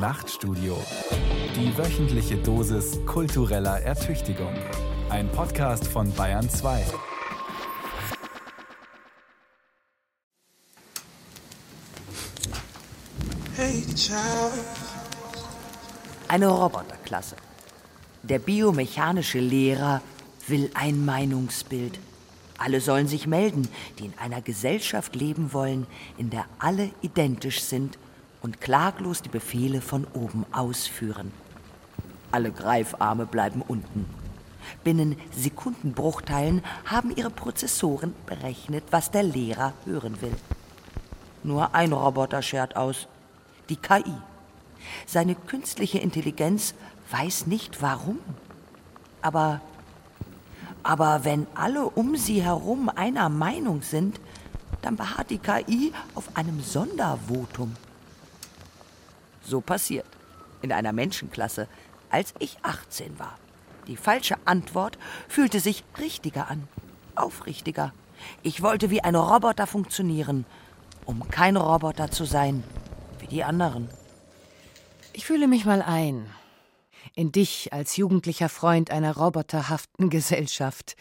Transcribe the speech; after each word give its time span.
Nachtstudio. 0.00 0.78
Die 1.54 1.76
wöchentliche 1.76 2.38
Dosis 2.38 2.98
kultureller 3.04 3.82
Ertüchtigung. 3.82 4.54
Ein 5.10 5.30
Podcast 5.30 5.86
von 5.86 6.10
Bayern 6.14 6.48
2. 6.48 6.86
Hey, 13.56 13.84
child. 13.94 14.16
Eine 16.28 16.48
Roboterklasse. 16.48 17.36
Der 18.22 18.38
biomechanische 18.38 19.40
Lehrer 19.40 20.00
will 20.48 20.70
ein 20.72 21.04
Meinungsbild. 21.04 21.98
Alle 22.56 22.80
sollen 22.80 23.06
sich 23.06 23.26
melden, 23.26 23.68
die 23.98 24.06
in 24.06 24.14
einer 24.18 24.40
Gesellschaft 24.40 25.14
leben 25.14 25.52
wollen, 25.52 25.86
in 26.16 26.30
der 26.30 26.46
alle 26.58 26.90
identisch 27.02 27.60
sind 27.60 27.98
und 28.42 28.60
klaglos 28.60 29.22
die 29.22 29.28
Befehle 29.28 29.80
von 29.80 30.06
oben 30.14 30.44
ausführen. 30.52 31.32
Alle 32.32 32.52
Greifarme 32.52 33.26
bleiben 33.26 33.62
unten. 33.66 34.06
Binnen 34.84 35.16
Sekundenbruchteilen 35.32 36.62
haben 36.84 37.14
ihre 37.14 37.30
Prozessoren 37.30 38.14
berechnet, 38.26 38.84
was 38.90 39.10
der 39.10 39.22
Lehrer 39.22 39.72
hören 39.84 40.20
will. 40.20 40.34
Nur 41.42 41.74
ein 41.74 41.92
Roboter 41.92 42.42
schert 42.42 42.76
aus, 42.76 43.08
die 43.68 43.76
KI. 43.76 44.14
Seine 45.06 45.34
künstliche 45.34 45.98
Intelligenz 45.98 46.74
weiß 47.10 47.46
nicht 47.46 47.82
warum. 47.82 48.18
Aber, 49.22 49.60
aber 50.82 51.24
wenn 51.24 51.46
alle 51.54 51.84
um 51.84 52.16
sie 52.16 52.42
herum 52.42 52.88
einer 52.88 53.28
Meinung 53.28 53.82
sind, 53.82 54.20
dann 54.82 54.96
beharrt 54.96 55.30
die 55.30 55.38
KI 55.38 55.92
auf 56.14 56.36
einem 56.36 56.60
Sondervotum. 56.62 57.74
So 59.42 59.60
passiert 59.60 60.06
in 60.62 60.72
einer 60.72 60.92
Menschenklasse, 60.92 61.68
als 62.10 62.34
ich 62.38 62.58
18 62.62 63.18
war. 63.18 63.38
Die 63.86 63.96
falsche 63.96 64.36
Antwort 64.44 64.98
fühlte 65.28 65.60
sich 65.60 65.84
richtiger 65.98 66.50
an, 66.50 66.68
aufrichtiger. 67.14 67.92
Ich 68.42 68.62
wollte 68.62 68.90
wie 68.90 69.02
ein 69.02 69.14
Roboter 69.14 69.66
funktionieren, 69.66 70.44
um 71.06 71.28
kein 71.28 71.56
Roboter 71.56 72.10
zu 72.10 72.24
sein 72.24 72.62
wie 73.18 73.26
die 73.26 73.44
anderen. 73.44 73.88
Ich 75.12 75.26
fühle 75.26 75.48
mich 75.48 75.64
mal 75.64 75.82
ein. 75.82 76.26
In 77.14 77.32
dich 77.32 77.72
als 77.72 77.96
jugendlicher 77.96 78.48
Freund 78.48 78.90
einer 78.90 79.16
roboterhaften 79.16 80.10
Gesellschaft. 80.10 80.96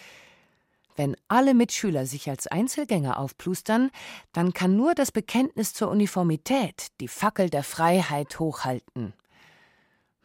Wenn 0.99 1.15
alle 1.29 1.53
Mitschüler 1.53 2.05
sich 2.05 2.29
als 2.29 2.45
Einzelgänger 2.47 3.19
aufplustern, 3.19 3.89
dann 4.33 4.51
kann 4.51 4.75
nur 4.75 4.95
das 4.95 5.13
Bekenntnis 5.13 5.73
zur 5.73 5.89
Uniformität 5.89 6.87
die 6.99 7.07
Fackel 7.07 7.49
der 7.49 7.63
Freiheit 7.63 8.37
hochhalten. 8.37 9.13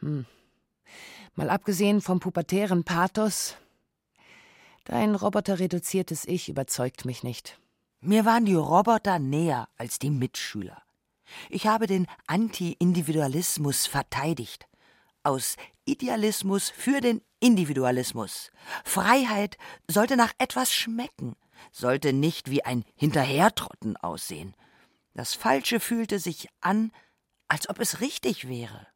Hm. 0.00 0.26
Mal 1.36 1.48
abgesehen 1.48 2.00
vom 2.00 2.18
pubertären 2.18 2.82
Pathos, 2.82 3.56
dein 4.82 5.14
roboterreduziertes 5.14 6.24
Ich 6.24 6.48
überzeugt 6.48 7.04
mich 7.04 7.22
nicht. 7.22 7.60
Mir 8.00 8.24
waren 8.24 8.44
die 8.44 8.56
Roboter 8.56 9.20
näher 9.20 9.68
als 9.76 10.00
die 10.00 10.10
Mitschüler. 10.10 10.82
Ich 11.50 11.68
habe 11.68 11.86
den 11.86 12.08
Anti-Individualismus 12.26 13.86
verteidigt. 13.86 14.66
Aus 15.22 15.54
Idealismus 15.84 16.70
für 16.70 17.00
den 17.00 17.20
Individualismus. 17.40 18.50
Freiheit 18.84 19.58
sollte 19.88 20.16
nach 20.16 20.32
etwas 20.38 20.72
schmecken, 20.72 21.36
sollte 21.72 22.12
nicht 22.12 22.50
wie 22.50 22.64
ein 22.64 22.84
Hinterhertrotten 22.94 23.96
aussehen. 23.96 24.54
Das 25.14 25.34
Falsche 25.34 25.80
fühlte 25.80 26.18
sich 26.18 26.48
an, 26.60 26.90
als 27.48 27.68
ob 27.68 27.78
es 27.80 28.00
richtig 28.00 28.48
wäre. 28.48 28.86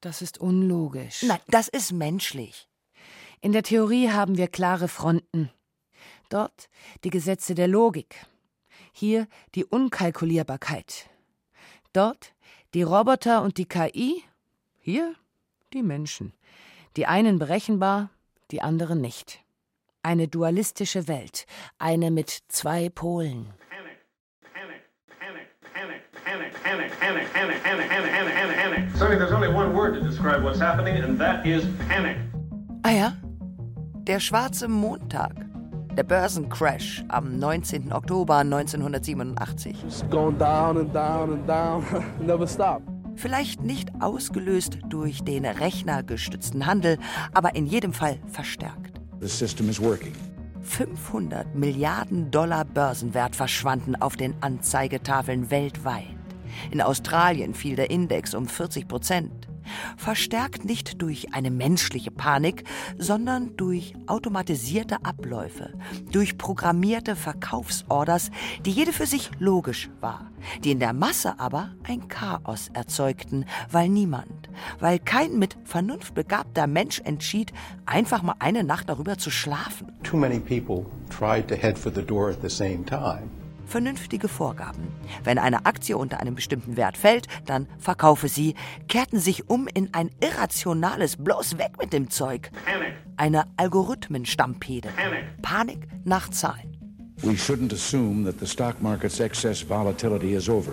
Das 0.00 0.20
ist 0.20 0.38
unlogisch. 0.38 1.22
Nein, 1.22 1.40
das 1.48 1.68
ist 1.68 1.92
menschlich. 1.92 2.68
In 3.40 3.52
der 3.52 3.62
Theorie 3.62 4.10
haben 4.10 4.36
wir 4.36 4.48
klare 4.48 4.88
Fronten. 4.88 5.50
Dort 6.28 6.68
die 7.04 7.10
Gesetze 7.10 7.54
der 7.54 7.68
Logik. 7.68 8.26
Hier 8.92 9.28
die 9.54 9.64
Unkalkulierbarkeit. 9.64 11.08
Dort 11.92 12.34
die 12.74 12.82
Roboter 12.82 13.42
und 13.42 13.58
die 13.58 13.66
KI. 13.66 14.24
Hier 14.78 15.14
die 15.74 15.82
Menschen. 15.82 16.32
Die 16.96 17.06
einen 17.06 17.38
berechenbar, 17.38 18.10
die 18.50 18.62
anderen 18.62 19.00
nicht. 19.00 19.40
Eine 20.02 20.28
dualistische 20.28 21.08
Welt, 21.08 21.46
eine 21.78 22.10
mit 22.10 22.42
zwei 22.48 22.88
Polen. 22.88 23.46
Sonny, 28.94 29.16
there's 29.16 29.32
only 29.32 29.48
one 29.48 29.74
word 29.74 29.94
to 29.94 30.00
describe 30.00 30.44
what's 30.44 30.60
happening, 30.60 30.96
and 30.96 31.18
that 31.18 31.44
is 31.44 31.64
panic. 31.88 32.16
Ah 32.84 32.90
ja? 32.90 33.12
Der 34.04 34.20
schwarze 34.20 34.68
Montag. 34.68 35.34
Der 35.96 36.04
Börsencrash 36.04 37.04
am 37.08 37.38
19. 37.38 37.92
Oktober 37.92 38.38
1987. 38.38 39.76
It's 39.84 40.02
going 40.08 40.38
down 40.38 40.78
and 40.78 40.92
down 40.92 41.32
and 41.32 41.46
down. 41.46 41.84
Never 42.20 42.46
stop. 42.46 42.82
Vielleicht 43.14 43.62
nicht 43.62 43.90
ausgelöst 44.00 44.78
durch 44.88 45.22
den 45.22 45.44
rechnergestützten 45.44 46.66
Handel, 46.66 46.98
aber 47.32 47.54
in 47.54 47.66
jedem 47.66 47.92
Fall 47.92 48.18
verstärkt. 48.26 49.00
The 49.20 49.28
system 49.28 49.68
is 49.68 49.80
working. 49.80 50.12
500 50.62 51.54
Milliarden 51.54 52.30
Dollar 52.30 52.64
Börsenwert 52.64 53.36
verschwanden 53.36 53.96
auf 53.96 54.16
den 54.16 54.34
Anzeigetafeln 54.40 55.50
weltweit. 55.50 56.04
In 56.70 56.80
Australien 56.80 57.54
fiel 57.54 57.76
der 57.76 57.90
Index 57.90 58.34
um 58.34 58.46
40 58.46 58.88
Prozent. 58.88 59.48
Verstärkt 59.96 60.64
nicht 60.64 61.00
durch 61.02 61.34
eine 61.34 61.50
menschliche 61.50 62.10
Panik, 62.10 62.64
sondern 62.98 63.56
durch 63.56 63.94
automatisierte 64.06 65.04
Abläufe, 65.04 65.72
durch 66.10 66.38
programmierte 66.38 67.16
Verkaufsorders, 67.16 68.30
die 68.64 68.70
jede 68.70 68.92
für 68.92 69.06
sich 69.06 69.30
logisch 69.38 69.90
war, 70.00 70.30
die 70.64 70.72
in 70.72 70.80
der 70.80 70.92
Masse 70.92 71.38
aber 71.38 71.70
ein 71.84 72.08
Chaos 72.08 72.68
erzeugten, 72.72 73.44
weil 73.70 73.88
niemand, 73.88 74.48
weil 74.80 74.98
kein 74.98 75.38
mit 75.38 75.56
Vernunft 75.64 76.14
begabter 76.14 76.66
Mensch 76.66 77.00
entschied, 77.04 77.52
einfach 77.86 78.22
mal 78.22 78.36
eine 78.38 78.64
Nacht 78.64 78.88
darüber 78.88 79.18
zu 79.18 79.30
schlafen. 79.30 79.92
Too 80.02 80.16
many 80.16 80.40
people 80.40 80.86
tried 81.10 81.48
to 81.48 81.54
head 81.54 81.78
for 81.78 81.92
the 81.92 82.02
door 82.02 82.30
at 82.30 82.42
the 82.42 82.50
same 82.50 82.84
time. 82.84 83.41
Vernünftige 83.72 84.28
Vorgaben. 84.28 84.86
Wenn 85.24 85.38
eine 85.38 85.64
Aktie 85.64 85.96
unter 85.96 86.20
einem 86.20 86.34
bestimmten 86.34 86.76
Wert 86.76 86.96
fällt, 86.98 87.26
dann 87.46 87.66
verkaufe 87.78 88.28
sie, 88.28 88.54
kehrten 88.86 89.18
sich 89.18 89.48
um 89.48 89.66
in 89.66 89.92
ein 89.94 90.10
irrationales 90.20 91.16
bloß 91.16 91.56
weg 91.58 91.72
mit 91.80 91.92
dem 91.92 92.10
Zeug. 92.10 92.50
Panic. 92.66 92.92
Eine 93.16 93.44
Algorithmenstampede. 93.56 94.90
Panic. 94.90 95.24
Panik 95.40 95.88
nach 96.04 96.28
Zahlen. 96.28 96.76
We 97.22 97.32
shouldn't 97.32 97.72
assume 97.72 98.24
that 98.24 98.38
the 98.40 98.46
stock 98.46 98.80
market's 98.82 99.20
excess 99.20 99.66
volatility 99.68 100.34
is 100.34 100.48
over. 100.48 100.72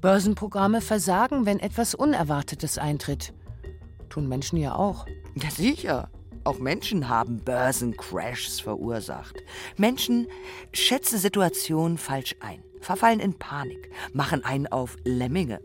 Börsenprogramme 0.00 0.80
versagen, 0.80 1.44
wenn 1.44 1.60
etwas 1.60 1.94
Unerwartetes 1.94 2.78
eintritt. 2.78 3.34
Tun 4.08 4.26
Menschen 4.26 4.58
ja 4.58 4.74
auch. 4.74 5.06
Ja, 5.34 5.50
sicher. 5.50 6.08
Auch 6.46 6.60
Menschen 6.60 7.08
haben 7.08 7.40
Börsencrashs 7.40 8.60
verursacht. 8.60 9.42
Menschen 9.76 10.28
schätzen 10.72 11.18
Situationen 11.18 11.98
falsch 11.98 12.36
ein, 12.38 12.62
verfallen 12.80 13.18
in 13.18 13.36
Panik, 13.36 13.90
machen 14.12 14.44
einen 14.44 14.68
auf 14.68 14.96
Lemminge. 15.04 15.60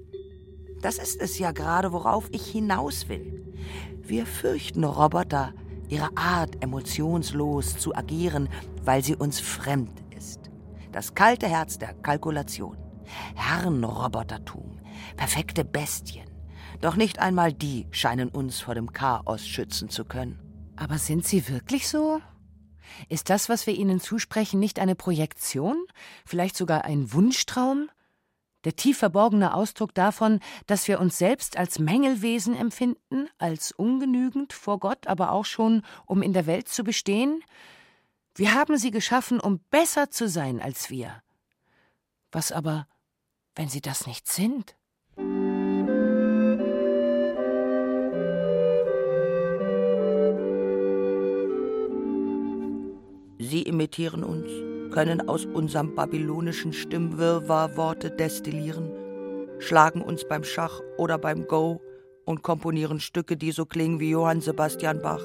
Das 0.82 0.98
ist 0.98 1.22
es 1.22 1.38
ja 1.38 1.52
gerade, 1.52 1.92
worauf 1.92 2.28
ich 2.32 2.48
hinaus 2.48 3.10
will. 3.10 3.54
Wir 4.02 4.26
fürchten 4.26 4.84
Roboter, 4.84 5.54
ihre 5.88 6.10
Art, 6.18 6.64
emotionslos 6.64 7.78
zu 7.78 7.96
agieren, 7.96 8.50
weil 8.84 9.04
sie 9.04 9.16
uns 9.16 9.40
fremd 9.40 10.02
ist. 10.18 10.50
Das 10.92 11.14
kalte 11.14 11.48
Herz 11.48 11.78
der 11.78 11.94
Kalkulation. 11.94 12.76
Herrenrobotertum. 13.36 14.80
Perfekte 15.16 15.64
Bestien. 15.64 16.26
Doch 16.82 16.96
nicht 16.96 17.20
einmal 17.20 17.54
die 17.54 17.86
scheinen 17.92 18.30
uns 18.30 18.62
vor 18.62 18.74
dem 18.74 18.92
Chaos 18.92 19.46
schützen 19.46 19.88
zu 19.88 20.06
können. 20.06 20.51
Aber 20.82 20.98
sind 20.98 21.28
sie 21.28 21.48
wirklich 21.48 21.88
so? 21.88 22.24
Ist 23.08 23.30
das, 23.30 23.50
was 23.50 23.68
wir 23.68 23.76
ihnen 23.76 24.00
zusprechen, 24.00 24.60
nicht 24.60 24.80
eine 24.80 24.96
Projektion? 24.96 25.78
Vielleicht 26.26 26.58
sogar 26.58 26.86
ein 26.86 27.14
Wunschtraum? 27.14 27.92
Der 28.64 28.76
tief 28.76 28.98
verborgene 28.98 29.54
Ausdruck 29.54 29.94
davon, 29.94 30.40
dass 30.66 30.88
wir 30.88 31.00
uns 31.00 31.20
selbst 31.20 31.56
als 31.56 31.78
Mängelwesen 31.78 32.56
empfinden, 32.56 33.30
als 33.38 33.72
ungenügend 33.72 34.54
vor 34.54 34.80
Gott, 34.80 35.06
aber 35.06 35.34
auch 35.34 35.46
schon, 35.46 35.84
um 36.08 36.24
in 36.24 36.34
der 36.34 36.48
Welt 36.48 36.68
zu 36.68 36.84
bestehen? 36.84 37.44
Wir 38.34 38.56
haben 38.56 38.76
sie 38.78 38.90
geschaffen, 38.90 39.40
um 39.40 39.60
besser 39.70 40.10
zu 40.10 40.28
sein 40.28 40.60
als 40.60 40.90
wir. 40.90 41.22
Was 42.32 42.52
aber, 42.52 42.88
wenn 43.54 43.70
sie 43.70 43.82
das 43.82 44.08
nicht 44.08 44.28
sind? 44.28 44.76
Sie 53.52 53.64
imitieren 53.64 54.24
uns, 54.24 54.50
können 54.94 55.28
aus 55.28 55.46
unserem 55.46 55.94
babylonischen 55.94 56.72
Stimmwirrwarr 56.72 57.76
Worte 57.76 58.10
destillieren, 58.10 58.90
schlagen 59.60 60.02
uns 60.02 60.26
beim 60.26 60.46
Schach 60.46 60.80
oder 60.98 61.18
beim 61.18 61.48
Go 61.48 61.82
und 62.24 62.44
komponieren 62.44 63.02
Stücke, 63.02 63.36
die 63.36 63.52
so 63.52 63.66
klingen 63.66 64.00
wie 64.00 64.12
Johann 64.12 64.40
Sebastian 64.40 65.02
Bach. 65.02 65.22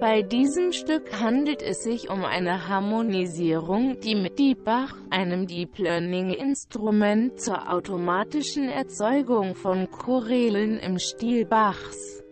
Bei 0.00 0.22
diesem 0.22 0.72
Stück 0.72 1.20
handelt 1.20 1.60
es 1.60 1.82
sich 1.82 2.08
um 2.08 2.24
eine 2.24 2.68
Harmonisierung, 2.68 4.00
die 4.00 4.14
mit 4.14 4.38
Deep 4.38 4.64
Bach, 4.64 4.96
einem 5.10 5.46
Deep 5.46 5.76
Learning 5.76 6.30
Instrument 6.30 7.38
zur 7.38 7.70
automatischen 7.70 8.70
Erzeugung 8.70 9.54
von 9.54 9.90
Chorälen 9.90 10.78
im 10.78 10.98
Stil 10.98 11.44
Bachs, 11.44 12.24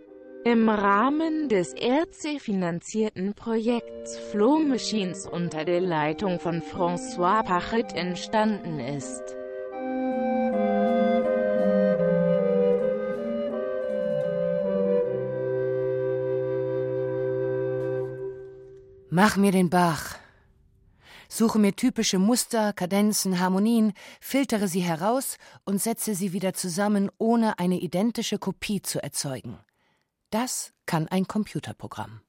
im 0.46 0.68
Rahmen 0.68 1.48
des 1.48 1.72
ERC-finanzierten 1.72 3.34
Projekts 3.34 4.16
Flow 4.30 4.60
Machines 4.60 5.26
unter 5.26 5.64
der 5.64 5.80
Leitung 5.80 6.38
von 6.38 6.62
François 6.62 7.42
Pachet 7.42 7.92
entstanden 7.94 8.78
ist. 8.78 9.22
Mach 19.10 19.36
mir 19.36 19.50
den 19.50 19.68
Bach. 19.68 20.14
Suche 21.28 21.58
mir 21.58 21.74
typische 21.74 22.20
Muster, 22.20 22.72
Kadenzen, 22.72 23.40
Harmonien, 23.40 23.94
filtere 24.20 24.68
sie 24.68 24.82
heraus 24.82 25.38
und 25.64 25.82
setze 25.82 26.14
sie 26.14 26.32
wieder 26.32 26.54
zusammen, 26.54 27.10
ohne 27.18 27.58
eine 27.58 27.80
identische 27.80 28.38
Kopie 28.38 28.80
zu 28.80 29.02
erzeugen. 29.02 29.58
Das 30.38 30.74
kann 30.84 31.08
ein 31.08 31.26
Computerprogramm. 31.26 32.20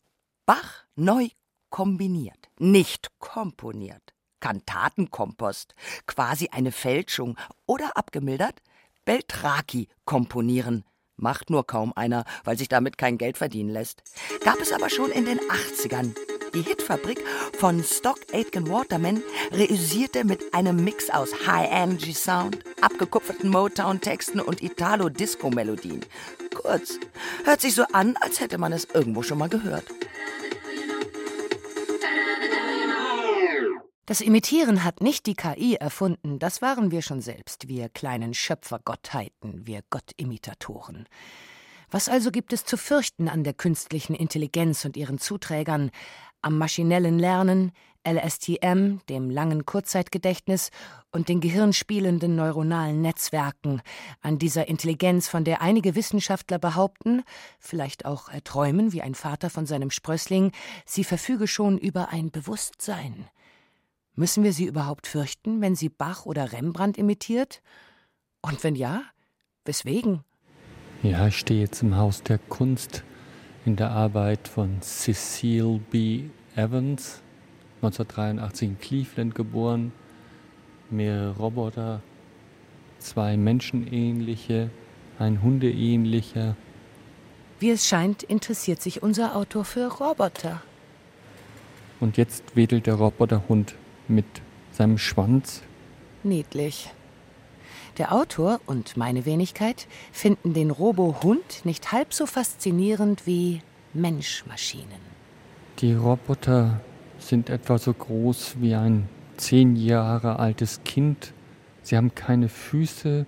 Bach 0.45 0.86
neu 0.95 1.27
kombiniert, 1.69 2.48
nicht 2.57 3.12
komponiert. 3.19 4.13
Kantatenkompost, 4.39 5.75
quasi 6.06 6.48
eine 6.54 6.71
Fälschung 6.71 7.38
oder 7.65 7.98
abgemildert, 7.98 8.62
Beltraki 9.04 9.89
komponieren. 10.06 10.86
Macht 11.18 11.50
nur 11.50 11.68
kaum 11.68 11.92
einer, 11.98 12.24
weil 12.45 12.57
sich 12.57 12.69
damit 12.69 12.98
kein 12.98 13.18
Geld 13.18 13.38
verdienen 13.38 13.71
lässt. 13.71 14.04
Gab 14.42 14.62
es 14.62 14.71
aber 14.71 14.89
schon 14.89 15.12
in 15.12 15.25
den 15.25 15.39
80ern. 15.39 16.15
Die 16.57 16.63
Hitfabrik 16.63 17.24
von 17.59 17.83
Stock 17.83 18.18
Aitken 18.33 18.68
Waterman 18.68 19.21
reüssierte 19.51 20.24
mit 20.24 20.56
einem 20.56 20.83
Mix 20.83 21.12
aus 21.12 21.45
High 21.45 21.69
Energy 21.71 22.13
Sound, 22.13 22.63
abgekupferten 22.81 23.51
Motown-Texten 23.51 24.39
und 24.39 24.63
Italo-Disco-Melodien. 24.63 26.04
Kurz, 26.56 26.98
hört 27.44 27.62
sich 27.62 27.75
so 27.75 27.83
an, 27.94 28.18
als 28.21 28.39
hätte 28.39 28.57
man 28.57 28.74
es 28.74 28.86
irgendwo 28.86 29.21
schon 29.21 29.38
mal 29.38 29.50
gehört. 29.50 29.86
Das 34.07 34.19
Imitieren 34.21 34.83
hat 34.83 35.00
nicht 35.00 35.27
die 35.27 35.36
KI 35.36 35.75
erfunden, 35.75 36.39
das 36.39 36.63
waren 36.63 36.89
wir 36.89 37.04
schon 37.04 37.21
selbst, 37.21 37.68
wir 37.68 37.88
kleinen 37.88 38.33
Schöpfergottheiten, 38.33 39.68
wir 39.68 39.83
Gottimitatoren. 39.92 41.07
Was 41.89 42.09
also 42.09 42.31
gibt 42.31 42.51
es 42.51 42.65
zu 42.65 42.75
fürchten 42.75 43.30
an 43.30 43.45
der 43.45 43.54
künstlichen 43.54 44.13
Intelligenz 44.13 44.83
und 44.83 44.98
ihren 44.98 45.19
Zuträgern, 45.19 45.92
am 46.41 46.57
maschinellen 46.57 47.19
Lernen, 47.19 47.71
LSTM, 48.07 48.99
dem 49.09 49.29
langen 49.29 49.65
Kurzzeitgedächtnis 49.65 50.69
und 51.11 51.27
den 51.27 51.41
gehirnspielenden 51.41 52.35
neuronalen 52.35 53.01
Netzwerken, 53.01 53.81
an 54.21 54.39
dieser 54.39 54.67
Intelligenz, 54.69 55.27
von 55.27 55.43
der 55.43 55.61
einige 55.61 55.95
Wissenschaftler 55.95 56.57
behaupten, 56.57 57.23
vielleicht 57.59 58.05
auch 58.05 58.29
erträumen 58.29 58.93
wie 58.93 59.01
ein 59.01 59.15
Vater 59.15 59.49
von 59.49 59.65
seinem 59.65 59.91
Sprössling, 59.91 60.51
sie 60.85 61.03
verfüge 61.03 61.47
schon 61.47 61.77
über 61.77 62.09
ein 62.09 62.31
Bewusstsein. 62.31 63.27
Müssen 64.15 64.43
wir 64.43 64.53
sie 64.53 64.65
überhaupt 64.65 65.05
fürchten, 65.05 65.61
wenn 65.61 65.75
sie 65.75 65.89
Bach 65.89 66.25
oder 66.25 66.53
Rembrandt 66.53 66.97
imitiert? 66.97 67.61
Und 68.41 68.63
wenn 68.63 68.75
ja, 68.75 69.03
weswegen? 69.65 70.23
Ja, 71.03 71.27
ich 71.27 71.37
stehe 71.37 71.59
jetzt 71.59 71.83
im 71.83 71.95
Haus 71.95 72.23
der 72.23 72.39
Kunst 72.39 73.03
in 73.67 73.75
der 73.75 73.91
Arbeit 73.91 74.47
von 74.47 74.81
Cecile 74.81 75.81
B. 75.91 76.21
Evans, 76.55 77.21
1983 77.81 78.69
in 78.69 78.79
Cleveland 78.79 79.35
geboren. 79.35 79.91
Mehrere 80.89 81.35
Roboter, 81.35 82.01
zwei 82.99 83.35
menschenähnliche, 83.35 84.69
ein 85.19 85.41
hundeähnlicher. 85.41 86.55
Wie 87.59 87.71
es 87.71 87.85
scheint, 87.85 88.23
interessiert 88.23 88.81
sich 88.81 89.03
unser 89.03 89.35
Autor 89.35 89.65
für 89.65 89.91
Roboter. 89.91 90.61
Und 91.99 92.15
jetzt 92.15 92.55
wedelt 92.55 92.87
der 92.87 92.93
Roboterhund 92.93 93.75
mit 94.07 94.27
seinem 94.71 94.97
Schwanz. 94.97 95.61
Niedlich. 96.23 96.89
Der 97.97 98.13
Autor 98.13 98.59
und 98.67 98.95
meine 98.95 99.25
Wenigkeit 99.25 99.88
finden 100.11 100.53
den 100.53 100.69
Robo-Hund 100.69 101.65
nicht 101.65 101.91
halb 101.91 102.13
so 102.13 102.27
faszinierend 102.27 103.25
wie 103.25 103.61
Mensch-Maschinen. 103.95 105.01
Die 105.79 105.94
Roboter 105.94 106.79
sind 107.17 107.49
etwa 107.49 107.79
so 107.79 107.94
groß 107.94 108.57
wie 108.59 108.75
ein 108.75 109.09
zehn 109.38 109.75
Jahre 109.75 110.38
altes 110.38 110.81
Kind. 110.83 111.33
Sie 111.81 111.97
haben 111.97 112.13
keine 112.13 112.49
Füße 112.49 113.25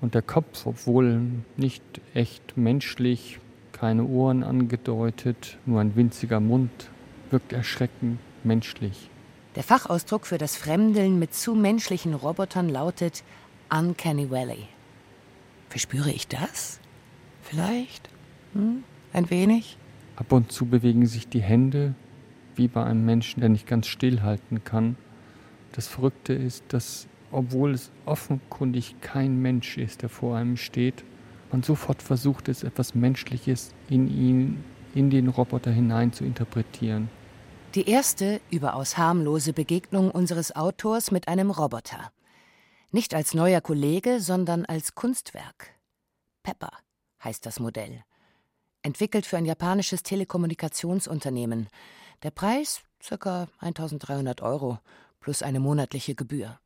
und 0.00 0.14
der 0.16 0.22
Kopf, 0.22 0.66
obwohl 0.66 1.20
nicht 1.56 1.84
echt 2.14 2.56
menschlich, 2.56 3.38
keine 3.70 4.04
Ohren 4.06 4.42
angedeutet, 4.42 5.58
nur 5.66 5.80
ein 5.80 5.94
winziger 5.94 6.40
Mund, 6.40 6.90
wirkt 7.30 7.52
erschreckend 7.52 8.18
menschlich. 8.42 9.08
Der 9.54 9.62
Fachausdruck 9.62 10.26
für 10.26 10.38
das 10.38 10.56
Fremdeln 10.56 11.20
mit 11.20 11.32
zu 11.32 11.54
menschlichen 11.54 12.14
Robotern 12.14 12.68
lautet 12.68 13.22
Uncanny 13.70 14.30
Valley. 14.30 14.68
Verspüre 15.68 16.10
ich 16.10 16.28
das? 16.28 16.80
Vielleicht? 17.42 18.08
Hm? 18.52 18.84
Ein 19.12 19.30
wenig? 19.30 19.78
Ab 20.16 20.32
und 20.32 20.52
zu 20.52 20.66
bewegen 20.66 21.06
sich 21.06 21.28
die 21.28 21.42
Hände, 21.42 21.94
wie 22.54 22.68
bei 22.68 22.84
einem 22.84 23.04
Menschen, 23.04 23.40
der 23.40 23.48
nicht 23.48 23.66
ganz 23.66 23.86
stillhalten 23.86 24.64
kann. 24.64 24.96
Das 25.72 25.88
Verrückte 25.88 26.32
ist, 26.32 26.64
dass, 26.68 27.08
obwohl 27.32 27.72
es 27.72 27.90
offenkundig 28.06 28.96
kein 29.00 29.42
Mensch 29.42 29.76
ist, 29.76 30.02
der 30.02 30.08
vor 30.08 30.36
einem 30.36 30.56
steht, 30.56 31.04
man 31.50 31.62
sofort 31.62 32.02
versucht, 32.02 32.48
es 32.48 32.62
etwas 32.62 32.94
Menschliches 32.94 33.72
in 33.88 34.08
ihn, 34.08 34.64
in 34.94 35.10
den 35.10 35.28
Roboter 35.28 35.70
hinein 35.70 36.12
zu 36.12 36.24
interpretieren. 36.24 37.08
Die 37.74 37.88
erste, 37.88 38.40
überaus 38.50 38.98
harmlose 38.98 39.52
Begegnung 39.52 40.10
unseres 40.10 40.54
Autors 40.54 41.10
mit 41.10 41.26
einem 41.26 41.50
Roboter. 41.50 42.12
Nicht 42.94 43.12
als 43.12 43.34
neuer 43.34 43.60
Kollege, 43.60 44.20
sondern 44.20 44.64
als 44.66 44.94
Kunstwerk. 44.94 45.74
Pepper 46.44 46.70
heißt 47.24 47.44
das 47.44 47.58
Modell. 47.58 48.04
Entwickelt 48.82 49.26
für 49.26 49.36
ein 49.36 49.46
japanisches 49.46 50.04
Telekommunikationsunternehmen. 50.04 51.68
Der 52.22 52.30
Preis 52.30 52.82
ca. 53.04 53.48
1300 53.58 54.42
Euro 54.42 54.78
plus 55.18 55.42
eine 55.42 55.58
monatliche 55.58 56.14
Gebühr. 56.14 56.60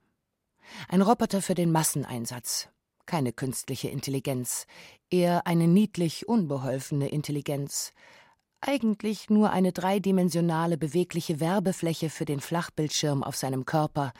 Ein 0.90 1.00
Roboter 1.00 1.40
für 1.40 1.54
den 1.54 1.72
Masseneinsatz. 1.72 2.68
Keine 3.06 3.32
künstliche 3.32 3.88
Intelligenz, 3.88 4.66
eher 5.08 5.46
eine 5.46 5.66
niedlich 5.66 6.28
unbeholfene 6.28 7.08
Intelligenz. 7.08 7.94
Eigentlich 8.60 9.30
nur 9.30 9.48
eine 9.48 9.72
dreidimensionale 9.72 10.76
bewegliche 10.76 11.40
Werbefläche 11.40 12.10
für 12.10 12.26
den 12.26 12.40
Flachbildschirm 12.40 13.22
auf 13.24 13.34
seinem 13.34 13.64
Körper, 13.64 14.12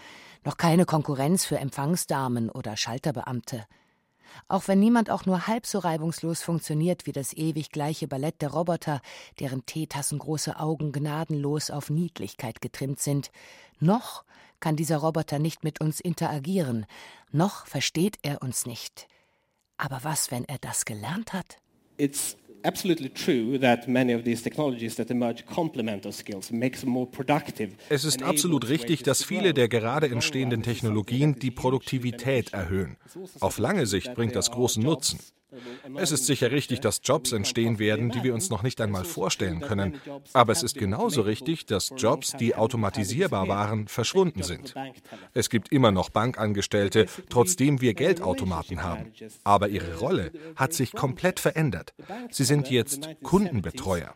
noch 0.49 0.57
keine 0.57 0.87
Konkurrenz 0.87 1.45
für 1.45 1.59
Empfangsdamen 1.59 2.49
oder 2.49 2.75
Schalterbeamte. 2.75 3.67
Auch 4.49 4.67
wenn 4.67 4.81
niemand 4.81 5.11
auch 5.11 5.27
nur 5.27 5.47
halb 5.47 5.67
so 5.67 5.79
reibungslos 5.79 6.41
funktioniert 6.41 7.05
wie 7.05 7.13
das 7.13 7.35
ewig 7.35 7.71
gleiche 7.71 8.09
Ballett 8.09 8.41
der 8.41 8.53
Roboter, 8.53 9.03
deren 9.41 9.67
teetassengroße 9.67 10.59
Augen 10.59 10.91
gnadenlos 10.91 11.71
auf 11.71 11.91
Niedlichkeit 11.91 12.63
getrimmt 12.63 12.99
sind, 12.99 13.31
noch 13.79 14.25
kann 14.59 14.75
dieser 14.75 14.97
Roboter 14.97 15.39
nicht 15.39 15.65
mit 15.65 15.83
uns 15.83 16.01
interagieren, 16.01 16.87
noch 17.31 17.67
versteht 17.67 18.17
er 18.23 18.41
uns 18.41 18.65
nicht. 18.65 19.07
Aber 19.77 20.03
was, 20.03 20.31
wenn 20.31 20.47
er 20.47 20.57
das 20.63 20.87
gelernt 20.87 21.35
hat? 21.35 21.59
It's 21.99 22.39
absolutely 22.63 23.11
true 23.11 23.59
that 23.59 23.89
many 23.89 24.15
of 24.15 24.25
these 24.25 24.43
technologies 24.43 24.97
that 24.97 25.11
emerge 25.11 25.45
complement 25.47 26.03
those 26.03 26.19
skills, 26.19 26.51
makes 26.51 26.81
them 26.81 26.91
more 26.91 27.07
productive. 27.11 27.73
Es 27.89 28.05
ist 28.05 28.23
absolut 28.23 28.69
richtig, 28.69 29.03
dass 29.03 29.25
viele 29.25 29.55
der 29.55 29.69
gerade 29.69 30.09
entstehenden 30.09 30.63
Technologien 30.63 31.39
die 31.39 31.51
Produktivität 31.51 32.53
erhöhen. 32.53 32.97
Auf 33.41 33.59
lange 33.59 33.87
Sicht 33.87 34.15
bringt 34.15 34.35
das 34.35 34.51
großen 34.51 34.83
Nutzen. 34.83 35.19
Es 35.97 36.13
ist 36.13 36.27
sicher 36.27 36.51
richtig, 36.51 36.81
dass 36.81 37.01
Jobs 37.03 37.33
entstehen 37.33 37.79
werden, 37.79 38.11
die 38.11 38.23
wir 38.23 38.35
uns 38.35 38.51
noch 38.51 38.63
nicht 38.63 38.81
einmal 38.81 39.05
vorstellen 39.05 39.61
können. 39.61 40.01
Aber 40.33 40.53
es 40.53 40.63
ist 40.63 40.77
genauso 40.77 41.23
richtig, 41.23 41.67
dass 41.67 41.93
Jobs, 41.97 42.33
die 42.33 42.55
automatisierbar 42.55 43.49
waren, 43.49 43.89
verschwunden 43.89 44.43
sind. 44.43 44.75
Es 45.33 45.49
gibt 45.49 45.73
immer 45.73 45.91
noch 45.91 46.11
Bankangestellte, 46.11 47.07
trotzdem 47.31 47.81
wir 47.81 47.95
Geldautomaten 47.95 48.83
haben. 48.83 49.13
Aber 49.45 49.69
ihre 49.69 49.99
Rolle 49.99 50.33
hat 50.57 50.75
sich 50.75 50.93
komplett 50.93 51.41
verändert. 51.41 51.95
Sie 52.31 52.45
sind 52.45 52.71
jetzt 52.71 53.09
Kundenbetreuer. 53.23 54.15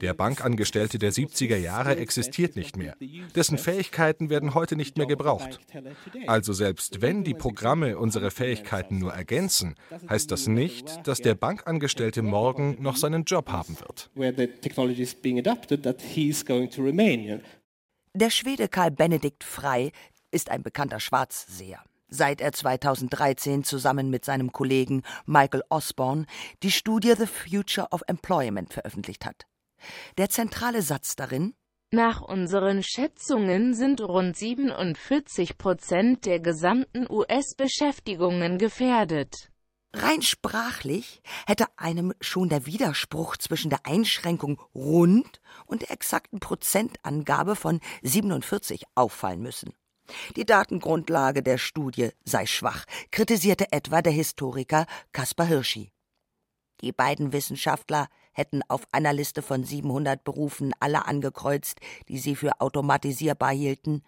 Der 0.00 0.14
Bankangestellte 0.14 0.98
der 0.98 1.12
70er 1.12 1.56
Jahre 1.56 1.96
existiert 1.96 2.56
nicht 2.56 2.76
mehr. 2.76 2.96
Dessen 3.34 3.58
Fähigkeiten 3.58 4.28
werden 4.28 4.54
heute 4.54 4.76
nicht 4.76 4.98
mehr 4.98 5.06
gebraucht. 5.06 5.58
Also 6.26 6.52
selbst 6.52 7.00
wenn 7.00 7.24
die 7.24 7.34
Programme 7.34 7.98
unsere 7.98 8.30
Fähigkeiten 8.30 8.98
nur 8.98 9.12
ergänzen, 9.12 9.74
heißt 10.08 10.30
das 10.30 10.46
nicht, 10.66 11.06
dass 11.06 11.20
der 11.20 11.34
Bankangestellte 11.34 12.22
morgen 12.22 12.76
noch 12.80 12.96
seinen 12.96 13.24
Job 13.24 13.50
haben 13.50 13.78
wird. 13.80 14.10
Der 18.14 18.30
Schwede 18.30 18.68
Karl 18.68 18.90
Benedikt 18.90 19.44
Frey 19.44 19.92
ist 20.30 20.50
ein 20.50 20.62
bekannter 20.62 21.00
Schwarzseher. 21.00 21.82
Seit 22.08 22.40
er 22.40 22.52
2013 22.52 23.64
zusammen 23.64 24.10
mit 24.10 24.24
seinem 24.24 24.52
Kollegen 24.52 25.02
Michael 25.26 25.62
Osborne 25.70 26.26
die 26.62 26.70
Studie 26.70 27.14
The 27.16 27.26
Future 27.26 27.88
of 27.90 28.02
Employment 28.06 28.72
veröffentlicht 28.72 29.26
hat. 29.26 29.46
Der 30.16 30.30
zentrale 30.30 30.82
Satz 30.82 31.16
darin 31.16 31.54
nach 31.92 32.20
unseren 32.20 32.82
Schätzungen 32.82 33.72
sind 33.72 34.00
rund 34.00 34.36
47 34.36 35.56
Prozent 35.56 36.26
der 36.26 36.40
gesamten 36.40 37.06
US-Beschäftigungen 37.08 38.58
gefährdet. 38.58 39.50
Rein 39.98 40.20
sprachlich 40.20 41.22
hätte 41.46 41.66
einem 41.76 42.12
schon 42.20 42.50
der 42.50 42.66
Widerspruch 42.66 43.38
zwischen 43.38 43.70
der 43.70 43.86
Einschränkung 43.86 44.60
rund 44.74 45.40
und 45.64 45.80
der 45.80 45.90
exakten 45.90 46.38
Prozentangabe 46.38 47.56
von 47.56 47.80
47 48.02 48.84
auffallen 48.94 49.40
müssen. 49.40 49.72
Die 50.36 50.44
Datengrundlage 50.44 51.42
der 51.42 51.56
Studie 51.56 52.10
sei 52.26 52.44
schwach, 52.44 52.84
kritisierte 53.10 53.72
etwa 53.72 54.02
der 54.02 54.12
Historiker 54.12 54.84
Kaspar 55.12 55.46
Hirschi. 55.46 55.92
Die 56.82 56.92
beiden 56.92 57.32
Wissenschaftler 57.32 58.08
hätten 58.32 58.60
auf 58.68 58.82
einer 58.92 59.14
Liste 59.14 59.40
von 59.40 59.64
700 59.64 60.22
Berufen 60.22 60.74
alle 60.78 61.06
angekreuzt, 61.06 61.80
die 62.08 62.18
sie 62.18 62.36
für 62.36 62.60
automatisierbar 62.60 63.52
hielten. 63.52 64.02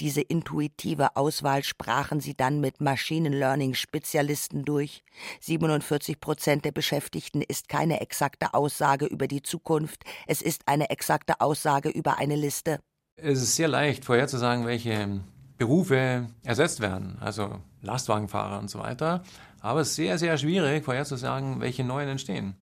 Diese 0.00 0.20
intuitive 0.20 1.16
Auswahl 1.16 1.62
sprachen 1.64 2.20
sie 2.20 2.34
dann 2.34 2.60
mit 2.60 2.80
Machine 2.80 3.28
Learning 3.28 3.74
Spezialisten 3.74 4.64
durch. 4.64 5.02
47 5.40 6.20
Prozent 6.20 6.64
der 6.64 6.72
Beschäftigten 6.72 7.42
ist 7.42 7.68
keine 7.68 8.00
exakte 8.00 8.54
Aussage 8.54 9.06
über 9.06 9.26
die 9.28 9.42
Zukunft, 9.42 10.04
es 10.26 10.42
ist 10.42 10.62
eine 10.66 10.90
exakte 10.90 11.40
Aussage 11.40 11.88
über 11.88 12.18
eine 12.18 12.36
Liste. 12.36 12.80
Es 13.16 13.42
ist 13.42 13.56
sehr 13.56 13.68
leicht 13.68 14.04
vorherzusagen, 14.04 14.66
welche 14.66 15.20
Berufe 15.56 16.28
ersetzt 16.44 16.80
werden, 16.80 17.18
also 17.20 17.60
Lastwagenfahrer 17.82 18.58
und 18.60 18.70
so 18.70 18.78
weiter. 18.78 19.24
Aber 19.60 19.80
es 19.80 19.90
ist 19.90 19.96
sehr, 19.96 20.18
sehr 20.18 20.38
schwierig 20.38 20.84
vorherzusagen, 20.84 21.60
welche 21.60 21.84
neuen 21.84 22.08
entstehen. 22.08 22.56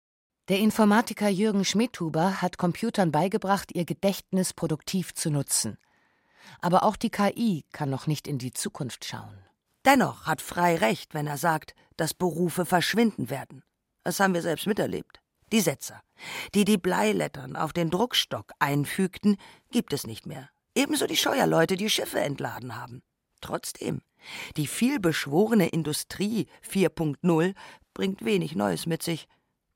Der 0.48 0.60
Informatiker 0.60 1.28
Jürgen 1.28 1.64
Schmidhuber 1.64 2.40
hat 2.40 2.56
Computern 2.56 3.10
beigebracht, 3.10 3.74
ihr 3.74 3.84
Gedächtnis 3.84 4.54
produktiv 4.54 5.12
zu 5.12 5.30
nutzen. 5.30 5.76
Aber 6.60 6.82
auch 6.82 6.96
die 6.96 7.10
KI 7.10 7.64
kann 7.72 7.90
noch 7.90 8.06
nicht 8.06 8.26
in 8.26 8.38
die 8.38 8.52
Zukunft 8.52 9.04
schauen. 9.04 9.38
Dennoch 9.84 10.26
hat 10.26 10.42
Frei 10.42 10.76
recht, 10.76 11.14
wenn 11.14 11.26
er 11.26 11.38
sagt, 11.38 11.74
dass 11.96 12.14
Berufe 12.14 12.66
verschwinden 12.66 13.30
werden. 13.30 13.62
Das 14.02 14.20
haben 14.20 14.34
wir 14.34 14.42
selbst 14.42 14.66
miterlebt. 14.66 15.20
Die 15.52 15.60
Setzer, 15.60 16.02
die 16.54 16.64
die 16.64 16.76
Bleilettern 16.76 17.54
auf 17.54 17.72
den 17.72 17.90
Druckstock 17.90 18.52
einfügten, 18.58 19.36
gibt 19.70 19.92
es 19.92 20.06
nicht 20.06 20.26
mehr. 20.26 20.50
Ebenso 20.74 21.06
die 21.06 21.16
Scheuerleute, 21.16 21.76
die 21.76 21.88
Schiffe 21.88 22.20
entladen 22.20 22.76
haben. 22.76 23.02
Trotzdem, 23.40 24.02
die 24.56 24.66
vielbeschworene 24.66 25.68
Industrie 25.68 26.48
4.0 26.68 27.54
bringt 27.94 28.24
wenig 28.24 28.56
Neues 28.56 28.86
mit 28.86 29.02
sich. 29.02 29.28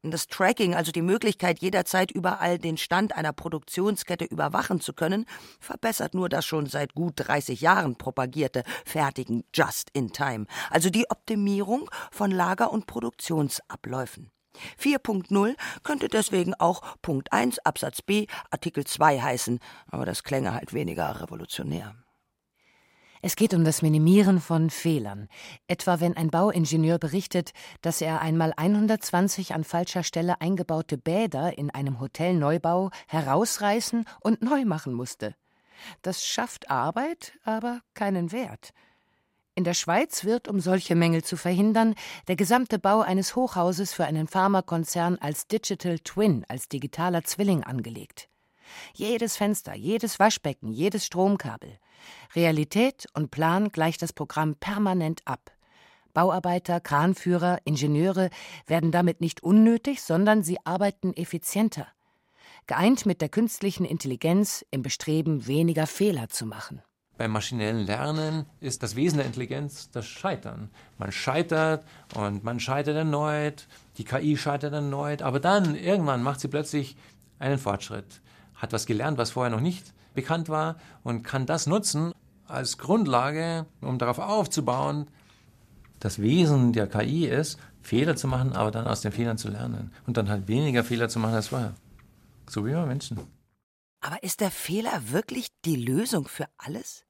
Das 0.03 0.29
Tracking, 0.29 0.75
also 0.75 0.93
die 0.93 1.03
Möglichkeit, 1.03 1.59
jederzeit 1.59 2.11
überall 2.11 2.59
den 2.59 2.79
Stand 2.79 3.15
einer 3.15 3.35
Produktionskette 3.35 4.25
überwachen 4.25 4.81
zu 4.81 4.95
können, 4.95 5.27
verbessert 5.61 6.15
nur 6.15 6.31
das 6.31 6.47
schon 6.47 6.65
seit 6.65 6.95
gut 6.95 7.13
30 7.17 7.61
Jahren 7.61 7.97
propagierte 7.97 8.65
fertigen 8.87 9.45
Just-in-Time, 9.53 10.47
also 10.71 10.89
die 10.89 11.11
Optimierung 11.11 11.91
von 12.11 12.31
Lager- 12.31 12.73
und 12.73 12.87
Produktionsabläufen. 12.87 14.31
4.0 14.79 15.55
könnte 15.83 16.09
deswegen 16.09 16.55
auch 16.55 16.81
Punkt 17.03 17.35
1 17.35 17.59
Absatz 17.61 18.01
B 18.01 18.27
Artikel 18.51 18.85
2 18.85 19.21
heißen, 19.21 19.61
aber 19.87 20.07
das 20.07 20.25
klänge 20.25 20.55
halt 20.55 20.73
weniger 20.73 21.21
revolutionär. 21.21 21.95
Es 23.23 23.37
geht 23.37 23.53
um 23.53 23.65
das 23.65 23.83
Minimieren 23.83 24.41
von 24.41 24.71
Fehlern. 24.71 25.29
Etwa 25.67 26.01
wenn 26.01 26.17
ein 26.17 26.31
Bauingenieur 26.31 26.99
berichtet, 26.99 27.53
dass 27.83 28.01
er 28.01 28.23
einmal 28.23 28.55
120 28.57 29.53
an 29.53 29.63
falscher 29.63 30.05
Stelle 30.05 30.41
eingebaute 30.41 30.97
Bäder 30.97 31.59
in 31.59 31.71
einem 31.71 32.01
Hotelneubau 32.01 32.91
herausreißen 33.09 34.07
und 34.21 34.41
neu 34.41 34.65
machen 34.65 34.95
musste. 34.95 35.35
Das 36.01 36.25
schafft 36.25 36.71
Arbeit, 36.71 37.35
aber 37.45 37.83
keinen 37.93 38.33
Wert. 38.33 38.71
In 39.55 39.65
der 39.65 39.75
Schweiz 39.75 40.25
wird, 40.25 40.49
um 40.49 40.59
solche 40.59 40.95
Mängel 40.95 41.23
zu 41.23 41.37
verhindern, 41.37 41.95
der 42.27 42.37
gesamte 42.37 42.79
Bau 42.79 43.01
eines 43.01 43.37
Hochhauses 43.37 43.93
für 43.93 44.07
einen 44.07 44.29
Pharmakonzern 44.29 45.19
als 45.19 45.47
Digital 45.47 45.99
Twin, 45.99 46.47
als 46.49 46.69
digitaler 46.69 47.25
Zwilling 47.25 47.65
angelegt. 47.65 48.31
Jedes 48.95 49.37
Fenster, 49.37 49.75
jedes 49.75 50.19
Waschbecken, 50.19 50.73
jedes 50.73 51.05
Stromkabel. 51.05 51.79
Realität 52.35 53.07
und 53.15 53.31
Plan 53.31 53.71
gleicht 53.71 54.03
das 54.03 54.13
Programm 54.13 54.55
permanent 54.55 55.23
ab. 55.25 55.51
Bauarbeiter, 56.13 56.81
Kranführer, 56.81 57.59
Ingenieure 57.65 58.31
werden 58.67 58.91
damit 58.91 59.21
nicht 59.21 59.43
unnötig, 59.43 60.03
sondern 60.03 60.43
sie 60.43 60.59
arbeiten 60.65 61.13
effizienter. 61.15 61.87
Geeint 62.67 63.07
mit 63.07 63.21
der 63.21 63.29
künstlichen 63.29 63.85
Intelligenz 63.85 64.65
im 64.71 64.83
Bestreben, 64.83 65.47
weniger 65.47 65.87
Fehler 65.87 66.29
zu 66.29 66.47
machen. 66.47 66.83
Beim 67.17 67.33
maschinellen 67.33 67.87
Lernen 67.87 68.47
ist 68.61 68.83
das 68.83 68.97
Wesen 68.97 69.19
der 69.19 69.27
Intelligenz 69.27 69.91
das 69.91 70.07
Scheitern. 70.07 70.71
Man 70.99 71.13
scheitert 71.13 71.85
und 72.15 72.45
man 72.45 72.61
scheitert 72.61 72.97
erneut, 72.97 73.69
die 73.99 74.05
KI 74.05 74.37
scheitert 74.37 74.73
erneut, 74.73 75.23
aber 75.23 75.39
dann 75.39 75.75
irgendwann 75.75 76.23
macht 76.23 76.41
sie 76.41 76.49
plötzlich 76.49 76.97
einen 77.39 77.59
Fortschritt 77.59 78.21
hat 78.61 78.73
was 78.73 78.87
gelernt, 78.87 79.19
was 79.19 79.33
vorher 79.33 79.51
noch 79.51 79.61
nicht 79.61 79.93
bekannt 80.15 80.49
war 80.49 80.77
und 81.03 81.23
kann 81.23 81.47
das 81.47 81.67
nutzen 81.67 82.13
als 82.47 82.79
Grundlage, 82.79 83.67
um 83.81 83.99
darauf 83.99 84.19
aufzubauen. 84.19 85.07
Das 86.01 86.21
Wesen 86.21 86.73
der 86.73 86.87
KI 86.87 87.27
ist, 87.27 87.59
Fehler 87.83 88.17
zu 88.17 88.27
machen, 88.29 88.53
aber 88.53 88.71
dann 88.71 88.87
aus 88.87 89.01
den 89.01 89.13
Fehlern 89.13 89.39
zu 89.39 89.49
lernen 89.49 89.93
und 90.07 90.17
dann 90.17 90.29
halt 90.29 90.49
weniger 90.49 90.85
Fehler 90.85 91.09
zu 91.09 91.19
machen 91.19 91.35
als 91.35 91.49
vorher. 91.49 91.75
So 92.49 92.65
wie 92.65 92.71
wir 92.71 92.87
Menschen. 92.87 93.19
Aber 94.01 94.23
ist 94.23 94.41
der 94.41 94.51
Fehler 94.51 95.11
wirklich 95.11 95.49
die 95.65 95.77
Lösung 95.77 96.27
für 96.27 96.49
alles? 96.57 97.05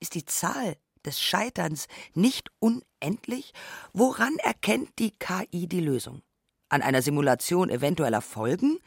Ist 0.00 0.14
die 0.14 0.24
Zahl 0.24 0.76
des 1.04 1.20
Scheiterns 1.20 1.86
nicht 2.14 2.50
unendlich? 2.58 3.52
Woran 3.92 4.36
erkennt 4.38 4.98
die 4.98 5.12
KI 5.12 5.66
die 5.66 5.80
Lösung? 5.80 6.22
An 6.70 6.82
einer 6.82 7.02
Simulation 7.02 7.68
eventueller 7.68 8.22
Folgen? 8.22 8.78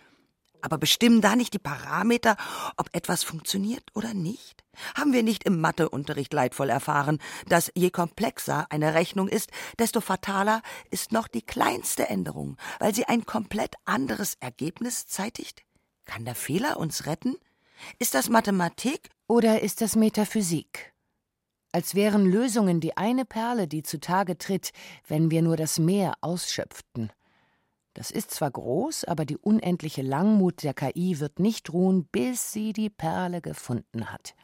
Aber 0.63 0.77
bestimmen 0.77 1.20
da 1.20 1.36
nicht 1.36 1.53
die 1.53 1.60
Parameter, 1.60 2.38
ob 2.77 2.88
etwas 2.93 3.25
funktioniert 3.25 3.84
oder 3.96 4.13
nicht? 4.13 4.63
Haben 4.96 5.12
wir 5.12 5.22
nicht 5.22 5.43
im 5.43 5.60
Matheunterricht 5.60 6.32
leidvoll 6.32 6.70
erfahren, 6.70 7.20
dass 7.50 7.70
je 7.75 7.89
komplexer 7.89 8.67
eine 8.70 8.93
Rechnung 8.93 9.27
ist, 9.27 9.51
desto 9.77 10.00
fataler 10.00 10.62
ist 10.89 11.12
noch 11.12 11.27
die 11.27 11.41
kleinste 11.41 12.08
Änderung, 12.08 12.55
weil 12.79 12.96
sie 12.96 13.03
ein 13.05 13.25
komplett 13.25 13.75
anderes 13.84 14.36
Ergebnis 14.39 15.05
zeitigt? 15.05 15.63
Kann 16.05 16.24
der 16.24 16.36
Fehler 16.36 16.77
uns 16.77 17.08
retten? 17.08 17.36
Ist 18.00 18.13
das 18.15 18.29
Mathematik? 18.29 19.10
Oder 19.27 19.62
ist 19.63 19.82
das 19.82 19.98
Metaphysik? 19.98 20.93
Als 21.74 21.93
wären 21.93 22.25
Lösungen 22.25 22.79
die 22.79 22.96
eine 22.96 23.25
Perle, 23.25 23.67
die 23.67 23.84
zutage 23.84 24.38
tritt, 24.38 24.72
wenn 25.10 25.29
wir 25.29 25.41
nur 25.41 25.58
das 25.58 25.77
Meer 25.77 26.13
ausschöpften. 26.22 27.12
Das 27.93 28.09
ist 28.09 28.31
zwar 28.31 28.50
groß, 28.50 29.05
aber 29.05 29.25
die 29.25 29.38
unendliche 29.38 30.01
Langmut 30.01 30.63
der 30.63 30.73
KI 30.73 31.19
wird 31.19 31.39
nicht 31.39 31.71
ruhen, 31.71 32.05
bis 32.05 32.51
sie 32.51 32.73
die 32.73 32.89
Perle 32.89 33.41
gefunden 33.41 34.12
hat. 34.12 34.35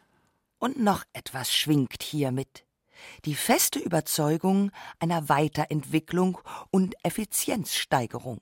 Und 0.60 0.80
noch 0.80 1.04
etwas 1.14 1.52
schwingt 1.54 2.04
hier 2.04 2.32
mit. 2.32 2.66
Die 3.26 3.36
feste 3.36 3.80
Überzeugung 3.80 4.72
einer 5.00 5.30
Weiterentwicklung 5.30 6.38
und 6.70 6.96
Effizienzsteigerung. 7.04 8.42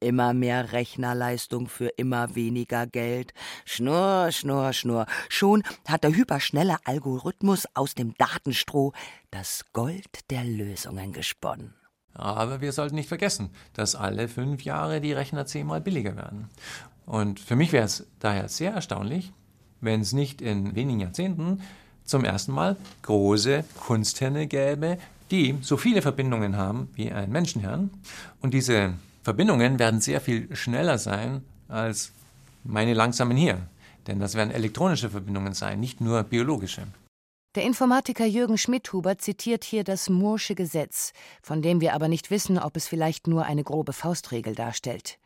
Immer 0.00 0.34
mehr 0.34 0.72
Rechnerleistung 0.72 1.68
für 1.68 1.88
immer 1.88 2.34
weniger 2.34 2.86
Geld. 2.86 3.32
Schnurr, 3.64 4.30
schnurr, 4.30 4.72
schnurr. 4.72 5.06
Schon 5.28 5.62
hat 5.86 6.04
der 6.04 6.14
hyperschnelle 6.14 6.76
Algorithmus 6.84 7.66
aus 7.74 7.94
dem 7.94 8.14
Datenstroh 8.14 8.92
das 9.30 9.64
Gold 9.72 10.30
der 10.30 10.44
Lösungen 10.44 11.12
gesponnen. 11.12 11.74
Aber 12.16 12.60
wir 12.60 12.72
sollten 12.72 12.94
nicht 12.94 13.08
vergessen, 13.08 13.50
dass 13.74 13.94
alle 13.94 14.28
fünf 14.28 14.62
Jahre 14.62 15.00
die 15.00 15.12
Rechner 15.12 15.46
zehnmal 15.46 15.80
billiger 15.80 16.16
werden. 16.16 16.48
Und 17.04 17.38
für 17.38 17.56
mich 17.56 17.72
wäre 17.72 17.84
es 17.84 18.06
daher 18.18 18.48
sehr 18.48 18.72
erstaunlich, 18.72 19.32
wenn 19.80 20.00
es 20.00 20.12
nicht 20.12 20.40
in 20.40 20.74
wenigen 20.74 21.00
Jahrzehnten 21.00 21.60
zum 22.04 22.24
ersten 22.24 22.52
Mal 22.52 22.76
große 23.02 23.64
Kunsthirne 23.78 24.46
gäbe, 24.46 24.98
die 25.30 25.58
so 25.60 25.76
viele 25.76 26.02
Verbindungen 26.02 26.56
haben 26.56 26.88
wie 26.94 27.12
ein 27.12 27.30
Menschenhirn. 27.30 27.90
Und 28.40 28.54
diese 28.54 28.94
Verbindungen 29.22 29.78
werden 29.78 30.00
sehr 30.00 30.20
viel 30.20 30.54
schneller 30.54 30.98
sein 30.98 31.42
als 31.68 32.12
meine 32.64 32.94
langsamen 32.94 33.36
hier. 33.36 33.58
Denn 34.06 34.20
das 34.20 34.34
werden 34.34 34.52
elektronische 34.52 35.10
Verbindungen 35.10 35.52
sein, 35.52 35.80
nicht 35.80 36.00
nur 36.00 36.22
biologische. 36.22 36.82
Der 37.56 37.64
Informatiker 37.64 38.26
Jürgen 38.26 38.58
Schmidhuber 38.58 39.16
zitiert 39.16 39.64
hier 39.64 39.82
das 39.82 40.10
Moore'sche 40.10 40.54
Gesetz, 40.54 41.14
von 41.42 41.62
dem 41.62 41.80
wir 41.80 41.94
aber 41.94 42.06
nicht 42.06 42.30
wissen, 42.30 42.58
ob 42.58 42.76
es 42.76 42.86
vielleicht 42.86 43.28
nur 43.28 43.46
eine 43.46 43.64
grobe 43.64 43.94
Faustregel 43.94 44.54
darstellt. 44.54 45.18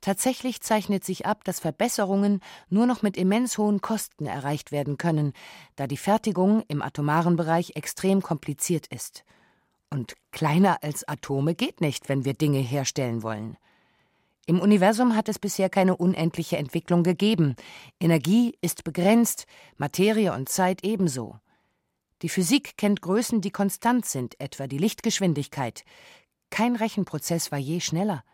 Tatsächlich 0.00 0.62
zeichnet 0.62 1.04
sich 1.04 1.26
ab, 1.26 1.44
dass 1.44 1.60
Verbesserungen 1.60 2.40
nur 2.70 2.86
noch 2.86 3.02
mit 3.02 3.18
immens 3.18 3.58
hohen 3.58 3.82
Kosten 3.82 4.24
erreicht 4.24 4.72
werden 4.72 4.96
können, 4.96 5.34
da 5.76 5.86
die 5.86 5.98
Fertigung 5.98 6.62
im 6.68 6.80
atomaren 6.80 7.36
Bereich 7.36 7.76
extrem 7.76 8.22
kompliziert 8.22 8.86
ist. 8.86 9.24
Und 9.90 10.14
kleiner 10.32 10.82
als 10.82 11.06
Atome 11.06 11.54
geht 11.54 11.82
nicht, 11.82 12.08
wenn 12.08 12.24
wir 12.24 12.32
Dinge 12.32 12.60
herstellen 12.60 13.22
wollen. 13.22 13.58
Im 14.46 14.58
Universum 14.58 15.14
hat 15.14 15.28
es 15.28 15.38
bisher 15.38 15.68
keine 15.68 15.98
unendliche 15.98 16.56
Entwicklung 16.56 17.02
gegeben. 17.02 17.56
Energie 18.00 18.56
ist 18.62 18.84
begrenzt, 18.84 19.44
Materie 19.76 20.32
und 20.32 20.48
Zeit 20.48 20.82
ebenso. 20.82 21.38
Die 22.22 22.28
Physik 22.28 22.76
kennt 22.76 23.00
Größen, 23.00 23.40
die 23.40 23.50
konstant 23.50 24.06
sind, 24.06 24.40
etwa 24.40 24.66
die 24.66 24.78
Lichtgeschwindigkeit. 24.78 25.84
Kein 26.50 26.76
Rechenprozess 26.76 27.52
war 27.52 27.58
je 27.58 27.80
schneller. 27.80 28.24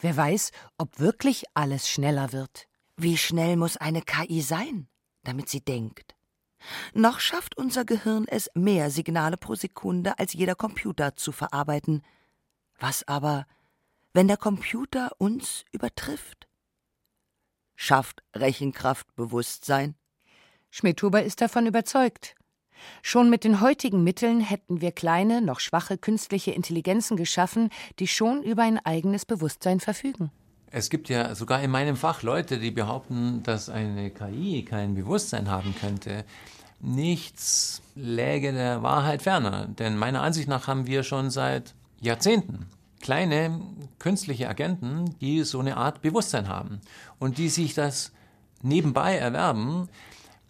Wer 0.00 0.16
weiß, 0.16 0.52
ob 0.78 0.98
wirklich 0.98 1.44
alles 1.54 1.88
schneller 1.88 2.32
wird. 2.32 2.68
Wie 2.96 3.16
schnell 3.16 3.56
muss 3.56 3.76
eine 3.76 4.02
KI 4.02 4.42
sein, 4.42 4.88
damit 5.22 5.48
sie 5.48 5.60
denkt? 5.60 6.16
Noch 6.92 7.20
schafft 7.20 7.56
unser 7.56 7.84
Gehirn 7.84 8.26
es, 8.26 8.50
mehr 8.54 8.90
Signale 8.90 9.36
pro 9.36 9.54
Sekunde 9.54 10.18
als 10.18 10.32
jeder 10.32 10.54
Computer 10.54 11.14
zu 11.14 11.30
verarbeiten. 11.30 12.02
Was 12.78 13.06
aber, 13.06 13.46
wenn 14.12 14.28
der 14.28 14.36
Computer 14.36 15.12
uns 15.18 15.64
übertrifft? 15.70 16.48
Schafft 17.76 18.24
Rechenkraft 18.34 19.14
Bewusstsein? 19.14 19.94
Schmidhuber 20.70 21.22
ist 21.22 21.40
davon 21.40 21.66
überzeugt. 21.66 22.34
Schon 23.02 23.30
mit 23.30 23.44
den 23.44 23.60
heutigen 23.60 24.04
Mitteln 24.04 24.40
hätten 24.40 24.80
wir 24.80 24.92
kleine, 24.92 25.40
noch 25.40 25.60
schwache 25.60 25.98
künstliche 25.98 26.52
Intelligenzen 26.52 27.16
geschaffen, 27.16 27.70
die 27.98 28.08
schon 28.08 28.42
über 28.42 28.62
ein 28.62 28.78
eigenes 28.84 29.24
Bewusstsein 29.24 29.80
verfügen. 29.80 30.30
Es 30.70 30.90
gibt 30.90 31.08
ja 31.08 31.34
sogar 31.34 31.62
in 31.62 31.70
meinem 31.70 31.96
Fach 31.96 32.22
Leute, 32.22 32.58
die 32.58 32.70
behaupten, 32.70 33.42
dass 33.42 33.70
eine 33.70 34.10
KI 34.10 34.64
kein 34.64 34.94
Bewusstsein 34.94 35.50
haben 35.50 35.74
könnte. 35.80 36.24
Nichts 36.80 37.82
läge 37.94 38.52
der 38.52 38.82
Wahrheit 38.82 39.22
ferner, 39.22 39.66
denn 39.66 39.96
meiner 39.96 40.22
Ansicht 40.22 40.48
nach 40.48 40.68
haben 40.68 40.86
wir 40.86 41.02
schon 41.02 41.30
seit 41.30 41.74
Jahrzehnten 42.00 42.66
kleine 43.00 43.60
künstliche 43.98 44.48
Agenten, 44.48 45.16
die 45.20 45.42
so 45.44 45.60
eine 45.60 45.76
Art 45.76 46.02
Bewusstsein 46.02 46.48
haben 46.48 46.80
und 47.18 47.38
die 47.38 47.48
sich 47.48 47.74
das 47.74 48.12
nebenbei 48.62 49.16
erwerben, 49.16 49.88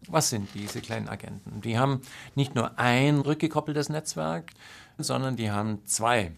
was 0.06 0.30
sind 0.30 0.48
diese 0.54 0.80
kleinen 0.80 1.08
Agenten? 1.08 1.60
Die 1.60 1.78
haben 1.78 2.00
nicht 2.34 2.54
nur 2.54 2.78
ein 2.78 3.18
rückgekoppeltes 3.18 3.88
Netzwerk, 3.88 4.52
sondern 4.96 5.36
die 5.36 5.50
haben 5.50 5.84
zwei. 5.86 6.32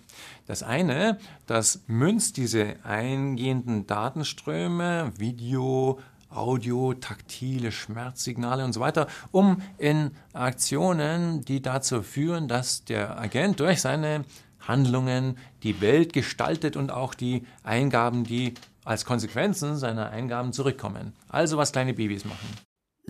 Das 0.46 0.62
eine, 0.62 1.18
das 1.46 1.82
münzt 1.86 2.36
diese 2.36 2.76
eingehenden 2.84 3.86
Datenströme, 3.86 5.12
Video, 5.16 5.98
Audio, 6.28 6.94
taktile 6.94 7.72
Schmerzsignale 7.72 8.64
und 8.64 8.72
so 8.72 8.80
weiter, 8.80 9.08
um 9.32 9.62
in 9.78 10.12
Aktionen, 10.32 11.44
die 11.44 11.60
dazu 11.60 12.02
führen, 12.02 12.46
dass 12.46 12.84
der 12.84 13.18
Agent 13.18 13.58
durch 13.60 13.80
seine 13.80 14.24
Handlungen 14.60 15.38
die 15.62 15.80
Welt 15.80 16.12
gestaltet 16.12 16.76
und 16.76 16.92
auch 16.92 17.14
die 17.14 17.44
Eingaben, 17.64 18.24
die 18.24 18.54
als 18.84 19.04
Konsequenzen 19.04 19.76
seiner 19.76 20.10
Eingaben 20.10 20.52
zurückkommen. 20.52 21.14
Also 21.28 21.56
was 21.56 21.72
kleine 21.72 21.94
Babys 21.94 22.24
machen 22.24 22.48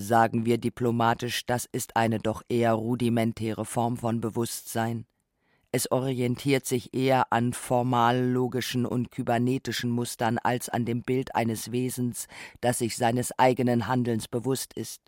sagen 0.01 0.47
wir 0.47 0.59
diplomatisch, 0.59 1.47
das 1.47 1.67
ist 1.71 1.97
eine 1.97 2.19
doch 2.19 2.43
eher 2.49 2.73
rudimentäre 2.73 3.65
Form 3.65 3.97
von 3.97 4.21
Bewusstsein. 4.21 5.07
Es 5.73 5.93
orientiert 5.93 6.67
sich 6.67 6.95
eher 6.95 7.33
an 7.33 7.53
formal-logischen 7.53 8.87
und 8.87 9.13
kybernetischen 9.13 9.91
Mustern 9.91 10.39
als 10.39 10.69
an 10.69 10.85
dem 10.85 11.03
Bild 11.03 11.35
eines 11.37 11.71
Wesens, 11.71 12.27
das 12.61 12.79
sich 12.79 12.97
seines 12.97 13.39
eigenen 13.39 13.87
Handelns 13.87 14.27
bewusst 14.27 14.75
ist. 14.75 15.01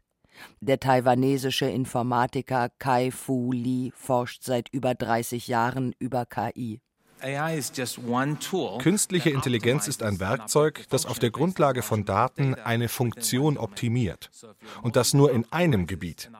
Der 0.60 0.78
taiwanesische 0.78 1.66
Informatiker 1.66 2.70
Kai 2.78 3.10
Fu 3.10 3.52
Lee 3.52 3.90
forscht 3.94 4.44
seit 4.44 4.68
über 4.68 4.94
30 4.94 5.48
Jahren 5.48 5.94
über 5.98 6.26
KI. 6.26 6.80
Künstliche 8.80 9.30
Intelligenz 9.30 9.88
ist 9.88 10.02
ein 10.02 10.20
Werkzeug, 10.20 10.84
das 10.90 11.06
auf 11.06 11.18
der 11.18 11.30
Grundlage 11.30 11.82
von 11.82 12.04
Daten 12.04 12.54
eine 12.54 12.88
Funktion 12.88 13.56
optimiert. 13.56 14.30
Und 14.82 14.96
das 14.96 15.14
nur 15.14 15.32
in 15.32 15.46
einem 15.52 15.86
Gebiet. 15.86 16.30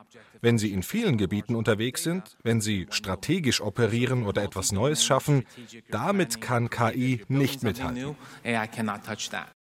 Wenn 0.41 0.57
Sie 0.57 0.73
in 0.73 0.83
vielen 0.83 1.17
Gebieten 1.17 1.55
unterwegs 1.55 2.03
sind, 2.03 2.37
wenn 2.43 2.59
Sie 2.59 2.87
strategisch 2.89 3.61
operieren 3.61 4.25
oder 4.25 4.43
etwas 4.43 4.71
Neues 4.73 5.03
schaffen, 5.03 5.45
damit 5.89 6.41
kann 6.41 6.69
KI 6.69 7.23
nicht 7.29 7.63
mithalten. 7.63 8.17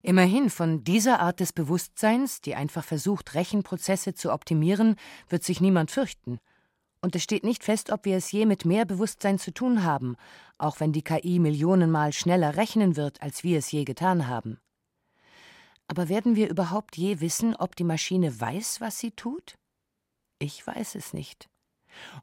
Immerhin 0.06 0.50
von 0.50 0.84
dieser 0.84 1.22
Art 1.22 1.40
des 1.40 1.54
Bewusstseins, 1.54 2.42
die 2.42 2.56
einfach 2.56 2.84
versucht, 2.84 3.36
Rechenprozesse 3.36 4.14
zu 4.14 4.34
optimieren, 4.34 4.98
wird 5.30 5.44
sich 5.44 5.62
niemand 5.62 5.92
fürchten. 5.92 6.40
Und 7.04 7.18
es 7.18 7.24
steht 7.24 7.44
nicht 7.44 7.66
fest, 7.66 7.92
ob 7.92 8.06
wir 8.06 8.16
es 8.16 8.32
je 8.32 8.46
mit 8.46 8.64
mehr 8.64 8.86
Bewusstsein 8.86 9.38
zu 9.38 9.54
tun 9.54 9.84
haben, 9.84 10.16
auch 10.58 10.80
wenn 10.80 10.94
die 10.94 11.02
KI 11.02 11.38
Millionenmal 11.38 12.14
schneller 12.14 12.56
rechnen 12.56 12.96
wird, 12.96 13.22
als 13.22 13.44
wir 13.44 13.58
es 13.58 13.70
je 13.74 13.84
getan 13.84 14.30
haben. 14.30 14.58
Aber 15.88 16.08
werden 16.08 16.38
wir 16.38 16.50
überhaupt 16.50 16.96
je 16.96 17.20
wissen, 17.20 17.58
ob 17.58 17.76
die 17.76 17.84
Maschine 17.84 18.40
weiß, 18.40 18.80
was 18.80 19.00
sie 19.00 19.12
tut? 19.12 19.56
Ich 20.40 20.66
weiß 20.66 20.96
es 20.96 21.12
nicht. 21.12 21.50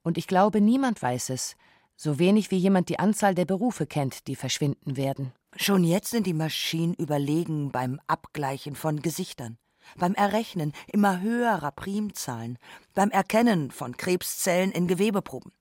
Und 0.03 0.17
ich 0.17 0.27
glaube, 0.27 0.63
niemand 0.63 1.03
weiß 1.03 1.29
es, 1.29 1.57
so 1.95 2.19
wenig 2.19 2.51
wie 2.51 2.57
jemand 2.57 2.89
die 2.89 2.99
Anzahl 2.99 3.35
der 3.35 3.45
Berufe 3.45 3.87
kennt, 3.87 4.29
die 4.29 4.35
verschwinden 4.35 4.97
werden. 4.97 5.33
Schon 5.57 5.85
jetzt 5.85 6.11
sind 6.11 6.27
die 6.27 6.33
Maschinen 6.33 6.95
überlegen 6.95 7.71
beim 7.71 8.01
Abgleichen 8.07 8.75
von 8.75 9.03
Gesichtern 9.03 9.59
beim 9.97 10.15
Errechnen 10.15 10.73
immer 10.87 11.21
höherer 11.21 11.73
Primzahlen, 11.73 12.59
beim 12.95 13.11
Erkennen 13.11 13.71
von 13.71 13.97
Krebszellen 13.97 14.73
in 14.73 14.87
Gewebeproben. 14.87 15.53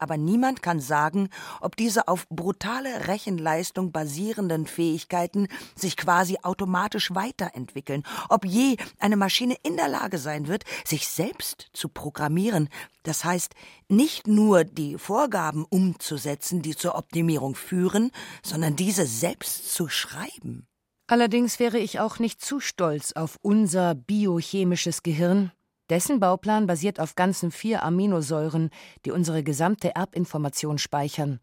Aber 0.00 0.16
niemand 0.16 0.62
kann 0.62 0.80
sagen, 0.80 1.28
ob 1.60 1.76
diese 1.76 2.08
auf 2.08 2.26
brutale 2.30 3.06
Rechenleistung 3.06 3.92
basierenden 3.92 4.66
Fähigkeiten 4.66 5.46
sich 5.76 5.96
quasi 5.96 6.38
automatisch 6.42 7.14
weiterentwickeln, 7.14 8.02
ob 8.30 8.46
je 8.46 8.78
eine 8.98 9.16
Maschine 9.16 9.56
in 9.62 9.76
der 9.76 9.88
Lage 9.88 10.16
sein 10.16 10.48
wird, 10.48 10.64
sich 10.86 11.06
selbst 11.06 11.68
zu 11.74 11.90
programmieren, 11.90 12.70
das 13.02 13.24
heißt 13.24 13.54
nicht 13.88 14.26
nur 14.26 14.64
die 14.64 14.96
Vorgaben 14.96 15.66
umzusetzen, 15.68 16.62
die 16.62 16.74
zur 16.74 16.94
Optimierung 16.94 17.54
führen, 17.54 18.10
sondern 18.42 18.76
diese 18.76 19.04
selbst 19.04 19.72
zu 19.72 19.88
schreiben. 19.88 20.66
Allerdings 21.10 21.58
wäre 21.58 21.78
ich 21.78 21.98
auch 21.98 22.20
nicht 22.20 22.40
zu 22.40 22.60
stolz 22.60 23.10
auf 23.14 23.36
unser 23.42 23.96
biochemisches 23.96 25.02
Gehirn. 25.02 25.50
Dessen 25.88 26.20
Bauplan 26.20 26.68
basiert 26.68 27.00
auf 27.00 27.16
ganzen 27.16 27.50
vier 27.50 27.82
Aminosäuren, 27.82 28.70
die 29.04 29.10
unsere 29.10 29.42
gesamte 29.42 29.96
Erbinformation 29.96 30.78
speichern. 30.78 31.40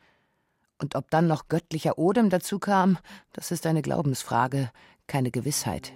Und 0.81 0.95
ob 0.95 1.11
dann 1.11 1.27
noch 1.27 1.49
göttlicher 1.49 1.97
Odem 1.97 2.29
dazu 2.29 2.59
kam, 2.59 2.97
das 3.33 3.51
ist 3.51 3.65
eine 3.65 3.81
Glaubensfrage, 3.81 4.71
keine 5.05 5.31
Gewissheit. 5.31 5.91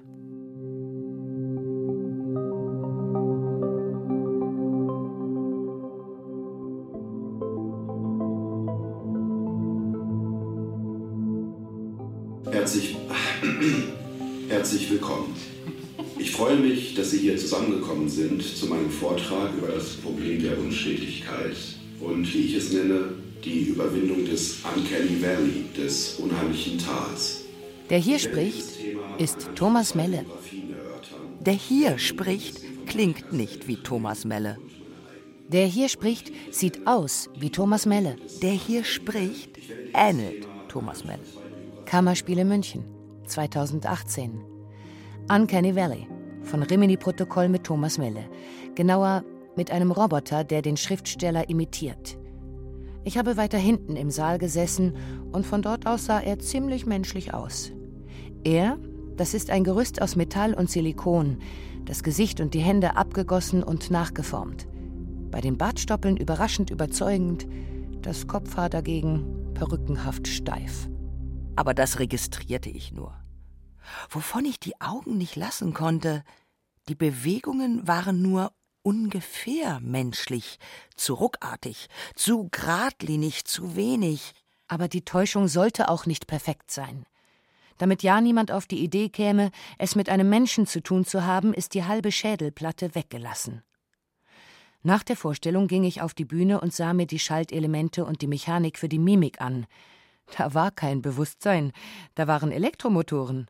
Dass 16.97 17.11
Sie 17.11 17.19
hier 17.19 17.37
zusammengekommen 17.37 18.09
sind 18.09 18.41
zu 18.43 18.67
meinem 18.67 18.89
Vortrag 18.89 19.53
über 19.57 19.67
das 19.67 19.95
Problem 19.95 20.41
der 20.41 20.57
Unstetigkeit 20.57 21.55
und, 21.99 22.33
wie 22.33 22.39
ich 22.39 22.55
es 22.55 22.73
nenne, 22.73 23.13
die 23.43 23.69
Überwindung 23.69 24.25
des 24.25 24.57
Uncanny 24.63 25.21
Valley, 25.21 25.65
des 25.77 26.15
unheimlichen 26.15 26.77
Tals. 26.77 27.41
Der 27.89 27.99
hier 27.99 28.19
spricht, 28.19 28.65
ist 29.17 29.49
Thomas 29.55 29.95
Melle. 29.95 30.25
Der 31.39 31.53
hier 31.53 31.97
spricht, 31.97 32.61
klingt 32.85 33.33
nicht 33.33 33.67
wie 33.67 33.77
Thomas 33.77 34.25
Melle. 34.25 34.57
Der 35.49 35.65
hier 35.65 35.89
spricht, 35.89 36.31
sieht 36.51 36.87
aus 36.87 37.29
wie 37.37 37.49
Thomas 37.49 37.85
Melle. 37.85 38.15
Der 38.41 38.53
hier 38.53 38.83
spricht, 38.83 39.57
ähnelt 39.93 40.47
Thomas 40.69 41.03
Melle. 41.03 41.23
Kammerspiele 41.85 42.45
München 42.45 42.83
2018. 43.25 44.41
Uncanny 45.29 45.75
Valley 45.75 46.07
von 46.43 46.63
Rimini-Protokoll 46.63 47.49
mit 47.49 47.63
Thomas 47.63 47.97
Melle. 47.97 48.25
Genauer 48.75 49.23
mit 49.55 49.71
einem 49.71 49.91
Roboter, 49.91 50.43
der 50.43 50.61
den 50.61 50.77
Schriftsteller 50.77 51.49
imitiert. 51.49 52.17
Ich 53.03 53.17
habe 53.17 53.37
weiter 53.37 53.57
hinten 53.57 53.95
im 53.95 54.11
Saal 54.11 54.37
gesessen 54.37 54.93
und 55.31 55.45
von 55.45 55.61
dort 55.61 55.87
aus 55.87 56.05
sah 56.05 56.19
er 56.19 56.39
ziemlich 56.39 56.85
menschlich 56.85 57.33
aus. 57.33 57.71
Er, 58.43 58.77
das 59.17 59.33
ist 59.33 59.49
ein 59.49 59.63
Gerüst 59.63 60.01
aus 60.01 60.15
Metall 60.15 60.53
und 60.53 60.69
Silikon, 60.69 61.37
das 61.85 62.03
Gesicht 62.03 62.39
und 62.39 62.53
die 62.53 62.59
Hände 62.59 62.95
abgegossen 62.95 63.63
und 63.63 63.89
nachgeformt. 63.89 64.67
Bei 65.31 65.41
den 65.41 65.57
Bartstoppeln 65.57 66.17
überraschend 66.17 66.69
überzeugend, 66.69 67.47
das 68.01 68.27
Kopfhaar 68.27 68.69
dagegen 68.69 69.53
perückenhaft 69.53 70.27
steif. 70.27 70.89
Aber 71.55 71.73
das 71.73 71.99
registrierte 71.99 72.69
ich 72.69 72.93
nur. 72.93 73.13
Wovon 74.09 74.45
ich 74.45 74.59
die 74.59 74.79
Augen 74.81 75.17
nicht 75.17 75.35
lassen 75.35 75.73
konnte, 75.73 76.23
die 76.87 76.95
Bewegungen 76.95 77.87
waren 77.87 78.21
nur 78.21 78.53
ungefähr 78.83 79.79
menschlich, 79.79 80.57
zu 80.95 81.13
ruckartig, 81.13 81.87
zu 82.15 82.49
geradlinig, 82.51 83.45
zu 83.45 83.75
wenig. 83.75 84.33
Aber 84.67 84.87
die 84.87 85.03
Täuschung 85.03 85.47
sollte 85.47 85.89
auch 85.89 86.05
nicht 86.05 86.27
perfekt 86.27 86.71
sein. 86.71 87.05
Damit 87.77 88.03
ja 88.03 88.21
niemand 88.21 88.51
auf 88.51 88.67
die 88.67 88.83
Idee 88.83 89.09
käme, 89.09 89.51
es 89.77 89.95
mit 89.95 90.09
einem 90.09 90.29
Menschen 90.29 90.67
zu 90.67 90.81
tun 90.81 91.05
zu 91.05 91.25
haben, 91.25 91.53
ist 91.53 91.73
die 91.73 91.83
halbe 91.83 92.11
Schädelplatte 92.11 92.95
weggelassen. 92.95 93.63
Nach 94.83 95.03
der 95.03 95.15
Vorstellung 95.15 95.67
ging 95.67 95.83
ich 95.83 96.01
auf 96.01 96.13
die 96.13 96.25
Bühne 96.25 96.59
und 96.59 96.73
sah 96.73 96.93
mir 96.93 97.05
die 97.05 97.19
Schaltelemente 97.19 98.03
und 98.05 98.21
die 98.21 98.27
Mechanik 98.27 98.79
für 98.79 98.89
die 98.89 98.99
Mimik 98.99 99.41
an. 99.41 99.67
Da 100.37 100.53
war 100.53 100.71
kein 100.71 101.01
Bewusstsein, 101.01 101.71
da 102.15 102.27
waren 102.27 102.51
Elektromotoren. 102.51 103.47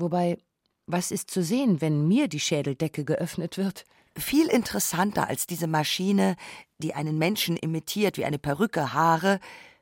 Wobei, 0.00 0.38
was 0.86 1.10
ist 1.10 1.28
zu 1.30 1.42
sehen, 1.42 1.80
wenn 1.80 2.06
mir 2.06 2.28
die 2.28 2.38
Schädeldecke 2.38 3.04
geöffnet 3.04 3.58
wird? 3.58 3.84
Viel 4.16 4.46
interessanter 4.46 5.26
als 5.26 5.48
diese 5.48 5.66
Maschine, 5.66 6.36
die 6.78 6.94
einen 6.94 7.18
Menschen 7.18 7.56
imitiert 7.56 8.16
wie 8.16 8.24
eine 8.24 8.38
Perücke, 8.38 8.92
Haare, 8.92 9.40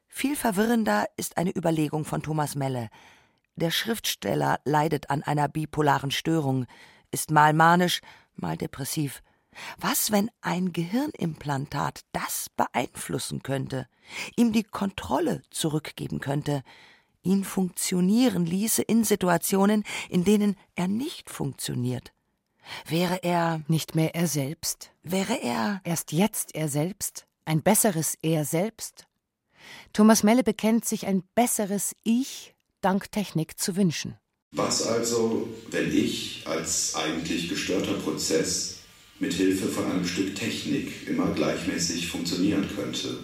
viel 0.09 0.35
verwirrender 0.35 1.07
ist 1.18 1.37
eine 1.37 1.55
Überlegung 1.55 2.07
von 2.07 2.22
Thomas 2.22 2.55
Melle. 2.55 2.88
Der 3.57 3.70
Schriftsteller 3.70 4.59
leidet 4.64 5.11
an 5.11 5.22
einer 5.22 5.48
bipolaren 5.48 6.11
Störung, 6.11 6.64
ist 7.11 7.31
mal 7.31 7.52
manisch, 7.52 8.00
mal 8.35 8.57
depressiv. 8.57 9.22
Was, 9.79 10.12
wenn 10.12 10.31
ein 10.40 10.72
Gehirnimplantat 10.72 12.00
das 12.12 12.48
beeinflussen 12.57 13.42
könnte, 13.42 13.87
ihm 14.37 14.52
die 14.52 14.64
Kontrolle 14.64 15.42
zurückgeben 15.50 16.20
könnte, 16.20 16.62
ihn 17.27 17.45
funktionieren 17.45 18.47
ließe 18.47 18.83
in 18.83 19.05
Situationen, 19.05 19.85
in 20.09 20.25
denen 20.25 20.57
er 20.77 20.89
nicht 20.89 21.29
funktioniert? 21.29 22.12
Wäre 22.89 23.23
er 23.23 23.62
nicht 23.69 23.95
mehr 23.95 24.15
er 24.15 24.27
selbst? 24.27 24.91
Wäre 25.03 25.43
er 25.43 25.81
erst 25.85 26.12
jetzt 26.12 26.55
er 26.55 26.69
selbst? 26.69 27.27
Ein 27.45 27.62
besseres 27.62 28.17
Er 28.23 28.45
selbst? 28.45 29.07
Thomas 29.93 30.23
Melle 30.23 30.43
bekennt 30.43 30.85
sich 30.85 31.07
ein 31.07 31.23
besseres 31.35 31.95
Ich 32.03 32.55
dank 32.81 33.11
Technik 33.12 33.59
zu 33.59 33.77
wünschen. 33.77 34.17
Was 34.53 34.87
also, 34.87 35.49
wenn 35.71 35.95
ich 35.95 36.45
als 36.47 36.95
eigentlich 36.95 37.49
gestörter 37.49 37.95
Prozess 37.95 38.79
mit 39.19 39.33
Hilfe 39.35 39.69
von 39.69 39.91
einem 39.91 40.07
Stück 40.07 40.35
Technik 40.35 41.09
immer 41.09 41.33
gleichmäßig 41.33 42.09
funktionieren 42.09 42.69
könnte? 42.75 43.19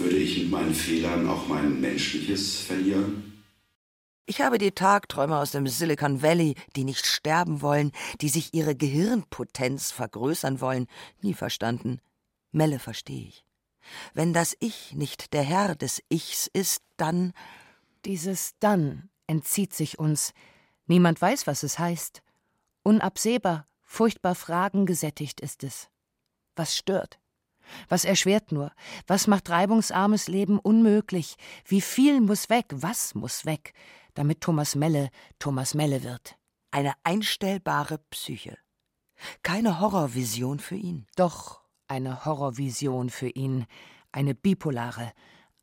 Würde 0.00 0.16
ich 0.16 0.38
mit 0.38 0.50
meinen 0.50 0.74
Fehlern 0.74 1.28
auch 1.28 1.46
mein 1.46 1.78
Menschliches 1.78 2.60
verlieren? 2.60 3.44
Ich 4.24 4.40
habe 4.40 4.56
die 4.56 4.70
Tagträumer 4.70 5.40
aus 5.40 5.50
dem 5.50 5.66
Silicon 5.66 6.22
Valley, 6.22 6.54
die 6.74 6.84
nicht 6.84 7.04
sterben 7.04 7.60
wollen, 7.60 7.92
die 8.22 8.30
sich 8.30 8.54
ihre 8.54 8.74
Gehirnpotenz 8.74 9.90
vergrößern 9.90 10.62
wollen, 10.62 10.86
nie 11.20 11.34
verstanden. 11.34 12.00
Melle 12.50 12.78
verstehe 12.78 13.26
ich. 13.26 13.44
Wenn 14.14 14.32
das 14.32 14.56
Ich 14.60 14.94
nicht 14.94 15.34
der 15.34 15.42
Herr 15.42 15.74
des 15.74 16.02
Ichs 16.08 16.48
ist, 16.50 16.82
dann. 16.96 17.34
Dieses 18.06 18.54
Dann 18.58 19.10
entzieht 19.26 19.74
sich 19.74 19.98
uns. 19.98 20.32
Niemand 20.86 21.20
weiß, 21.20 21.46
was 21.46 21.62
es 21.62 21.78
heißt. 21.78 22.22
Unabsehbar, 22.82 23.66
furchtbar 23.82 24.34
fragengesättigt 24.34 25.42
ist 25.42 25.62
es. 25.62 25.90
Was 26.56 26.74
stört? 26.74 27.18
Was 27.88 28.04
erschwert 28.04 28.52
nur? 28.52 28.72
Was 29.06 29.26
macht 29.26 29.50
reibungsarmes 29.50 30.28
Leben 30.28 30.58
unmöglich? 30.58 31.36
Wie 31.66 31.80
viel 31.80 32.20
muss 32.20 32.50
weg? 32.50 32.66
Was 32.70 33.14
muss 33.14 33.44
weg? 33.44 33.72
damit 34.14 34.40
Thomas 34.40 34.74
Melle 34.74 35.10
Thomas 35.38 35.74
Melle 35.74 36.02
wird. 36.02 36.36
Eine 36.70 36.92
einstellbare 37.04 37.98
Psyche. 38.10 38.58
Keine 39.42 39.80
Horrorvision 39.80 40.58
für 40.58 40.76
ihn. 40.76 41.06
Doch 41.16 41.60
eine 41.88 42.24
Horrorvision 42.24 43.10
für 43.10 43.28
ihn, 43.28 43.66
eine 44.12 44.34
bipolare, 44.34 45.12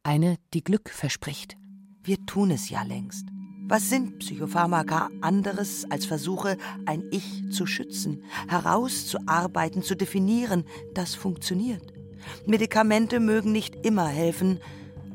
eine, 0.03 0.37
die 0.53 0.63
Glück 0.63 0.89
verspricht. 0.89 1.57
Wir 2.03 2.25
tun 2.25 2.51
es 2.51 2.69
ja 2.69 2.83
längst. 2.83 3.27
Was 3.69 3.89
sind 3.89 4.19
Psychopharmaka 4.19 5.09
anderes 5.21 5.89
als 5.89 6.05
Versuche, 6.05 6.57
ein 6.85 7.03
Ich 7.11 7.49
zu 7.51 7.65
schützen, 7.65 8.23
herauszuarbeiten, 8.47 9.83
zu 9.83 9.95
definieren, 9.95 10.65
das 10.93 11.15
funktioniert? 11.15 11.96
Medikamente 12.45 13.19
mögen 13.19 13.51
nicht 13.51 13.85
immer 13.85 14.07
helfen, 14.07 14.59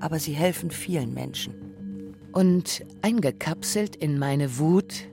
aber 0.00 0.18
sie 0.18 0.32
helfen 0.32 0.70
vielen 0.70 1.14
Menschen. 1.14 2.14
Und 2.32 2.84
eingekapselt 3.02 3.94
in 3.96 4.18
meine 4.18 4.58
Wut. 4.58 5.08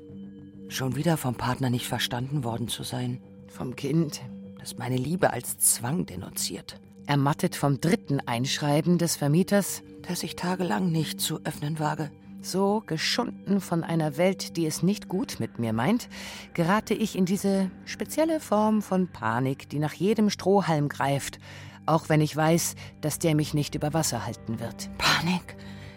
Schon 0.69 0.95
wieder 0.95 1.17
vom 1.17 1.35
Partner 1.35 1.69
nicht 1.69 1.88
verstanden 1.88 2.43
worden 2.43 2.67
zu 2.67 2.83
sein. 2.83 3.21
Vom 3.47 3.75
Kind. 3.75 4.21
Das 4.59 4.77
meine 4.77 4.97
Liebe 4.97 5.31
als 5.31 5.57
Zwang 5.57 6.05
denunziert. 6.05 6.79
Ermattet 7.07 7.55
vom 7.55 7.81
dritten 7.81 8.19
Einschreiben 8.19 8.97
des 8.97 9.15
Vermieters. 9.15 9.83
Das 10.07 10.23
ich 10.23 10.35
tagelang 10.35 10.91
nicht 10.91 11.19
zu 11.19 11.41
öffnen 11.43 11.79
wage. 11.79 12.09
So 12.41 12.81
geschunden 12.85 13.59
von 13.59 13.83
einer 13.83 14.15
Welt, 14.15 14.55
die 14.55 14.65
es 14.65 14.81
nicht 14.81 15.09
gut 15.09 15.39
mit 15.39 15.59
mir 15.59 15.73
meint, 15.73 16.07
gerate 16.53 16.93
ich 16.93 17.17
in 17.17 17.25
diese 17.25 17.69
spezielle 17.83 18.39
Form 18.39 18.81
von 18.81 19.09
Panik, 19.09 19.67
die 19.69 19.79
nach 19.79 19.93
jedem 19.93 20.29
Strohhalm 20.29 20.88
greift, 20.88 21.39
auch 21.89 22.10
wenn 22.10 22.21
ich 22.21 22.36
weiß, 22.36 22.75
dass 23.02 23.19
der 23.19 23.36
mich 23.36 23.54
nicht 23.54 23.75
über 23.75 23.93
Wasser 23.93 24.25
halten 24.25 24.60
wird. 24.60 24.89
Panik? 24.97 25.56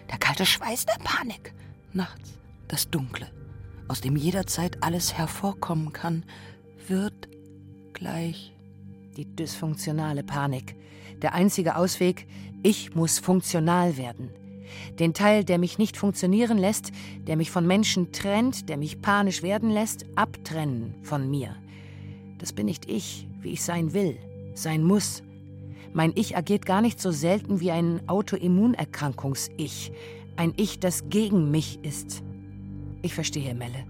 Der 0.09 0.17
kalte 0.17 0.45
Schweiß 0.45 0.85
der 0.85 0.97
Panik. 1.03 1.53
Nachts 1.93 2.33
das 2.73 2.89
Dunkle, 2.89 3.27
aus 3.87 4.01
dem 4.01 4.15
jederzeit 4.15 4.81
alles 4.81 5.13
hervorkommen 5.13 5.93
kann, 5.93 6.23
wird 6.87 7.29
gleich. 7.93 8.51
Die 9.15 9.25
dysfunktionale 9.25 10.23
Panik. 10.23 10.75
Der 11.21 11.35
einzige 11.35 11.75
Ausweg, 11.75 12.25
ich 12.63 12.95
muss 12.95 13.19
funktional 13.19 13.95
werden. 13.95 14.31
Den 14.97 15.13
Teil, 15.13 15.43
der 15.43 15.59
mich 15.59 15.77
nicht 15.77 15.97
funktionieren 15.97 16.57
lässt, 16.57 16.91
der 17.27 17.37
mich 17.37 17.51
von 17.51 17.67
Menschen 17.67 18.11
trennt, 18.11 18.69
der 18.69 18.77
mich 18.77 19.03
panisch 19.03 19.43
werden 19.43 19.69
lässt, 19.69 20.05
abtrennen 20.15 20.95
von 21.03 21.29
mir. 21.29 21.55
Das 22.39 22.53
bin 22.53 22.65
nicht 22.65 22.89
ich, 22.89 23.27
wie 23.41 23.51
ich 23.51 23.61
sein 23.61 23.93
will, 23.93 24.17
sein 24.55 24.83
muss, 24.83 25.21
mein 25.93 26.11
Ich 26.15 26.35
agiert 26.35 26.65
gar 26.65 26.81
nicht 26.81 26.99
so 26.99 27.11
selten 27.11 27.59
wie 27.59 27.71
ein 27.71 28.07
Autoimmunerkrankungs-Ich, 28.07 29.91
ein 30.35 30.53
Ich, 30.57 30.79
das 30.79 31.09
gegen 31.09 31.51
mich 31.51 31.79
ist. 31.83 32.23
Ich 33.01 33.13
verstehe 33.13 33.53
Melle. 33.53 33.85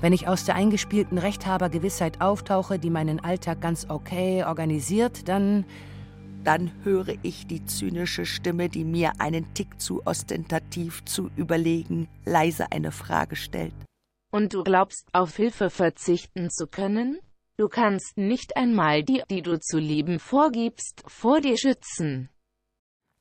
Wenn 0.00 0.12
ich 0.12 0.28
aus 0.28 0.44
der 0.44 0.54
eingespielten 0.54 1.18
Rechthabergewissheit 1.18 2.20
auftauche, 2.20 2.78
die 2.78 2.90
meinen 2.90 3.20
Alltag 3.20 3.60
ganz 3.60 3.86
okay 3.88 4.44
organisiert, 4.44 5.28
dann 5.28 5.64
dann 6.44 6.70
höre 6.84 7.14
ich 7.22 7.46
die 7.46 7.64
zynische 7.64 8.26
Stimme, 8.26 8.68
die 8.68 8.84
mir 8.84 9.12
einen 9.18 9.54
Tick 9.54 9.80
zu 9.80 10.06
ostentativ, 10.06 11.02
zu 11.06 11.30
überlegen, 11.36 12.06
leise 12.26 12.70
eine 12.70 12.92
Frage 12.92 13.34
stellt. 13.34 13.72
Und 14.30 14.52
du 14.52 14.62
glaubst, 14.62 15.08
auf 15.12 15.36
Hilfe 15.36 15.70
verzichten 15.70 16.50
zu 16.50 16.66
können? 16.66 17.18
Du 17.56 17.68
kannst 17.68 18.16
nicht 18.16 18.56
einmal 18.56 19.04
die, 19.04 19.22
die 19.30 19.40
du 19.40 19.60
zu 19.60 19.78
lieben 19.78 20.18
vorgibst, 20.18 21.04
vor 21.06 21.40
dir 21.40 21.56
schützen. 21.56 22.28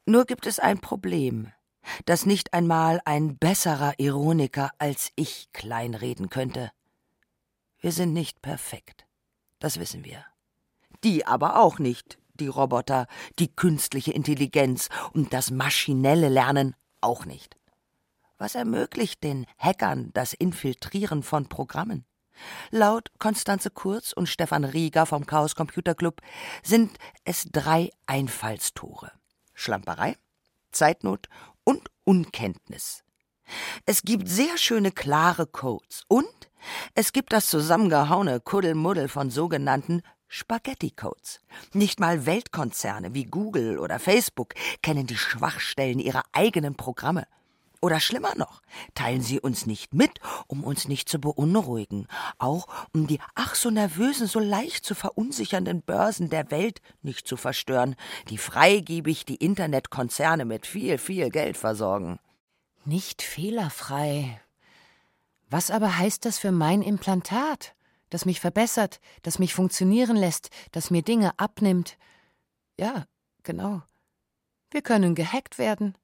Nur 0.08 0.26
gibt 0.26 0.48
es 0.48 0.58
ein 0.58 0.80
Problem, 0.80 1.52
das 2.06 2.26
nicht 2.26 2.52
einmal 2.52 3.00
ein 3.06 3.38
besserer 3.38 3.93
Ironiker 4.00 4.72
als 4.80 5.12
ich 5.15 5.50
kleinreden 5.54 6.30
könnte. 6.30 6.72
Wir 7.80 7.91
sind 7.91 8.13
nicht 8.13 8.41
perfekt, 8.41 9.06
das 9.60 9.80
wissen 9.80 10.04
wir. 10.04 10.26
Die 11.04 11.28
aber 11.28 11.60
auch 11.60 11.78
nicht, 11.78 12.17
die 12.34 12.48
Roboter, 12.48 13.06
die 13.38 13.54
künstliche 13.54 14.13
Intelligenz 14.13 14.89
und 15.13 15.32
das 15.32 15.52
maschinelle 15.52 16.30
Lernen 16.30 16.76
auch 17.02 17.26
nicht. 17.26 17.56
Was 18.39 18.56
ermöglicht 18.56 19.24
den 19.24 19.46
Hackern 19.60 20.10
das 20.13 20.34
Infiltrieren 20.34 21.22
von 21.22 21.48
Programmen? 21.48 22.06
Laut 22.72 23.12
Konstanze 23.19 23.69
Kurz 23.69 24.13
und 24.13 24.28
Stefan 24.28 24.63
Rieger 24.63 25.06
vom 25.06 25.26
Chaos 25.26 25.56
Computer 25.56 25.96
Club 25.96 26.22
sind 26.63 26.98
es 27.26 27.46
drei 27.52 27.89
Einfallstore: 28.06 29.12
Schlamperei, 29.54 30.17
Zeitnot 30.72 31.30
und 31.63 31.89
Unkenntnis. 32.04 33.04
Es 33.86 34.04
gibt 34.04 34.28
sehr 34.28 34.58
schöne 34.58 34.91
klare 34.91 35.46
Codes 35.46 36.04
und 36.08 36.26
es 36.96 37.12
gibt 37.12 37.34
das 37.34 37.50
zusammengehauene 37.50 38.39
Kuddelmuddel 38.39 39.10
von 39.10 39.30
sogenannten 39.30 40.02
Spaghetti-Codes. 40.28 41.41
Nicht 41.74 42.00
mal 42.00 42.26
Weltkonzerne 42.26 43.13
wie 43.13 43.26
Google 43.26 43.78
oder 43.78 44.00
Facebook 44.00 44.56
kennen 44.82 45.06
die 45.06 45.17
Schwachstellen 45.17 46.00
ihrer 46.00 46.24
eigenen 46.32 46.76
Programme. 46.76 47.28
Oder 47.84 48.00
schlimmer 48.00 48.34
noch, 48.38 48.62
teilen 48.96 49.22
Sie 49.22 49.41
uns 49.41 49.65
nicht 49.65 49.93
mit, 49.93 50.22
um 50.48 50.63
uns 50.63 50.88
nicht 50.88 51.10
zu 51.10 51.19
beunruhigen, 51.19 52.08
auch 52.38 52.65
um 52.93 53.08
die 53.08 53.19
ach 53.36 53.56
so 53.56 53.72
nervösen, 53.72 54.26
so 54.26 54.39
leicht 54.39 54.86
zu 54.86 54.96
verunsichernden 54.96 55.82
Börsen 55.82 56.30
der 56.30 56.50
Welt 56.50 56.80
nicht 57.02 57.28
zu 57.28 57.36
verstören, 57.36 57.98
die 58.30 58.38
freigebig 58.38 59.26
die 59.26 59.36
Internetkonzerne 59.36 60.46
mit 60.46 60.65
viel, 60.65 60.98
viel 60.98 61.30
Geld 61.30 61.58
versorgen. 61.58 62.19
Nicht 62.86 63.22
fehlerfrei. 63.22 64.39
Was 65.50 65.69
aber 65.69 65.98
heißt 65.98 66.24
das 66.24 66.39
für 66.39 66.54
mein 66.54 66.84
Implantat, 66.84 67.76
das 68.10 68.24
mich 68.24 68.39
verbessert, 68.39 69.02
das 69.24 69.39
mich 69.39 69.54
funktionieren 69.54 70.15
lässt, 70.15 70.52
das 70.72 70.89
mir 70.89 71.02
Dinge 71.02 71.38
abnimmt? 71.38 71.98
Ja, 72.80 73.08
genau. 73.43 73.82
Wir 74.72 74.82
können 74.82 75.15
gehackt 75.15 75.58
werden. 75.58 75.98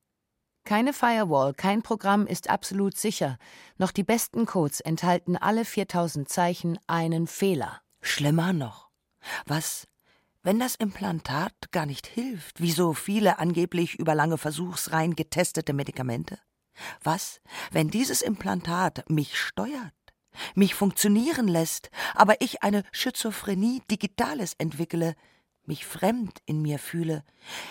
Keine 0.70 0.94
Firewall, 0.94 1.56
kein 1.56 1.82
Programm 1.82 2.28
ist 2.28 2.52
absolut 2.52 2.96
sicher. 2.96 3.40
Noch 3.80 3.92
die 3.92 4.04
besten 4.04 4.46
Codes 4.46 4.82
enthalten 4.82 5.36
alle 5.36 5.66
4000 5.66 6.30
Zeichen 6.30 6.78
einen 6.86 7.26
Fehler. 7.26 7.82
Schlimmer 8.04 8.54
noch. 8.54 8.92
Was, 9.48 9.88
wenn 10.44 10.60
das 10.60 10.76
Implantat 10.76 11.72
gar 11.72 11.88
nicht 11.88 12.06
hilft, 12.06 12.62
wie 12.62 12.70
so 12.70 12.94
viele 12.94 13.40
angeblich 13.40 13.98
über 13.98 14.14
lange 14.14 14.38
Versuchsreihen 14.38 15.16
getestete 15.16 15.74
Medikamente? 15.74 16.38
Was, 17.02 17.42
wenn 17.72 17.90
dieses 17.90 18.22
Implantat 18.22 19.10
mich 19.10 19.40
steuert, 19.40 19.96
mich 20.54 20.76
funktionieren 20.76 21.48
lässt, 21.48 21.90
aber 22.14 22.42
ich 22.42 22.62
eine 22.62 22.84
Schizophrenie 22.92 23.82
Digitales 23.90 24.54
entwickle, 24.60 25.16
mich 25.70 25.86
fremd 25.86 26.40
in 26.46 26.62
mir 26.62 26.80
fühle, 26.80 27.24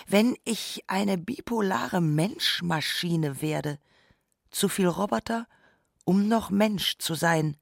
wenn 0.07 0.35
ich 0.45 0.83
eine 0.87 1.17
bipolare 1.17 2.01
Menschmaschine 2.01 3.41
werde, 3.41 3.77
zu 4.49 4.69
viel 4.69 4.87
Roboter, 4.87 5.47
um 6.05 6.27
noch 6.27 6.49
Mensch 6.49 6.97
zu 6.97 7.13
sein. 7.13 7.57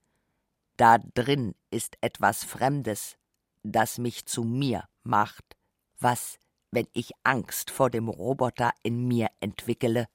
Da 0.77 0.99
drin 0.99 1.55
ist 1.71 1.97
etwas 2.01 2.45
Fremdes, 2.45 3.17
das 3.63 3.97
mich 3.97 4.25
zu 4.25 4.43
mir 4.43 4.87
macht. 5.03 5.57
Was, 5.99 6.37
wenn 6.71 6.87
ich 6.93 7.11
Angst 7.23 7.71
vor 7.71 7.89
dem 7.89 8.07
Roboter 8.07 8.71
in 8.83 9.07
mir 9.07 9.29
entwickele? 9.39 10.07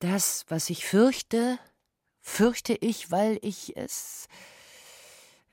Das, 0.00 0.44
was 0.48 0.68
ich 0.68 0.84
fürchte, 0.84 1.58
fürchte 2.20 2.74
ich, 2.74 3.10
weil 3.12 3.38
ich 3.42 3.76
es. 3.76 4.26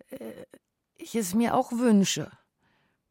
Äh, 0.09 0.45
ich 0.97 1.15
es 1.15 1.33
mir 1.33 1.53
auch 1.53 1.71
wünsche. 1.71 2.31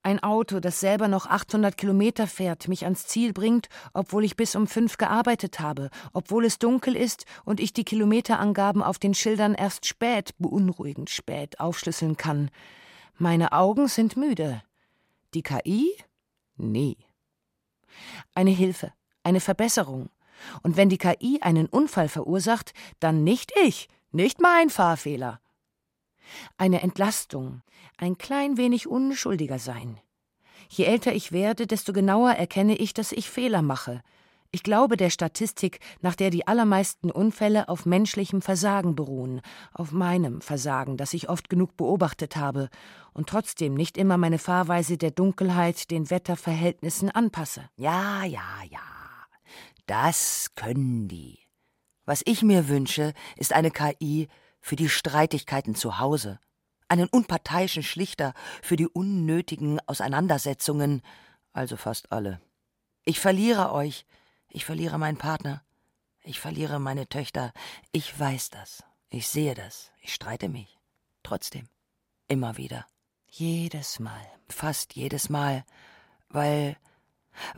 Ein 0.07 0.23
Auto, 0.23 0.61
das 0.61 0.81
selber 0.81 1.09
noch 1.09 1.25
800 1.25 1.79
Kilometer 1.79 2.27
fährt, 2.27 2.69
mich 2.69 2.85
ans 2.85 3.07
Ziel 3.07 3.33
bringt, 3.33 3.71
obwohl 3.95 4.23
ich 4.23 4.37
bis 4.37 4.55
um 4.55 4.67
fünf 4.67 4.99
gearbeitet 4.99 5.61
habe, 5.61 5.88
obwohl 6.12 6.45
es 6.45 6.59
dunkel 6.59 6.95
ist 6.95 7.25
und 7.47 7.59
ich 7.59 7.73
die 7.73 7.85
Kilometerangaben 7.85 8.83
auf 8.83 8.99
den 8.99 9.14
Schildern 9.14 9.55
erst 9.55 9.87
spät, 9.87 10.33
beunruhigend 10.38 11.09
spät, 11.09 11.59
aufschlüsseln 11.59 12.19
kann. 12.19 12.51
Meine 13.17 13.53
Augen 13.53 13.88
sind 13.88 14.14
müde. 14.19 14.62
Die 15.33 15.43
KI? 15.43 15.97
Nee. 16.59 16.99
Eine 18.35 18.51
Hilfe, 18.51 18.93
eine 19.23 19.40
Verbesserung. 19.40 20.11
Und 20.62 20.77
wenn 20.77 20.90
die 20.90 20.99
KI 20.99 21.38
einen 21.40 21.64
Unfall 21.67 22.11
verursacht, 22.11 22.75
dann 23.01 23.25
nicht 23.25 23.53
ich, 23.64 23.88
nicht 24.12 24.38
mein 24.38 24.69
Fahrfehler. 24.69 25.40
Eine 26.57 26.83
Entlastung, 26.83 27.63
ein 27.97 28.19
klein 28.19 28.57
wenig 28.57 28.87
unschuldiger 28.87 29.59
sein. 29.59 30.01
Je 30.69 30.85
älter 30.85 31.13
ich 31.15 31.33
werde, 31.33 31.67
desto 31.67 31.93
genauer 31.93 32.33
erkenne 32.33 32.77
ich, 32.77 32.95
dass 32.95 33.13
ich 33.13 33.31
Fehler 33.31 33.63
mache. 33.63 34.03
Ich 34.55 34.63
glaube 34.63 34.97
der 34.97 35.11
Statistik, 35.11 35.81
nach 36.01 36.15
der 36.15 36.31
die 36.31 36.47
allermeisten 36.47 37.11
Unfälle 37.11 37.69
auf 37.69 37.87
menschlichem 37.87 38.41
Versagen 38.41 38.95
beruhen, 38.95 39.41
auf 39.73 39.91
meinem 39.91 40.41
Versagen, 40.41 40.97
das 40.97 41.13
ich 41.13 41.29
oft 41.29 41.49
genug 41.49 41.77
beobachtet 41.77 42.37
habe 42.37 42.69
und 43.13 43.29
trotzdem 43.29 43.75
nicht 43.75 43.99
immer 43.99 44.17
meine 44.17 44.39
Fahrweise 44.39 44.97
der 44.97 45.11
Dunkelheit 45.11 45.91
den 45.91 46.09
Wetterverhältnissen 46.09 47.11
anpasse. 47.11 47.69
Ja, 47.75 48.23
ja, 48.25 48.63
ja. 48.71 48.79
Das 49.87 50.53
können 50.55 51.09
die. 51.09 51.41
Was 52.05 52.23
ich 52.25 52.43
mir 52.43 52.69
wünsche, 52.69 53.13
ist 53.37 53.53
eine 53.53 53.73
KI, 53.73 54.29
für 54.64 54.77
die 54.77 54.88
Streitigkeiten 54.88 55.74
zu 55.74 55.98
Hause, 55.98 56.40
einen 56.88 57.07
unparteiischen 57.07 57.83
Schlichter 57.83 58.33
für 58.62 58.77
die 58.77 58.88
unnötigen 58.88 59.79
Auseinandersetzungen, 59.87 61.03
also 61.53 61.77
fast 61.77 62.11
alle. 62.12 62.40
Ich 63.05 63.20
verliere 63.20 63.72
euch, 63.72 64.07
ich 64.48 64.64
verliere 64.64 64.96
meinen 64.96 65.18
Partner, 65.18 65.62
ich 66.22 66.40
verliere 66.40 66.81
meine 66.81 67.07
Töchter, 67.07 67.53
ich 67.92 68.18
weiß 68.18 68.48
das, 68.48 68.83
ich 69.11 69.29
sehe 69.29 69.55
das, 69.55 69.92
ich 70.00 70.14
streite 70.14 70.48
mich. 70.48 70.79
Trotzdem, 71.22 71.68
immer 72.29 72.57
wieder. 72.57 72.87
Jedes 73.27 73.98
Mal. 73.98 74.27
Fast 74.48 74.94
jedes 74.94 75.29
Mal, 75.29 75.64
weil 76.31 76.79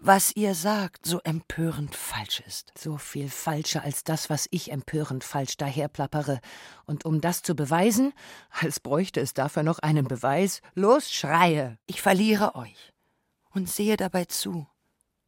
was 0.00 0.34
ihr 0.34 0.54
sagt, 0.54 1.06
so 1.06 1.20
empörend 1.20 1.94
falsch 1.94 2.40
ist. 2.46 2.72
So 2.78 2.96
viel 2.96 3.28
falscher 3.28 3.82
als 3.82 4.04
das, 4.04 4.30
was 4.30 4.48
ich 4.50 4.72
empörend 4.72 5.24
falsch 5.24 5.56
daherplappere. 5.56 6.40
Und 6.84 7.04
um 7.04 7.20
das 7.20 7.42
zu 7.42 7.54
beweisen, 7.54 8.12
als 8.50 8.80
bräuchte 8.80 9.20
es 9.20 9.34
dafür 9.34 9.62
noch 9.62 9.78
einen 9.78 10.08
Beweis, 10.08 10.62
los 10.74 11.10
schreie. 11.10 11.78
Ich 11.86 12.02
verliere 12.02 12.54
euch 12.54 12.92
und 13.50 13.68
sehe 13.68 13.96
dabei 13.96 14.24
zu 14.24 14.66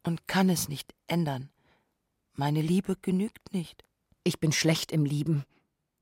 und 0.03 0.27
kann 0.27 0.49
es 0.49 0.69
nicht 0.69 0.95
ändern. 1.07 1.51
Meine 2.35 2.63
Liebe 2.63 2.97
genügt 3.01 3.53
nicht. 3.53 3.85
Ich 4.25 4.41
bin 4.41 4.53
schlecht 4.53 4.93
im 4.93 5.05
Lieben, 5.05 5.45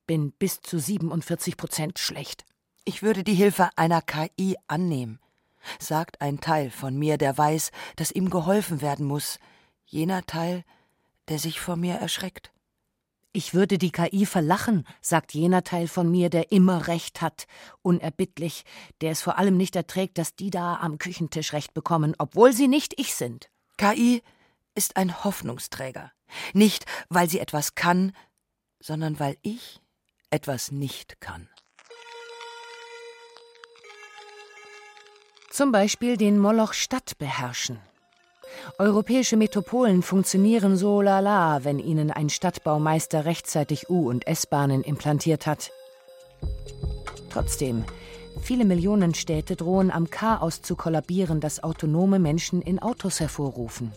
bin 0.06 0.32
bis 0.32 0.60
zu 0.60 0.78
47 0.78 1.56
Prozent 1.56 1.98
schlecht. 1.98 2.44
Ich 2.84 3.02
würde 3.02 3.24
die 3.24 3.34
Hilfe 3.34 3.70
einer 3.76 4.02
KI 4.02 4.56
annehmen 4.66 5.18
sagt 5.78 6.20
ein 6.20 6.40
Teil 6.40 6.70
von 6.70 6.96
mir, 6.96 7.18
der 7.18 7.36
weiß, 7.36 7.70
dass 7.96 8.12
ihm 8.12 8.30
geholfen 8.30 8.80
werden 8.80 9.06
muss, 9.06 9.38
jener 9.84 10.24
Teil, 10.26 10.64
der 11.28 11.38
sich 11.38 11.60
vor 11.60 11.76
mir 11.76 11.94
erschreckt. 11.94 12.52
Ich 13.32 13.52
würde 13.52 13.76
die 13.76 13.92
KI 13.92 14.24
verlachen, 14.24 14.86
sagt 15.02 15.34
jener 15.34 15.62
Teil 15.62 15.88
von 15.88 16.10
mir, 16.10 16.30
der 16.30 16.52
immer 16.52 16.86
Recht 16.86 17.20
hat, 17.20 17.46
unerbittlich, 17.82 18.64
der 19.02 19.10
es 19.10 19.20
vor 19.20 19.36
allem 19.36 19.58
nicht 19.58 19.76
erträgt, 19.76 20.16
dass 20.16 20.36
die 20.36 20.48
da 20.48 20.76
am 20.76 20.96
Küchentisch 20.96 21.52
Recht 21.52 21.74
bekommen, 21.74 22.14
obwohl 22.16 22.54
sie 22.54 22.66
nicht 22.66 22.98
ich 22.98 23.14
sind. 23.14 23.50
KI 23.76 24.22
ist 24.74 24.96
ein 24.96 25.22
Hoffnungsträger, 25.22 26.12
nicht 26.54 26.86
weil 27.10 27.28
sie 27.28 27.38
etwas 27.38 27.74
kann, 27.74 28.12
sondern 28.80 29.20
weil 29.20 29.36
ich 29.42 29.82
etwas 30.30 30.70
nicht 30.70 31.20
kann. 31.20 31.48
Zum 35.56 35.72
Beispiel 35.72 36.18
den 36.18 36.38
Moloch 36.38 36.74
Stadt 36.74 37.16
beherrschen. 37.16 37.78
Europäische 38.78 39.38
Metropolen 39.38 40.02
funktionieren 40.02 40.76
so 40.76 41.00
lala, 41.00 41.64
wenn 41.64 41.78
ihnen 41.78 42.10
ein 42.10 42.28
Stadtbaumeister 42.28 43.24
rechtzeitig 43.24 43.88
U- 43.88 44.10
und 44.10 44.26
S-Bahnen 44.26 44.82
implantiert 44.82 45.46
hat. 45.46 45.70
Trotzdem, 47.30 47.84
viele 48.42 48.66
Millionen 48.66 49.14
Städte 49.14 49.56
drohen 49.56 49.90
am 49.90 50.10
Chaos 50.10 50.60
zu 50.60 50.76
kollabieren, 50.76 51.40
das 51.40 51.62
autonome 51.62 52.18
Menschen 52.18 52.60
in 52.60 52.78
Autos 52.78 53.18
hervorrufen. 53.18 53.92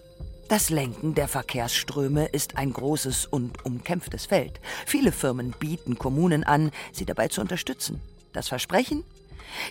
Das 0.47 0.69
Lenken 0.69 1.13
der 1.13 1.27
Verkehrsströme 1.27 2.27
ist 2.27 2.55
ein 2.55 2.71
großes 2.71 3.25
und 3.25 3.65
umkämpftes 3.65 4.27
Feld. 4.27 4.61
Viele 4.85 5.11
Firmen 5.11 5.53
bieten 5.59 5.97
Kommunen 5.97 6.45
an, 6.45 6.71
sie 6.93 7.03
dabei 7.03 7.27
zu 7.27 7.41
unterstützen. 7.41 7.99
Das 8.31 8.47
Versprechen? 8.47 9.03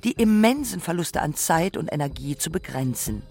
Die 0.05 0.13
immensen 0.13 0.81
Verluste 0.81 1.21
an 1.21 1.35
Zeit 1.35 1.77
und 1.77 1.93
Energie 1.93 2.37
zu 2.37 2.51
begrenzen. 2.51 3.23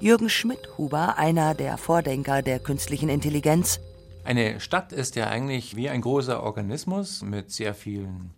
Jürgen 0.00 0.28
Schmidhuber, 0.28 1.18
einer 1.18 1.54
der 1.54 1.78
Vordenker 1.78 2.42
der 2.42 2.58
künstlichen 2.58 3.08
Intelligenz. 3.08 3.80
Eine 4.24 4.60
Stadt 4.60 4.92
ist 4.92 5.16
ja 5.16 5.28
eigentlich 5.28 5.76
wie 5.76 5.88
ein 5.88 6.02
großer 6.02 6.42
Organismus 6.42 7.22
mit 7.22 7.50
sehr 7.50 7.74
vielen 7.74 8.30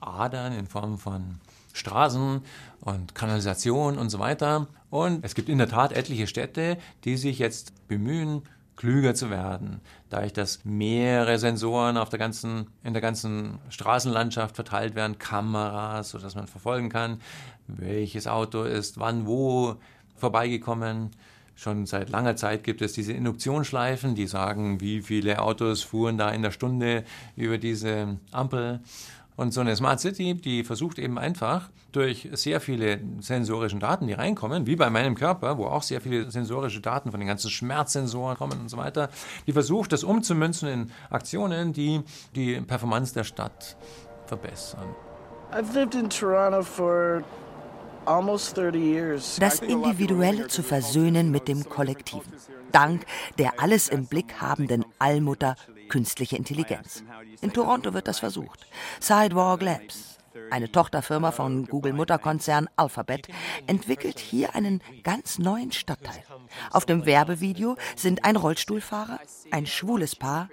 Adern 0.00 0.52
in 0.52 0.66
Form 0.66 0.98
von 0.98 1.40
Straßen 1.72 2.42
und 2.80 3.14
Kanalisation 3.14 3.98
und 3.98 4.10
so 4.10 4.18
weiter. 4.18 4.66
Und 4.88 5.24
es 5.24 5.34
gibt 5.34 5.48
in 5.48 5.58
der 5.58 5.68
Tat 5.68 5.92
etliche 5.92 6.26
Städte, 6.26 6.78
die 7.04 7.16
sich 7.16 7.38
jetzt 7.38 7.86
bemühen, 7.86 8.42
klüger 8.80 9.14
zu 9.14 9.28
werden, 9.28 9.82
dadurch, 10.08 10.32
dass 10.32 10.64
mehrere 10.64 11.38
Sensoren 11.38 11.98
auf 11.98 12.08
der 12.08 12.18
ganzen, 12.18 12.68
in 12.82 12.94
der 12.94 13.02
ganzen 13.02 13.58
Straßenlandschaft 13.68 14.54
verteilt 14.54 14.94
werden, 14.94 15.18
Kameras, 15.18 16.08
sodass 16.08 16.34
man 16.34 16.46
verfolgen 16.46 16.88
kann, 16.88 17.20
welches 17.66 18.26
Auto 18.26 18.62
ist 18.62 18.98
wann 18.98 19.26
wo 19.26 19.76
vorbeigekommen. 20.16 21.10
Schon 21.56 21.84
seit 21.84 22.08
langer 22.08 22.36
Zeit 22.36 22.64
gibt 22.64 22.80
es 22.80 22.94
diese 22.94 23.12
Induktionsschleifen, 23.12 24.14
die 24.14 24.26
sagen, 24.26 24.80
wie 24.80 25.02
viele 25.02 25.42
Autos 25.42 25.82
fuhren 25.82 26.16
da 26.16 26.30
in 26.30 26.40
der 26.40 26.50
Stunde 26.50 27.04
über 27.36 27.58
diese 27.58 28.16
Ampel. 28.32 28.80
Und 29.40 29.54
so 29.54 29.62
eine 29.62 29.74
Smart 29.74 30.00
City, 30.00 30.34
die 30.34 30.64
versucht 30.64 30.98
eben 30.98 31.18
einfach 31.18 31.70
durch 31.92 32.28
sehr 32.32 32.60
viele 32.60 33.00
sensorischen 33.20 33.80
Daten, 33.80 34.06
die 34.06 34.12
reinkommen, 34.12 34.66
wie 34.66 34.76
bei 34.76 34.90
meinem 34.90 35.14
Körper, 35.14 35.56
wo 35.56 35.64
auch 35.64 35.82
sehr 35.82 36.02
viele 36.02 36.30
sensorische 36.30 36.82
Daten 36.82 37.10
von 37.10 37.20
den 37.20 37.26
ganzen 37.26 37.48
Schmerzsensoren 37.48 38.36
kommen 38.36 38.60
und 38.60 38.68
so 38.68 38.76
weiter, 38.76 39.08
die 39.46 39.54
versucht, 39.54 39.92
das 39.92 40.04
umzumünzen 40.04 40.68
in 40.68 40.90
Aktionen, 41.08 41.72
die 41.72 42.02
die 42.34 42.60
Performance 42.60 43.14
der 43.14 43.24
Stadt 43.24 43.78
verbessern. 44.26 44.94
I've 45.52 45.72
lived 45.72 45.94
in 45.94 46.10
Toronto 46.10 46.62
for 46.62 47.24
das 49.38 49.60
Individuelle 49.60 50.48
zu 50.48 50.62
versöhnen 50.62 51.30
mit 51.30 51.48
dem 51.48 51.68
Kollektiven. 51.68 52.32
Dank 52.72 53.04
der 53.38 53.60
alles 53.60 53.88
im 53.88 54.06
Blick 54.06 54.40
habenden 54.40 54.84
Allmutter 54.98 55.56
künstliche 55.88 56.36
Intelligenz. 56.36 57.02
In 57.42 57.52
Toronto 57.52 57.92
wird 57.92 58.08
das 58.08 58.20
versucht. 58.20 58.66
Sidewalk 59.00 59.60
Labs, 59.60 60.18
eine 60.50 60.70
Tochterfirma 60.70 61.32
von 61.32 61.66
Google-Mutterkonzern 61.66 62.68
Alphabet, 62.76 63.28
entwickelt 63.66 64.18
hier 64.18 64.54
einen 64.54 64.80
ganz 65.02 65.38
neuen 65.38 65.72
Stadtteil. 65.72 66.22
Auf 66.70 66.86
dem 66.86 67.06
Werbevideo 67.06 67.76
sind 67.96 68.24
ein 68.24 68.36
Rollstuhlfahrer, 68.36 69.18
ein 69.50 69.66
schwules 69.66 70.16
Paar, 70.16 70.48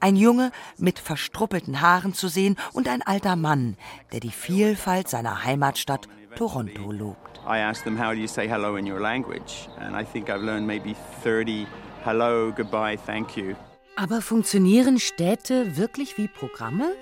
ein 0.00 0.16
Junge 0.16 0.52
mit 0.78 0.98
verstruppelten 0.98 1.80
Haaren 1.80 2.14
zu 2.14 2.28
sehen 2.28 2.56
und 2.72 2.88
ein 2.88 3.02
alter 3.02 3.36
Mann, 3.36 3.76
der 4.12 4.20
die 4.20 4.30
Vielfalt 4.30 5.08
seiner 5.08 5.44
Heimatstadt 5.44 6.08
Toronto 6.36 6.92
lobt. 6.92 7.40
I 7.46 7.58
asked 7.58 7.84
them 7.84 7.98
how 7.98 8.12
do 8.12 8.20
you 8.20 8.28
say 8.28 8.46
hello 8.46 8.76
in 8.76 8.86
your 8.86 9.00
language 9.00 9.68
and 9.78 9.96
I 9.96 10.04
think 10.04 10.28
I've 10.28 10.42
learned 10.42 10.66
maybe 10.66 10.94
30 11.24 11.66
hello, 12.04 12.52
goodbye, 12.54 12.96
thank 12.96 13.36
you. 13.36 13.54
Aber 13.96 14.20
funktionieren 14.20 14.98
Städte 14.98 15.76
wirklich 15.76 16.18
wie 16.18 16.28
Programme? 16.28 16.92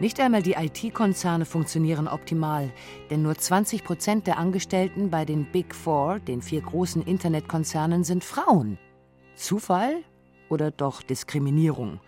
Nicht 0.00 0.18
einmal 0.18 0.42
die 0.42 0.54
IT-Konzerne 0.54 1.44
funktionieren 1.44 2.08
optimal, 2.08 2.72
denn 3.10 3.22
nur 3.22 3.36
20 3.36 3.84
Prozent 3.84 4.26
der 4.26 4.38
Angestellten 4.38 5.10
bei 5.10 5.24
den 5.24 5.44
Big 5.44 5.74
Four, 5.74 6.18
den 6.18 6.42
vier 6.42 6.60
großen 6.60 7.02
Internetkonzernen, 7.02 8.02
sind 8.02 8.24
Frauen. 8.24 8.78
Zufall 9.36 10.02
oder 10.48 10.72
doch 10.72 11.02
Diskriminierung? 11.02 12.00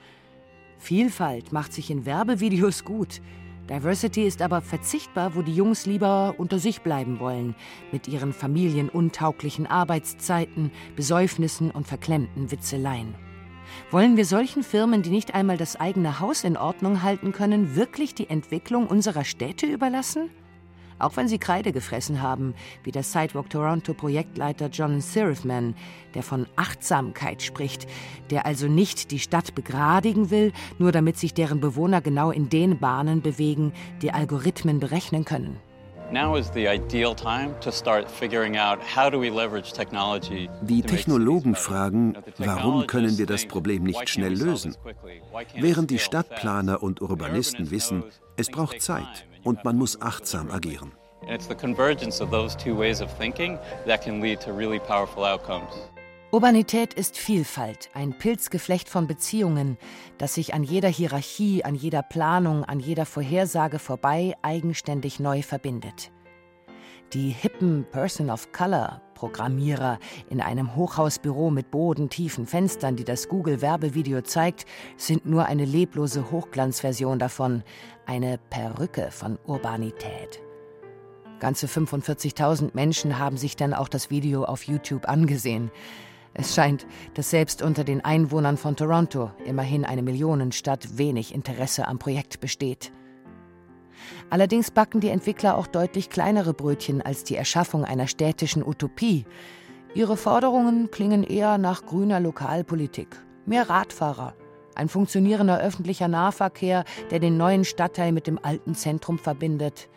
Vielfalt 0.79 1.53
macht 1.53 1.73
sich 1.73 1.90
in 1.90 2.05
Werbevideos 2.05 2.85
gut. 2.85 3.20
Diversity 3.68 4.24
ist 4.24 4.42
aber 4.42 4.61
verzichtbar, 4.61 5.35
wo 5.35 5.40
die 5.42 5.55
Jungs 5.55 5.87
lieber 5.87 6.35
unter 6.37 6.59
sich 6.59 6.83
bleiben 6.83 7.18
wollen, 7.18 7.55
mit 7.92 8.09
ihren 8.09 8.35
familienuntauglichen 8.35 9.66
Arbeitszeiten, 9.66 10.70
Besäufnissen 10.96 11.70
und 11.70 11.87
verklemmten 11.87 12.50
Witzeleien. 12.50 13.14
Wollen 13.90 14.18
wir 14.18 14.27
solchen 14.27 14.62
Firmen, 14.62 15.03
die 15.03 15.11
nicht 15.11 15.35
einmal 15.35 15.57
das 15.57 15.77
eigene 15.77 16.20
Haus 16.20 16.44
in 16.44 16.59
Ordnung 16.59 17.03
halten 17.03 17.33
können, 17.33 17.74
wirklich 17.74 18.14
die 18.14 18.29
Entwicklung 18.29 18.87
unserer 18.87 19.24
Städte 19.24 19.64
überlassen? 19.64 20.29
Auch 20.98 21.16
wenn 21.16 21.28
sie 21.28 21.38
Kreide 21.38 21.72
gefressen 21.72 22.22
haben, 22.22 22.54
wie 22.85 22.92
der 22.92 23.02
Sidewalk 23.02 23.50
Toronto 23.50 23.94
Projektleiter 23.94 24.68
John 24.68 25.00
Sirifman, 25.00 25.74
der 26.14 26.22
von 26.22 26.46
Achtsamkeit 26.57 27.42
spricht, 27.42 27.87
der 28.30 28.46
also 28.46 28.68
nicht 28.68 29.11
die 29.11 29.18
Stadt 29.18 29.54
begradigen 29.54 30.30
will, 30.30 30.52
nur 30.78 30.92
damit 30.92 31.18
sich 31.18 31.35
deren 31.35 31.61
Bewohner 31.61 32.00
genau 32.00 32.30
in 32.30 32.48
den 32.48 32.78
Bahnen 32.78 33.22
bewegen, 33.22 33.72
die 34.02 34.12
Algorithmen 34.12 34.78
berechnen 34.78 35.24
können. 35.24 35.57
Die 40.62 40.83
Technologen 40.83 41.54
fragen, 41.54 42.16
warum 42.38 42.87
können 42.87 43.18
wir 43.18 43.26
das 43.26 43.46
Problem 43.46 43.83
nicht 43.83 44.09
schnell 44.09 44.35
lösen? 44.35 44.76
Während 45.57 45.90
die 45.90 45.98
Stadtplaner 45.98 46.83
und 46.83 47.00
Urbanisten 47.00 47.70
wissen, 47.70 48.04
es 48.37 48.50
braucht 48.50 48.80
Zeit 48.83 49.26
und 49.44 49.64
man 49.64 49.76
muss 49.76 50.00
achtsam 50.00 50.50
agieren. 50.50 50.92
Urbanität 56.33 56.94
ist 56.94 57.16
Vielfalt, 57.16 57.90
ein 57.94 58.18
Pilzgeflecht 58.18 58.88
von 58.88 59.07
Beziehungen, 59.07 59.78
das 60.18 60.35
sich 60.35 60.52
an 60.52 60.64
jeder 60.64 60.88
Hierarchie, 60.88 61.64
an 61.64 61.76
jeder 61.76 62.02
Planung, 62.02 62.64
an 62.64 62.80
jeder 62.80 63.07
Vorhersage 63.07 63.78
vorbei 63.78 64.35
eigenständig 64.42 65.20
neu 65.20 65.42
verbindet. 65.42 66.11
Die 67.12 67.30
hippen 67.30 67.87
Person 67.92 68.30
of 68.30 68.50
Color 68.50 69.00
Programmierer 69.14 69.98
in 70.29 70.40
einem 70.40 70.77
Hochhausbüro 70.77 71.50
mit 71.50 71.70
bodentiefen 71.70 72.46
Fenstern, 72.46 72.96
die 72.96 73.05
das 73.05 73.29
Google-Werbevideo 73.29 74.22
zeigt, 74.22 74.66
sind 74.96 75.24
nur 75.27 75.46
eine 75.46 75.64
leblose 75.64 76.31
Hochglanzversion 76.31 77.18
davon, 77.18 77.62
eine 78.07 78.38
Perücke 78.50 79.11
von 79.11 79.38
Urbanität. 79.46 80.42
Ganze 81.40 81.66
45.000 81.66 82.70
Menschen 82.74 83.18
haben 83.18 83.37
sich 83.37 83.57
dann 83.57 83.74
auch 83.74 83.88
das 83.88 84.11
Video 84.11 84.44
auf 84.44 84.64
YouTube 84.64 85.09
angesehen. 85.09 85.70
Es 86.33 86.55
scheint, 86.55 86.87
dass 87.14 87.31
selbst 87.31 87.62
unter 87.62 87.85
den 87.85 88.05
Einwohnern 88.05 88.57
von 88.57 88.77
Toronto, 88.77 89.31
immerhin 89.44 89.85
eine 89.85 90.03
Millionenstadt, 90.03 90.98
wenig 90.98 91.35
Interesse 91.35 91.87
am 91.87 91.98
Projekt 91.98 92.40
besteht. 92.40 92.92
Allerdings 94.30 94.70
backen 94.70 95.00
die 95.00 95.08
Entwickler 95.08 95.56
auch 95.56 95.66
deutlich 95.66 96.10
kleinere 96.10 96.54
Brötchen 96.54 97.02
als 97.02 97.24
die 97.24 97.36
Erschaffung 97.36 97.84
einer 97.84 98.06
städtischen 98.06 98.66
Utopie. 98.66 99.24
Ihre 99.94 100.16
Forderungen 100.16 100.90
klingen 100.90 101.22
eher 101.22 101.58
nach 101.58 101.86
grüner 101.86 102.20
Lokalpolitik. 102.20 103.08
Mehr 103.46 103.68
Radfahrer, 103.68 104.34
ein 104.74 104.88
funktionierender 104.88 105.60
öffentlicher 105.60 106.08
Nahverkehr, 106.08 106.84
der 107.10 107.20
den 107.20 107.36
neuen 107.36 107.64
Stadtteil 107.64 108.12
mit 108.12 108.26
dem 108.26 108.38
alten 108.42 108.74
Zentrum 108.74 109.18
verbindet. 109.18 109.88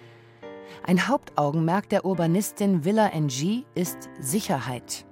Ein 0.84 1.08
Hauptaugenmerk 1.08 1.90
der 1.90 2.06
Urbanistin 2.06 2.86
Villa 2.86 3.08
NG 3.08 3.64
ist 3.74 4.10
Sicherheit. 4.20 5.06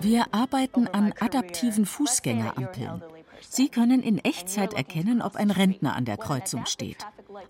Wir 0.00 0.24
arbeiten 0.32 0.88
an 0.88 1.12
adaptiven 1.20 1.86
Fußgängerampeln. 1.86 3.02
Sie 3.48 3.68
können 3.68 4.02
in 4.02 4.18
Echtzeit 4.18 4.74
erkennen, 4.74 5.22
ob 5.22 5.36
ein 5.36 5.50
Rentner 5.50 5.94
an 5.94 6.04
der 6.04 6.16
Kreuzung 6.16 6.66
steht. 6.66 7.06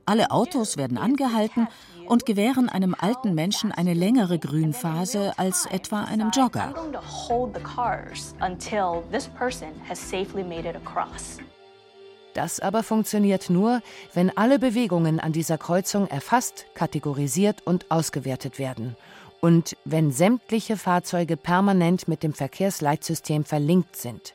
Alle 0.06 0.30
Autos 0.30 0.76
werden 0.76 0.98
angehalten 0.98 1.68
und 2.06 2.26
gewähren 2.26 2.68
einem 2.68 2.94
alten 2.98 3.34
Menschen 3.34 3.72
eine 3.72 3.94
längere 3.94 4.38
Grünphase 4.38 5.32
als 5.36 5.66
etwa 5.66 6.04
einem 6.04 6.30
Jogger. 6.30 6.74
Das 12.34 12.60
aber 12.60 12.82
funktioniert 12.82 13.50
nur, 13.50 13.82
wenn 14.14 14.36
alle 14.36 14.58
Bewegungen 14.58 15.20
an 15.20 15.32
dieser 15.32 15.58
Kreuzung 15.58 16.06
erfasst, 16.06 16.66
kategorisiert 16.74 17.66
und 17.66 17.90
ausgewertet 17.90 18.58
werden 18.58 18.96
und 19.40 19.76
wenn 19.84 20.12
sämtliche 20.12 20.76
Fahrzeuge 20.76 21.36
permanent 21.36 22.08
mit 22.08 22.22
dem 22.22 22.32
Verkehrsleitsystem 22.32 23.44
verlinkt 23.44 23.96
sind. 23.96 24.34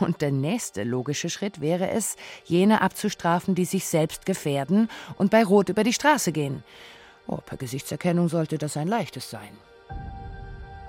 Und 0.00 0.20
der 0.22 0.30
nächste 0.30 0.84
logische 0.84 1.30
Schritt 1.30 1.60
wäre 1.60 1.90
es, 1.90 2.16
jene 2.44 2.80
abzustrafen, 2.82 3.54
die 3.54 3.64
sich 3.64 3.86
selbst 3.86 4.26
gefährden 4.26 4.88
und 5.16 5.30
bei 5.30 5.44
Rot 5.44 5.68
über 5.68 5.84
die 5.84 5.92
Straße 5.92 6.32
gehen. 6.32 6.62
Oh, 7.26 7.38
per 7.38 7.58
Gesichtserkennung 7.58 8.28
sollte 8.28 8.58
das 8.58 8.76
ein 8.76 8.88
leichtes 8.88 9.28
sein. 9.30 9.50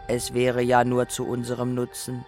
Es 0.08 0.34
wäre 0.34 0.62
ja 0.62 0.84
nur 0.84 1.08
zu 1.08 1.26
unserem 1.26 1.76
Nutzen, 1.76 2.26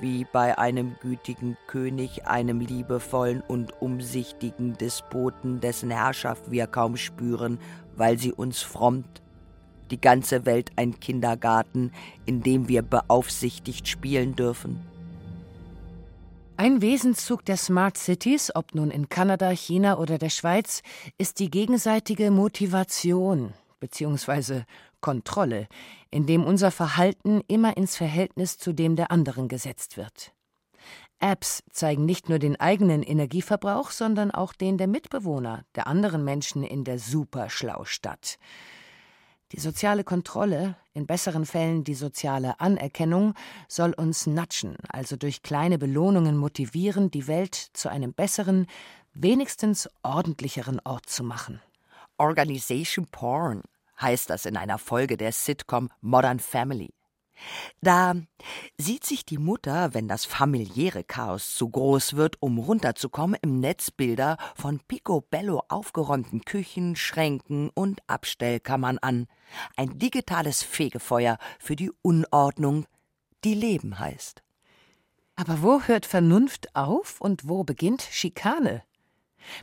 wie 0.00 0.26
bei 0.30 0.58
einem 0.58 0.96
gütigen 1.00 1.56
König, 1.66 2.26
einem 2.26 2.60
liebevollen 2.60 3.40
und 3.40 3.80
umsichtigen 3.80 4.76
Despoten, 4.76 5.60
dessen 5.60 5.90
Herrschaft 5.90 6.50
wir 6.50 6.66
kaum 6.66 6.96
spüren, 6.96 7.58
weil 7.96 8.18
sie 8.18 8.32
uns 8.32 8.62
frommt 8.62 9.22
die 9.90 10.00
ganze 10.00 10.44
Welt 10.46 10.72
ein 10.76 11.00
Kindergarten, 11.00 11.92
in 12.26 12.42
dem 12.42 12.68
wir 12.68 12.82
beaufsichtigt 12.82 13.88
spielen 13.88 14.34
dürfen. 14.34 14.80
Ein 16.58 16.80
Wesenszug 16.80 17.44
der 17.44 17.58
Smart 17.58 17.98
Cities, 17.98 18.50
ob 18.54 18.74
nun 18.74 18.90
in 18.90 19.10
Kanada, 19.10 19.50
China 19.50 19.98
oder 19.98 20.16
der 20.16 20.30
Schweiz, 20.30 20.80
ist 21.18 21.38
die 21.38 21.50
gegenseitige 21.50 22.30
Motivation 22.30 23.52
bzw. 23.78 24.62
Kontrolle, 25.02 25.68
in 26.10 26.24
dem 26.24 26.44
unser 26.44 26.70
Verhalten 26.70 27.42
immer 27.46 27.76
ins 27.76 27.94
Verhältnis 27.94 28.56
zu 28.56 28.72
dem 28.72 28.96
der 28.96 29.10
anderen 29.10 29.48
gesetzt 29.48 29.98
wird. 29.98 30.32
Apps 31.20 31.62
zeigen 31.72 32.06
nicht 32.06 32.30
nur 32.30 32.38
den 32.38 32.58
eigenen 32.58 33.02
Energieverbrauch, 33.02 33.90
sondern 33.90 34.30
auch 34.30 34.54
den 34.54 34.78
der 34.78 34.86
Mitbewohner, 34.86 35.62
der 35.74 35.86
anderen 35.86 36.24
Menschen 36.24 36.62
in 36.62 36.84
der 36.84 36.98
Superschlaustadt. 36.98 38.38
Die 39.52 39.60
soziale 39.60 40.04
Kontrolle, 40.04 40.74
in 40.96 41.06
besseren 41.06 41.44
Fällen 41.44 41.84
die 41.84 41.94
soziale 41.94 42.58
Anerkennung, 42.58 43.34
soll 43.68 43.92
uns 43.92 44.26
natschen, 44.26 44.76
also 44.88 45.16
durch 45.16 45.42
kleine 45.42 45.78
Belohnungen 45.78 46.36
motivieren, 46.36 47.10
die 47.10 47.26
Welt 47.26 47.54
zu 47.54 47.90
einem 47.90 48.14
besseren, 48.14 48.66
wenigstens 49.12 49.88
ordentlicheren 50.02 50.80
Ort 50.84 51.08
zu 51.08 51.22
machen. 51.22 51.60
Organization 52.16 53.06
Porn 53.06 53.62
heißt 54.00 54.30
das 54.30 54.46
in 54.46 54.56
einer 54.56 54.78
Folge 54.78 55.18
der 55.18 55.32
Sitcom 55.32 55.90
Modern 56.00 56.40
Family. 56.40 56.95
Da 57.80 58.14
sieht 58.78 59.04
sich 59.04 59.24
die 59.24 59.38
Mutter, 59.38 59.94
wenn 59.94 60.08
das 60.08 60.24
familiäre 60.24 61.04
Chaos 61.04 61.54
zu 61.54 61.68
groß 61.68 62.16
wird, 62.16 62.40
um 62.40 62.58
runterzukommen, 62.58 63.38
im 63.42 63.60
Netz 63.60 63.90
Bilder 63.90 64.36
von 64.54 64.80
picobello 64.80 65.62
aufgeräumten 65.68 66.44
Küchen, 66.44 66.96
Schränken 66.96 67.70
und 67.70 68.00
Abstellkammern 68.06 68.98
an. 68.98 69.26
Ein 69.76 69.98
digitales 69.98 70.62
Fegefeuer 70.62 71.38
für 71.58 71.76
die 71.76 71.92
Unordnung, 72.02 72.86
die 73.44 73.54
Leben 73.54 73.98
heißt. 73.98 74.42
Aber 75.36 75.62
wo 75.62 75.82
hört 75.82 76.06
Vernunft 76.06 76.74
auf 76.74 77.20
und 77.20 77.48
wo 77.48 77.62
beginnt 77.62 78.02
Schikane? 78.02 78.82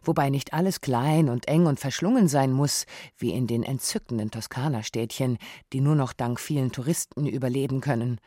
Wobei 0.04 0.30
nicht 0.30 0.54
alles 0.54 0.82
klein 0.82 1.30
und 1.30 1.48
eng 1.48 1.66
und 1.66 1.80
verschlungen 1.80 2.28
sein 2.28 2.52
muss, 2.52 2.86
wie 3.18 3.32
in 3.32 3.48
den 3.48 3.64
entzückenden 3.64 4.32
Toskana-Städtchen, 4.32 5.38
die 5.74 5.82
nur 5.82 5.96
noch 5.96 6.14
dank 6.14 6.40
vielen 6.40 6.72
Touristen 6.72 7.28
überleben 7.28 7.82
können. 7.82 8.20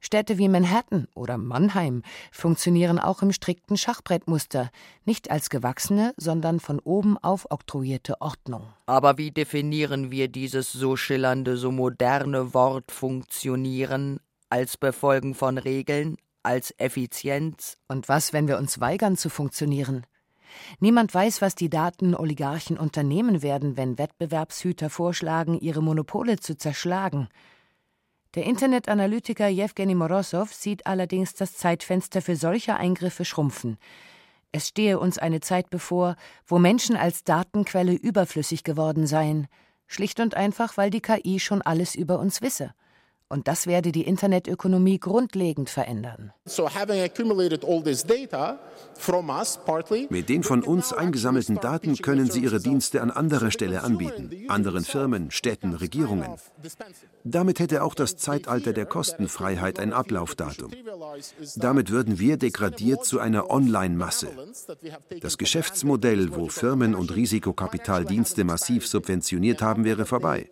Städte 0.00 0.38
wie 0.38 0.48
Manhattan 0.48 1.06
oder 1.14 1.36
Mannheim 1.36 2.02
funktionieren 2.32 2.98
auch 2.98 3.20
im 3.20 3.32
strikten 3.32 3.76
Schachbrettmuster, 3.76 4.70
nicht 5.04 5.30
als 5.30 5.50
gewachsene, 5.50 6.14
sondern 6.16 6.58
von 6.58 6.78
oben 6.80 7.18
auf 7.18 7.46
oktroyierte 7.50 8.20
Ordnung. 8.20 8.72
Aber 8.86 9.18
wie 9.18 9.30
definieren 9.30 10.10
wir 10.10 10.28
dieses 10.28 10.72
so 10.72 10.96
schillernde, 10.96 11.58
so 11.58 11.70
moderne 11.70 12.54
Wort 12.54 12.90
funktionieren 12.90 14.20
als 14.48 14.78
Befolgen 14.78 15.34
von 15.34 15.58
Regeln, 15.58 16.16
als 16.42 16.74
Effizienz? 16.78 17.76
Und 17.86 18.08
was, 18.08 18.32
wenn 18.32 18.48
wir 18.48 18.56
uns 18.56 18.80
weigern 18.80 19.18
zu 19.18 19.28
funktionieren? 19.28 20.06
Niemand 20.78 21.14
weiß, 21.14 21.42
was 21.42 21.54
die 21.54 21.70
Datenoligarchen 21.70 22.78
unternehmen 22.78 23.42
werden, 23.42 23.76
wenn 23.76 23.98
Wettbewerbshüter 23.98 24.90
vorschlagen, 24.90 25.58
ihre 25.58 25.82
Monopole 25.82 26.38
zu 26.38 26.56
zerschlagen. 26.56 27.28
Der 28.34 28.44
Internetanalytiker 28.44 29.48
Jewgeni 29.48 29.94
Morosow 29.94 30.52
sieht 30.52 30.86
allerdings 30.86 31.34
das 31.34 31.54
Zeitfenster 31.54 32.22
für 32.22 32.36
solche 32.36 32.76
Eingriffe 32.76 33.24
schrumpfen. 33.24 33.76
Es 34.52 34.68
stehe 34.68 34.98
uns 34.98 35.18
eine 35.18 35.40
Zeit 35.40 35.70
bevor, 35.70 36.16
wo 36.46 36.58
Menschen 36.58 36.96
als 36.96 37.24
Datenquelle 37.24 37.92
überflüssig 37.92 38.64
geworden 38.64 39.06
seien, 39.06 39.48
schlicht 39.86 40.20
und 40.20 40.34
einfach, 40.34 40.76
weil 40.76 40.90
die 40.90 41.00
KI 41.00 41.40
schon 41.40 41.62
alles 41.62 41.94
über 41.94 42.18
uns 42.18 42.42
wisse. 42.42 42.72
Und 43.32 43.46
das 43.46 43.68
werde 43.68 43.92
die 43.92 44.02
Internetökonomie 44.02 44.98
grundlegend 44.98 45.70
verändern. 45.70 46.32
Mit 50.10 50.28
den 50.28 50.42
von 50.42 50.62
uns 50.64 50.92
eingesammelten 50.92 51.60
Daten 51.60 51.96
können 51.98 52.28
Sie 52.28 52.40
Ihre 52.40 52.58
Dienste 52.60 53.00
an 53.00 53.12
anderer 53.12 53.52
Stelle 53.52 53.84
anbieten, 53.84 54.30
anderen 54.48 54.82
Firmen, 54.82 55.30
Städten, 55.30 55.74
Regierungen. 55.74 56.26
Damit 57.22 57.60
hätte 57.60 57.84
auch 57.84 57.94
das 57.94 58.16
Zeitalter 58.16 58.72
der 58.72 58.86
Kostenfreiheit 58.86 59.78
ein 59.78 59.92
Ablaufdatum. 59.92 60.72
Damit 61.54 61.90
würden 61.90 62.18
wir 62.18 62.36
degradiert 62.36 63.04
zu 63.04 63.20
einer 63.20 63.48
Online-Masse. 63.48 64.28
Das 65.20 65.38
Geschäftsmodell, 65.38 66.34
wo 66.34 66.48
Firmen 66.48 66.96
und 66.96 67.14
Risikokapital 67.14 68.04
Dienste 68.06 68.42
massiv 68.42 68.88
subventioniert 68.88 69.62
haben, 69.62 69.84
wäre 69.84 70.04
vorbei. 70.04 70.50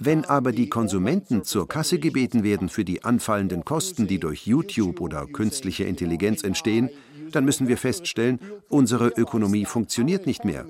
Wenn 0.00 0.26
aber 0.26 0.52
die 0.52 0.68
Konsumenten 0.68 1.44
zur 1.44 1.66
Kasse 1.66 1.93
Kasse 1.94 2.00
gebeten 2.00 2.42
werden 2.42 2.68
für 2.68 2.84
die 2.84 3.04
anfallenden 3.04 3.64
Kosten, 3.64 4.08
die 4.08 4.18
durch 4.18 4.46
YouTube 4.46 5.00
oder 5.00 5.26
künstliche 5.26 5.84
Intelligenz 5.84 6.42
entstehen, 6.42 6.90
dann 7.30 7.44
müssen 7.44 7.68
wir 7.68 7.78
feststellen, 7.78 8.40
unsere 8.68 9.08
Ökonomie 9.08 9.64
funktioniert 9.64 10.26
nicht 10.26 10.44
mehr. 10.44 10.66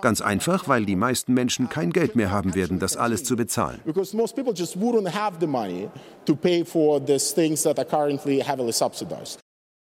Ganz 0.00 0.20
einfach, 0.20 0.66
weil 0.66 0.84
die 0.84 0.96
meisten 0.96 1.32
Menschen 1.32 1.68
kein 1.68 1.92
Geld 1.92 2.16
mehr 2.16 2.30
haben 2.32 2.54
werden, 2.54 2.78
das 2.80 2.96
alles 2.96 3.22
zu 3.22 3.36
bezahlen. 3.36 3.80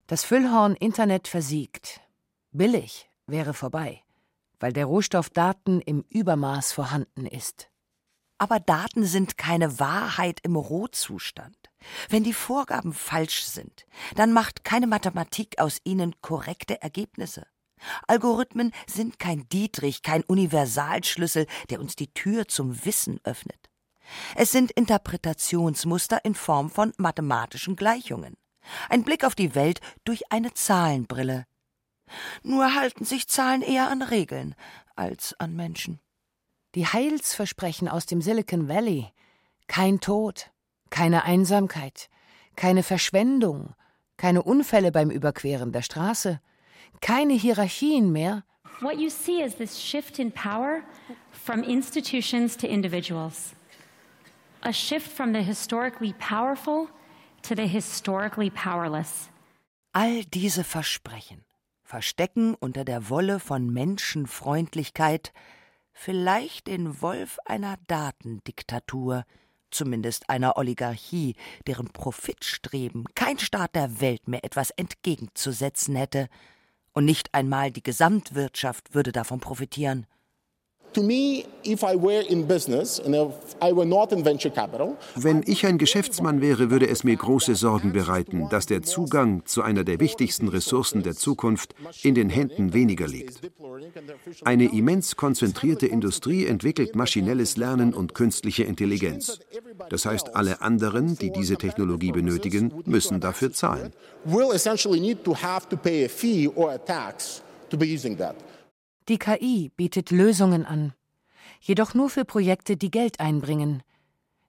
Das 0.07 0.25
Füllhorn 0.25 0.77
Internet 0.77 1.29
versiegt. 1.29 2.01
Billig 2.51 3.09
wäre 3.27 3.55
vorbei, 3.55 4.01
weil 4.61 4.73
der 4.75 4.85
Rohstoff 4.85 5.31
Daten 5.31 5.81
im 5.81 6.05
Übermaß 6.11 6.73
vorhanden 6.73 7.27
ist. 7.27 7.72
Aber 8.43 8.59
Daten 8.59 9.05
sind 9.05 9.39
keine 9.39 9.79
Wahrheit 9.79 10.41
im 10.43 10.57
Rohzustand. 10.57 11.57
Wenn 12.09 12.25
die 12.25 12.33
Vorgaben 12.33 12.93
falsch 12.93 13.45
sind, 13.45 13.87
dann 14.17 14.33
macht 14.33 14.65
keine 14.65 14.89
Mathematik 14.89 15.61
aus 15.61 15.79
ihnen 15.85 16.21
korrekte 16.23 16.83
Ergebnisse. 16.83 17.47
Algorithmen 18.09 18.73
sind 18.89 19.21
kein 19.21 19.49
Dietrich, 19.51 20.03
kein 20.03 20.25
Universalschlüssel, 20.25 21.47
der 21.71 21.79
uns 21.79 21.95
die 21.95 22.13
Tür 22.15 22.49
zum 22.49 22.85
Wissen 22.85 23.21
öffnet. 23.23 23.71
Es 24.35 24.51
sind 24.51 24.73
Interpretationsmuster 24.73 26.25
in 26.25 26.35
Form 26.35 26.69
von 26.69 26.93
mathematischen 26.97 27.77
Gleichungen. 27.77 28.37
Ein 28.89 29.05
Blick 29.05 29.23
auf 29.23 29.37
die 29.37 29.55
Welt 29.55 29.81
durch 30.03 30.33
eine 30.33 30.53
Zahlenbrille. 30.53 31.47
Nur 32.43 32.75
halten 32.75 33.05
sich 33.05 33.29
Zahlen 33.29 33.63
eher 33.63 33.89
an 33.89 34.03
Regeln 34.03 34.57
als 34.97 35.33
an 35.39 35.55
Menschen. 35.55 36.01
Die 36.75 36.87
Heilsversprechen 36.87 37.89
aus 37.89 38.07
dem 38.07 38.23
Silicon 38.23 38.69
Valley 38.69 39.13
kein 39.67 40.01
Tod, 40.01 40.51
keine 40.89 41.25
Einsamkeit, 41.25 42.09
keine 42.57 42.83
Verschwendung, 42.83 43.75
keine 44.17 44.43
Unfälle 44.43 44.91
beim 44.91 45.11
Überqueren 45.11 45.73
der 45.73 45.83
Straße, 45.83 46.41
keine 47.01 47.35
Hierarchien 47.35 48.11
mehr. 48.11 48.45
What 48.81 48.99
you 48.99 49.11
see 49.11 49.43
is 49.43 49.57
this 49.57 49.79
shift 49.79 50.19
in 50.19 50.33
power 50.33 50.83
from 51.31 51.63
institutions 51.63 52.57
to 52.57 52.67
individuals. 52.67 53.55
A 54.63 54.73
shift 54.73 55.11
from 55.11 55.35
the 55.35 55.43
historically 55.43 56.15
powerful 56.15 56.89
to 57.43 57.55
the 57.55 57.67
historically 57.67 58.51
powerless. 58.51 59.29
All 59.93 60.25
diese 60.25 60.65
Versprechen 60.65 61.45
verstecken 61.83 62.55
unter 62.55 62.85
der 62.85 63.11
Wolle 63.11 63.41
von 63.41 63.71
Menschenfreundlichkeit 63.71 65.33
vielleicht 65.93 66.67
den 66.67 67.01
Wolf 67.03 67.39
einer 67.45 67.77
Datendiktatur, 67.87 69.25
zumindest 69.71 70.29
einer 70.29 70.57
Oligarchie, 70.57 71.37
deren 71.67 71.89
Profitstreben 71.89 73.07
kein 73.15 73.39
Staat 73.39 73.75
der 73.75 74.01
Welt 74.01 74.29
mehr 74.29 74.45
etwas 74.45 74.71
entgegenzusetzen 74.71 75.97
hätte, 75.97 76.29
und 76.95 77.07
nicht 77.07 77.33
einmal 77.33 77.71
die 77.71 77.83
Gesamtwirtschaft 77.83 78.95
würde 78.95 79.13
davon 79.13 79.41
profitieren. 79.41 80.07
Wenn 85.15 85.43
ich 85.47 85.67
ein 85.67 85.79
Geschäftsmann 85.79 86.41
wäre, 86.41 86.71
würde 86.71 86.89
es 86.89 87.05
mir 87.05 87.17
große 87.17 87.55
Sorgen 87.55 87.93
bereiten, 87.93 88.49
dass 88.51 88.67
der 88.67 88.83
Zugang 88.83 89.45
zu 89.47 89.63
einer 89.63 89.85
der 89.85 90.01
wichtigsten 90.01 90.49
Ressourcen 90.49 91.03
der 91.03 91.15
Zukunft 91.15 91.75
in 92.03 92.15
den 92.15 92.31
Händen 92.31 92.73
weniger 92.75 93.07
liegt. 93.07 93.41
Eine 94.45 94.73
immens 94.73 95.17
konzentrierte 95.17 95.87
Industrie 95.87 96.47
entwickelt 96.47 96.97
maschinelles 96.97 97.57
Lernen 97.57 97.95
und 97.95 98.15
künstliche 98.15 98.65
Intelligenz. 98.65 99.39
Das 99.89 100.07
heißt, 100.07 100.37
alle 100.37 100.61
anderen, 100.61 101.17
die 101.17 101.31
diese 101.31 101.57
Technologie 101.57 102.13
benötigen, 102.13 102.73
müssen 102.85 103.21
dafür 103.21 103.53
zahlen. 103.53 103.93
Die 109.09 109.19
KI 109.19 109.73
bietet 109.77 110.13
Lösungen 110.13 110.65
an, 110.65 110.93
jedoch 111.61 111.93
nur 111.93 112.09
für 112.09 112.25
Projekte, 112.25 112.77
die 112.77 112.91
Geld 112.91 113.19
einbringen. 113.19 113.83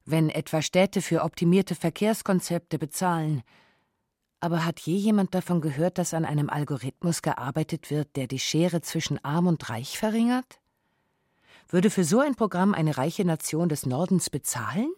Wenn 0.05 0.29
etwa 0.29 0.61
Städte 0.61 1.01
für 1.01 1.23
optimierte 1.23 1.73
Verkehrskonzepte 1.73 2.77
bezahlen. 2.77 3.41
Aber 4.39 4.63
hat 4.63 4.79
je 4.81 4.95
jemand 4.95 5.33
davon 5.33 5.59
gehört, 5.59 5.97
dass 5.97 6.13
an 6.13 6.23
einem 6.23 6.51
Algorithmus 6.51 7.23
gearbeitet 7.23 7.89
wird, 7.89 8.15
der 8.15 8.27
die 8.27 8.39
Schere 8.39 8.81
zwischen 8.81 9.23
arm 9.25 9.47
und 9.47 9.69
reich 9.69 9.97
verringert? 9.97 10.59
Würde 11.67 11.89
für 11.89 12.03
so 12.03 12.19
ein 12.19 12.35
Programm 12.35 12.75
eine 12.75 12.97
reiche 12.97 13.25
Nation 13.25 13.69
des 13.69 13.87
Nordens 13.87 14.29
bezahlen? 14.29 14.93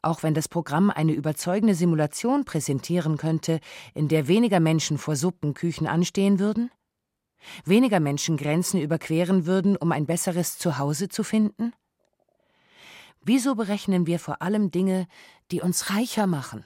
Auch 0.00 0.22
wenn 0.22 0.32
das 0.32 0.48
Programm 0.48 0.88
eine 0.88 1.12
überzeugende 1.12 1.74
Simulation 1.74 2.46
präsentieren 2.46 3.18
könnte, 3.18 3.60
in 3.92 4.08
der 4.08 4.28
weniger 4.28 4.60
Menschen 4.60 4.96
vor 4.96 5.16
Suppenküchen 5.16 5.86
anstehen 5.86 6.38
würden? 6.38 6.70
Weniger 7.64 8.00
Menschen 8.00 8.36
Grenzen 8.36 8.80
überqueren 8.80 9.46
würden, 9.46 9.76
um 9.76 9.92
ein 9.92 10.06
besseres 10.06 10.58
Zuhause 10.58 11.08
zu 11.08 11.22
finden? 11.22 11.72
Wieso 13.20 13.54
berechnen 13.54 14.06
wir 14.06 14.18
vor 14.18 14.42
allem 14.42 14.70
Dinge, 14.70 15.06
die 15.50 15.60
uns 15.60 15.90
reicher 15.90 16.26
machen? 16.26 16.64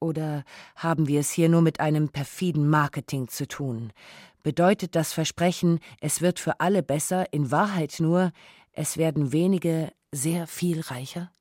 Oder 0.00 0.44
haben 0.76 1.08
wir 1.08 1.20
es 1.20 1.30
hier 1.30 1.48
nur 1.48 1.62
mit 1.62 1.80
einem 1.80 2.10
perfiden 2.10 2.68
Marketing 2.68 3.28
zu 3.28 3.48
tun? 3.48 3.92
Bedeutet 4.42 4.94
das 4.94 5.12
Versprechen, 5.12 5.80
es 6.00 6.20
wird 6.20 6.38
für 6.38 6.60
alle 6.60 6.82
besser, 6.82 7.32
in 7.32 7.50
Wahrheit 7.50 7.96
nur, 7.98 8.30
es 8.72 8.96
werden 8.96 9.32
wenige 9.32 9.90
sehr 10.12 10.46
viel 10.46 10.80
reicher? 10.80 11.32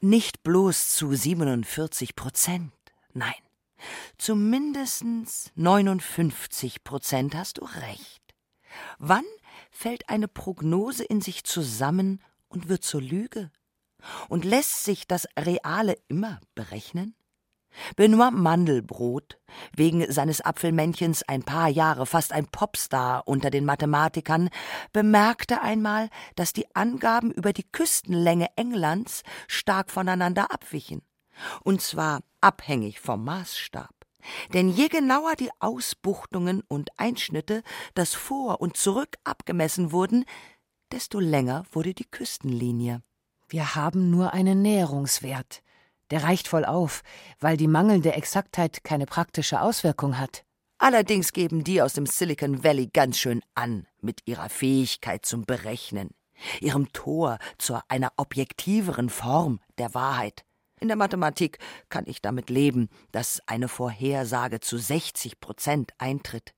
Nicht 0.00 0.42
bloß 0.42 0.94
zu 0.94 1.14
47 1.14 2.14
Prozent, 2.14 2.72
nein. 3.14 3.32
Zumindest 4.18 5.04
59 5.54 6.84
Prozent 6.84 7.34
hast 7.34 7.58
du 7.58 7.64
recht. 7.64 8.22
Wann 8.98 9.24
fällt 9.70 10.08
eine 10.08 10.28
Prognose 10.28 11.04
in 11.04 11.20
sich 11.20 11.44
zusammen 11.44 12.22
und 12.48 12.68
wird 12.68 12.84
zur 12.84 13.02
Lüge? 13.02 13.50
Und 14.28 14.44
lässt 14.44 14.84
sich 14.84 15.06
das 15.06 15.28
Reale 15.38 15.96
immer 16.08 16.40
berechnen? 16.54 17.14
Benoit 17.96 18.32
Mandelbrot, 18.32 19.38
wegen 19.74 20.10
seines 20.10 20.40
Apfelmännchens 20.42 21.22
ein 21.22 21.42
paar 21.42 21.68
Jahre 21.68 22.04
fast 22.04 22.32
ein 22.32 22.46
Popstar 22.46 23.26
unter 23.26 23.50
den 23.50 23.64
Mathematikern, 23.64 24.50
bemerkte 24.92 25.62
einmal, 25.62 26.10
dass 26.36 26.52
die 26.52 26.74
Angaben 26.74 27.30
über 27.30 27.52
die 27.52 27.64
Küstenlänge 27.70 28.48
Englands 28.56 29.22
stark 29.48 29.90
voneinander 29.90 30.52
abwichen. 30.52 31.02
Und 31.62 31.80
zwar 31.80 32.20
abhängig 32.40 33.00
vom 33.00 33.24
Maßstab. 33.24 33.94
Denn 34.52 34.68
je 34.68 34.88
genauer 34.88 35.34
die 35.36 35.50
Ausbuchtungen 35.58 36.62
und 36.68 36.90
Einschnitte, 36.98 37.62
das 37.94 38.14
vor 38.14 38.60
und 38.60 38.76
zurück 38.76 39.16
abgemessen 39.24 39.92
wurden, 39.92 40.24
desto 40.92 41.18
länger 41.18 41.64
wurde 41.72 41.94
die 41.94 42.08
Küstenlinie. 42.08 43.02
Wir 43.48 43.74
haben 43.74 44.10
nur 44.10 44.32
einen 44.32 44.62
Näherungswert. 44.62 45.62
Der 46.10 46.22
reicht 46.24 46.48
voll 46.48 46.64
auf, 46.64 47.02
weil 47.40 47.56
die 47.56 47.66
mangelnde 47.66 48.12
Exaktheit 48.12 48.84
keine 48.84 49.06
praktische 49.06 49.60
Auswirkung 49.60 50.18
hat. 50.18 50.44
Allerdings 50.78 51.32
geben 51.32 51.64
die 51.64 51.80
aus 51.80 51.94
dem 51.94 52.06
Silicon 52.06 52.64
Valley 52.64 52.88
ganz 52.92 53.18
schön 53.18 53.40
an 53.54 53.86
mit 54.00 54.20
ihrer 54.26 54.48
Fähigkeit 54.48 55.24
zum 55.24 55.44
Berechnen, 55.44 56.10
ihrem 56.60 56.92
Tor 56.92 57.38
zu 57.56 57.78
einer 57.88 58.12
objektiveren 58.16 59.08
Form 59.08 59.60
der 59.78 59.94
Wahrheit. 59.94 60.44
In 60.82 60.88
der 60.88 60.96
Mathematik 60.96 61.60
kann 61.90 62.08
ich 62.08 62.22
damit 62.22 62.50
leben, 62.50 62.88
dass 63.12 63.40
eine 63.46 63.68
Vorhersage 63.68 64.58
zu 64.58 64.78
60 64.78 65.38
Prozent 65.38 65.92
eintritt. 65.98 66.54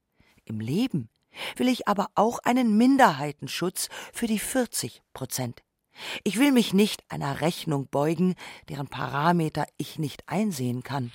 Im 0.46 0.60
Leben 0.60 1.10
will 1.56 1.68
ich 1.68 1.88
aber 1.88 2.06
auch 2.14 2.38
einen 2.38 2.78
Minderheitenschutz 2.78 3.90
für 4.14 4.26
die 4.26 4.38
40 4.38 5.02
Prozent. 5.12 5.60
Ich 6.22 6.38
will 6.38 6.52
mich 6.52 6.72
nicht 6.72 7.04
einer 7.10 7.42
Rechnung 7.42 7.88
beugen, 7.90 8.34
deren 8.70 8.88
Parameter 8.88 9.66
ich 9.76 9.98
nicht 9.98 10.26
einsehen 10.26 10.82
kann. 10.82 11.12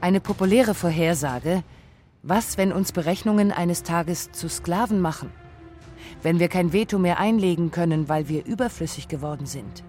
Eine 0.00 0.22
populäre 0.22 0.74
Vorhersage, 0.74 1.62
was, 2.22 2.56
wenn 2.56 2.72
uns 2.72 2.92
Berechnungen 2.92 3.52
eines 3.52 3.82
Tages 3.82 4.32
zu 4.32 4.48
Sklaven 4.48 4.98
machen? 4.98 5.30
Wenn 6.26 6.40
wir 6.40 6.48
kein 6.48 6.72
Veto 6.72 6.98
mehr 6.98 7.20
einlegen 7.20 7.70
können, 7.70 8.08
weil 8.08 8.28
wir 8.28 8.44
überflüssig 8.44 9.06
geworden 9.06 9.46
sind? 9.46 9.84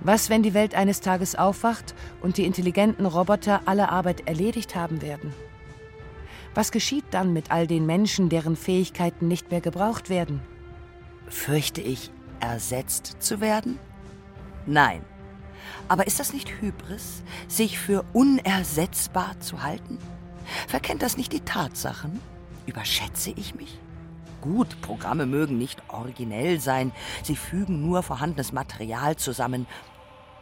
Was, 0.00 0.28
wenn 0.28 0.42
die 0.42 0.54
Welt 0.54 0.74
eines 0.74 1.02
Tages 1.02 1.36
aufwacht 1.36 1.94
und 2.20 2.36
die 2.36 2.44
intelligenten 2.44 3.06
Roboter 3.06 3.60
alle 3.66 3.90
Arbeit 3.90 4.26
erledigt 4.26 4.74
haben 4.74 5.02
werden? 5.02 5.32
Was 6.52 6.72
geschieht 6.72 7.04
dann 7.12 7.32
mit 7.32 7.52
all 7.52 7.68
den 7.68 7.86
Menschen, 7.86 8.28
deren 8.28 8.56
Fähigkeiten 8.56 9.28
nicht 9.28 9.52
mehr 9.52 9.60
gebraucht 9.60 10.10
werden? 10.10 10.40
Fürchte 11.28 11.80
ich, 11.80 12.10
ersetzt 12.40 13.18
zu 13.20 13.40
werden? 13.40 13.78
Nein. 14.66 15.04
Aber 15.86 16.08
ist 16.08 16.18
das 16.18 16.32
nicht 16.32 16.60
Hybris, 16.60 17.22
sich 17.46 17.78
für 17.78 18.04
unersetzbar 18.12 19.38
zu 19.38 19.62
halten? 19.62 19.98
Verkennt 20.66 21.02
das 21.02 21.16
nicht 21.16 21.32
die 21.32 21.42
Tatsachen? 21.42 22.18
Überschätze 22.66 23.30
ich 23.36 23.54
mich? 23.54 23.78
Gut, 24.40 24.80
Programme 24.80 25.26
mögen 25.26 25.58
nicht 25.58 25.82
originell 25.88 26.60
sein, 26.60 26.92
sie 27.22 27.36
fügen 27.36 27.82
nur 27.82 28.02
vorhandenes 28.02 28.52
Material 28.52 29.16
zusammen. 29.16 29.66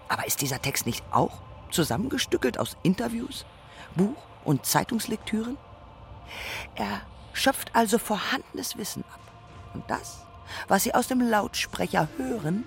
Aber 0.09 0.27
ist 0.27 0.41
dieser 0.41 0.63
Text 0.63 0.87
nicht 0.87 1.05
auch 1.11 1.43
zusammengestückelt 1.71 2.59
aus 2.59 2.77
Interviews, 2.83 3.45
Buch- 3.97 4.27
und 4.45 4.65
Zeitungslektüren? 4.65 5.57
Er 6.77 7.01
schöpft 7.33 7.75
also 7.75 7.99
vorhandenes 7.99 8.77
Wissen 8.79 9.05
ab. 9.13 9.21
Und 9.75 9.85
das, 9.89 10.25
was 10.69 10.85
Sie 10.85 10.95
aus 10.95 11.09
dem 11.09 11.21
Lautsprecher 11.21 12.09
hören, 12.17 12.65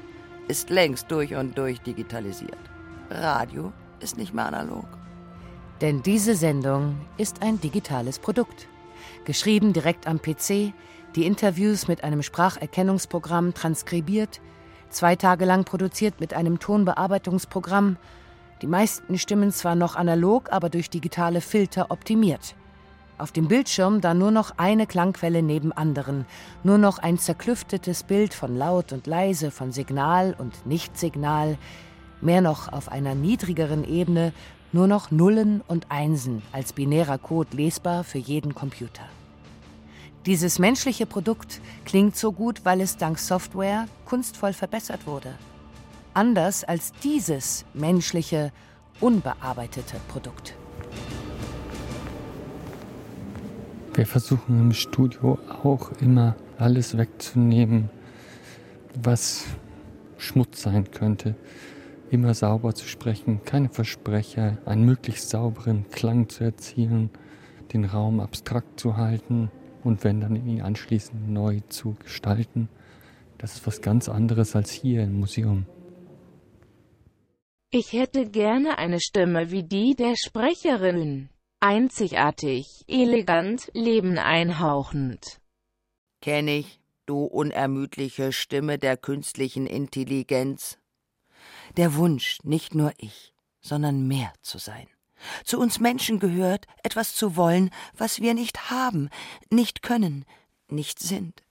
ist 0.47 0.69
längst 0.69 1.09
durch 1.11 1.35
und 1.35 1.57
durch 1.57 1.79
digitalisiert. 1.79 2.57
Radio 3.09 3.71
ist 3.99 4.17
nicht 4.17 4.33
mehr 4.33 4.45
analog. 4.45 4.85
Denn 5.81 6.03
diese 6.03 6.35
Sendung 6.35 6.99
ist 7.17 7.41
ein 7.41 7.59
digitales 7.59 8.19
Produkt. 8.19 8.67
Geschrieben 9.25 9.73
direkt 9.73 10.07
am 10.07 10.21
PC, 10.21 10.73
die 11.15 11.25
Interviews 11.25 11.87
mit 11.87 12.03
einem 12.03 12.23
Spracherkennungsprogramm 12.23 13.53
transkribiert, 13.53 14.39
zwei 14.89 15.15
Tage 15.15 15.45
lang 15.45 15.63
produziert 15.65 16.19
mit 16.19 16.33
einem 16.33 16.59
Tonbearbeitungsprogramm, 16.59 17.97
die 18.61 18.67
meisten 18.67 19.17
Stimmen 19.17 19.51
zwar 19.51 19.75
noch 19.75 19.95
analog, 19.95 20.51
aber 20.51 20.69
durch 20.69 20.89
digitale 20.89 21.41
Filter 21.41 21.91
optimiert. 21.91 22.55
Auf 23.17 23.31
dem 23.31 23.47
Bildschirm 23.47 24.01
dann 24.01 24.17
nur 24.17 24.31
noch 24.31 24.53
eine 24.57 24.87
Klangquelle 24.87 25.43
neben 25.43 25.71
anderen, 25.71 26.25
nur 26.63 26.77
noch 26.77 26.97
ein 26.97 27.19
zerklüftetes 27.19 28.03
Bild 28.03 28.33
von 28.33 28.57
laut 28.57 28.93
und 28.93 29.05
leise, 29.05 29.51
von 29.51 29.71
Signal 29.71 30.35
und 30.37 30.65
Nichtsignal, 30.65 31.57
mehr 32.21 32.41
noch 32.41 32.71
auf 32.71 32.89
einer 32.89 33.15
niedrigeren 33.15 33.83
Ebene 33.83 34.33
nur 34.73 34.87
noch 34.87 35.11
Nullen 35.11 35.61
und 35.67 35.87
Einsen 35.89 36.41
als 36.51 36.73
binärer 36.73 37.17
Code 37.17 37.57
lesbar 37.57 38.03
für 38.03 38.19
jeden 38.19 38.55
Computer. 38.55 39.03
Dieses 40.27 40.59
menschliche 40.59 41.07
Produkt 41.07 41.61
klingt 41.83 42.15
so 42.15 42.31
gut, 42.31 42.63
weil 42.63 42.81
es 42.81 42.97
dank 42.97 43.17
Software 43.17 43.87
kunstvoll 44.05 44.53
verbessert 44.53 45.07
wurde. 45.07 45.33
Anders 46.13 46.63
als 46.63 46.93
dieses 47.03 47.65
menschliche, 47.73 48.51
unbearbeitete 48.99 49.97
Produkt. 50.09 50.55
Wir 53.95 54.05
versuchen 54.05 54.59
im 54.59 54.73
Studio 54.73 55.39
auch 55.63 55.91
immer 55.99 56.35
alles 56.59 56.97
wegzunehmen, 56.97 57.89
was 59.01 59.45
Schmutz 60.17 60.61
sein 60.61 60.91
könnte. 60.91 61.35
Immer 62.11 62.35
sauber 62.35 62.75
zu 62.75 62.85
sprechen, 62.87 63.41
keine 63.43 63.69
Versprecher, 63.69 64.57
einen 64.65 64.85
möglichst 64.85 65.29
sauberen 65.29 65.89
Klang 65.89 66.29
zu 66.29 66.43
erzielen, 66.43 67.09
den 67.73 67.85
Raum 67.85 68.19
abstrakt 68.19 68.79
zu 68.79 68.97
halten, 68.97 69.49
und 69.83 70.03
wenn 70.03 70.21
dann 70.21 70.35
ihn 70.35 70.61
anschließend 70.61 71.29
neu 71.29 71.59
zu 71.69 71.95
gestalten, 71.95 72.69
das 73.37 73.55
ist 73.55 73.67
was 73.67 73.81
ganz 73.81 74.07
anderes 74.07 74.55
als 74.55 74.71
hier 74.71 75.03
im 75.03 75.19
Museum. 75.19 75.65
Ich 77.71 77.93
hätte 77.93 78.29
gerne 78.29 78.77
eine 78.77 78.99
Stimme 78.99 79.49
wie 79.49 79.63
die 79.63 79.95
der 79.95 80.15
Sprecherin. 80.17 81.29
Einzigartig, 81.61 82.83
elegant, 82.87 83.71
Leben 83.73 84.17
einhauchend. 84.17 85.39
Kenn 86.21 86.47
ich, 86.47 86.81
du 87.05 87.23
unermüdliche 87.23 88.31
Stimme 88.31 88.77
der 88.77 88.97
künstlichen 88.97 89.67
Intelligenz. 89.67 90.79
Der 91.77 91.95
Wunsch, 91.95 92.39
nicht 92.43 92.75
nur 92.75 92.91
ich, 92.97 93.33
sondern 93.61 94.07
mehr 94.07 94.33
zu 94.41 94.57
sein. 94.57 94.87
Zu 95.43 95.59
uns 95.59 95.79
Menschen 95.79 96.19
gehört, 96.19 96.67
etwas 96.83 97.15
zu 97.15 97.35
wollen, 97.35 97.69
was 97.97 98.21
wir 98.21 98.33
nicht 98.33 98.69
haben, 98.69 99.09
nicht 99.49 99.81
können, 99.81 100.25
nicht 100.67 100.99
sind. 100.99 101.43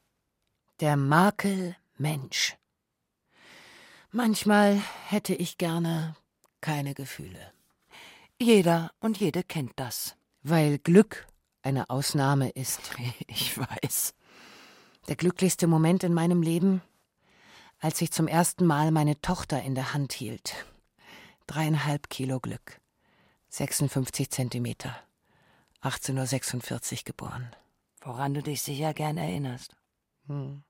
Der 0.81 0.97
Makel 0.97 1.77
Mensch. 1.99 2.57
Manchmal 4.11 4.83
hätte 5.09 5.35
ich 5.35 5.59
gerne 5.59 6.17
keine 6.61 6.95
Gefühle. 6.95 7.53
Jeder 8.41 8.91
und 8.99 9.19
jede 9.19 9.45
kennt 9.45 9.73
das. 9.77 10.17
Weil 10.43 10.79
Glück 10.79 11.27
eine 11.63 11.91
Ausnahme 11.91 12.49
ist. 12.51 12.81
Ich 13.27 13.57
weiß. 13.57 14.15
Der 15.09 15.17
glücklichste 15.17 15.67
Moment 15.67 16.05
in 16.05 16.15
meinem 16.15 16.43
Leben, 16.43 16.83
als 17.79 18.01
ich 18.01 18.11
zum 18.11 18.27
ersten 18.27 18.67
Mal 18.67 18.91
meine 18.91 19.21
Tochter 19.21 19.63
in 19.63 19.75
der 19.75 19.95
Hand 19.95 20.13
hielt. 20.13 20.55
Dreieinhalb 21.47 22.11
Kilo 22.11 22.41
Glück. 22.41 22.80
56 23.51 24.31
Zentimeter. 24.31 24.97
1846 25.81 27.01
Uhr 27.01 27.05
geboren. 27.05 27.51
Woran 28.01 28.33
du 28.33 28.43
dich 28.43 28.63
sicher 28.63 28.95
gern 28.95 29.17
erinnerst. 29.17 29.77
Hm. 30.29 30.63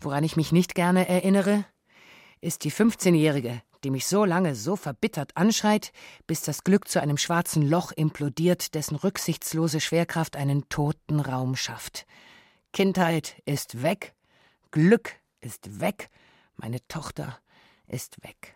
Woran 0.00 0.22
ich 0.22 0.36
mich 0.36 0.52
nicht 0.52 0.76
gerne 0.76 1.08
erinnere, 1.08 1.64
ist 2.40 2.62
die 2.62 2.70
15-Jährige, 2.70 3.62
die 3.82 3.90
mich 3.90 4.06
so 4.06 4.24
lange 4.24 4.54
so 4.54 4.76
verbittert 4.76 5.36
anschreit, 5.36 5.92
bis 6.28 6.42
das 6.42 6.62
Glück 6.62 6.86
zu 6.88 7.00
einem 7.02 7.18
schwarzen 7.18 7.68
Loch 7.68 7.90
implodiert, 7.90 8.74
dessen 8.74 8.94
rücksichtslose 8.94 9.80
Schwerkraft 9.80 10.36
einen 10.36 10.68
toten 10.68 11.18
Raum 11.18 11.56
schafft. 11.56 12.06
Kindheit 12.72 13.42
ist 13.44 13.82
weg, 13.82 14.14
Glück 14.70 15.14
ist 15.40 15.80
weg, 15.80 16.10
meine 16.56 16.86
Tochter 16.86 17.38
ist 17.88 18.22
weg. 18.22 18.55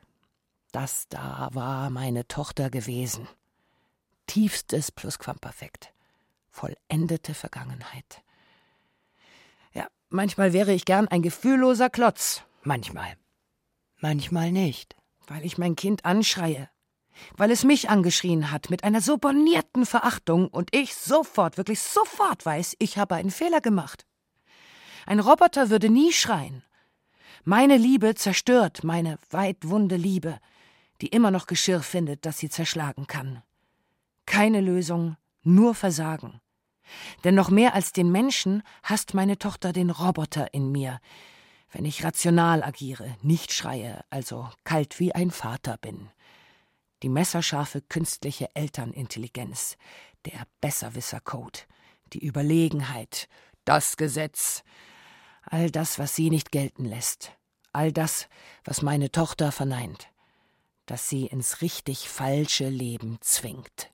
Das 0.73 1.09
da 1.09 1.49
war 1.53 1.91
meine 1.91 2.29
Tochter 2.29 2.71
gewesen. 2.71 3.27
Tiefstes 4.27 4.93
Plusquamperfekt. 4.93 5.93
Vollendete 6.51 7.35
Vergangenheit. 7.35 8.23
Ja, 9.73 9.89
manchmal 10.09 10.53
wäre 10.53 10.73
ich 10.73 10.85
gern 10.85 11.09
ein 11.09 11.23
gefühlloser 11.23 11.91
Klotz. 11.91 12.43
Manchmal. 12.63 13.17
Manchmal 13.99 14.53
nicht. 14.53 14.97
Weil 15.27 15.45
ich 15.45 15.59
mein 15.59 15.77
Kind 15.77 16.05
anschreie. 16.05 16.69
weil 17.37 17.51
es 17.51 17.65
mich 17.65 17.91
angeschrien 17.91 18.51
hat 18.51 18.71
mit 18.71 18.85
einer 18.85 19.01
so 19.01 19.19
bornierten 19.19 19.87
Verachtung 19.87 20.49
und 20.49 20.75
ich 20.75 20.95
sofort, 20.95 21.57
wirklich 21.57 21.81
sofort 21.81 22.45
weiß, 22.45 22.77
ich 22.79 22.99
habe 22.99 23.15
einen 23.15 23.31
Fehler 23.31 23.61
gemacht. 23.61 24.07
Ein 25.07 25.21
Roboter 25.21 25.71
würde 25.71 25.91
nie 25.91 26.13
schreien. 26.13 26.63
Meine 27.45 27.77
Liebe 27.77 28.15
zerstört 28.15 28.85
meine 28.85 29.19
weitwunde 29.31 29.97
Liebe, 29.97 30.39
die 31.01 31.09
immer 31.09 31.31
noch 31.31 31.47
Geschirr 31.47 31.83
findet, 31.83 32.27
das 32.27 32.39
sie 32.39 32.49
zerschlagen 32.49 33.07
kann. 33.07 33.43
Keine 34.27 34.61
Lösung, 34.61 35.17
nur 35.43 35.75
Versagen. 35.75 36.41
Denn 37.25 37.35
noch 37.35 37.51
mehr 37.51 37.75
als 37.75 37.93
den 37.93 38.11
Menschen 38.11 38.63
hasst 38.83 39.15
meine 39.15 39.39
Tochter 39.39 39.73
den 39.73 39.91
Roboter 39.91 40.53
in 40.53 40.73
mir, 40.73 41.01
wenn 41.73 41.85
ich 41.85 42.05
rational 42.05 42.65
agiere, 42.65 43.17
nicht 43.23 43.53
schreie, 43.53 44.05
also 44.11 44.49
kalt 44.65 44.99
wie 44.99 45.15
ein 45.15 45.31
Vater 45.31 45.77
bin 45.77 46.11
die 47.03 47.09
messerscharfe 47.09 47.81
künstliche 47.81 48.55
Elternintelligenz, 48.55 49.77
der 50.27 50.47
Besserwisser-Code, 50.61 51.61
die 52.13 52.25
Überlegenheit, 52.25 53.29
das 53.65 53.97
Gesetz, 53.97 54.63
all 55.43 55.71
das, 55.71 55.99
was 55.99 56.15
sie 56.15 56.31
nicht 56.31 56.53
gelten 56.53 56.85
lässt, 56.85 57.33
all 57.73 57.93
das, 57.93 58.29
was 58.65 58.83
meine 58.83 59.11
Tochter 59.11 59.53
verneint, 59.53 60.09
das 60.91 61.09
sie 61.09 61.27
ins 61.27 61.63
richtig 61.63 62.09
falsche 62.09 62.69
Leben 62.69 63.19
zwingt. 63.21 63.93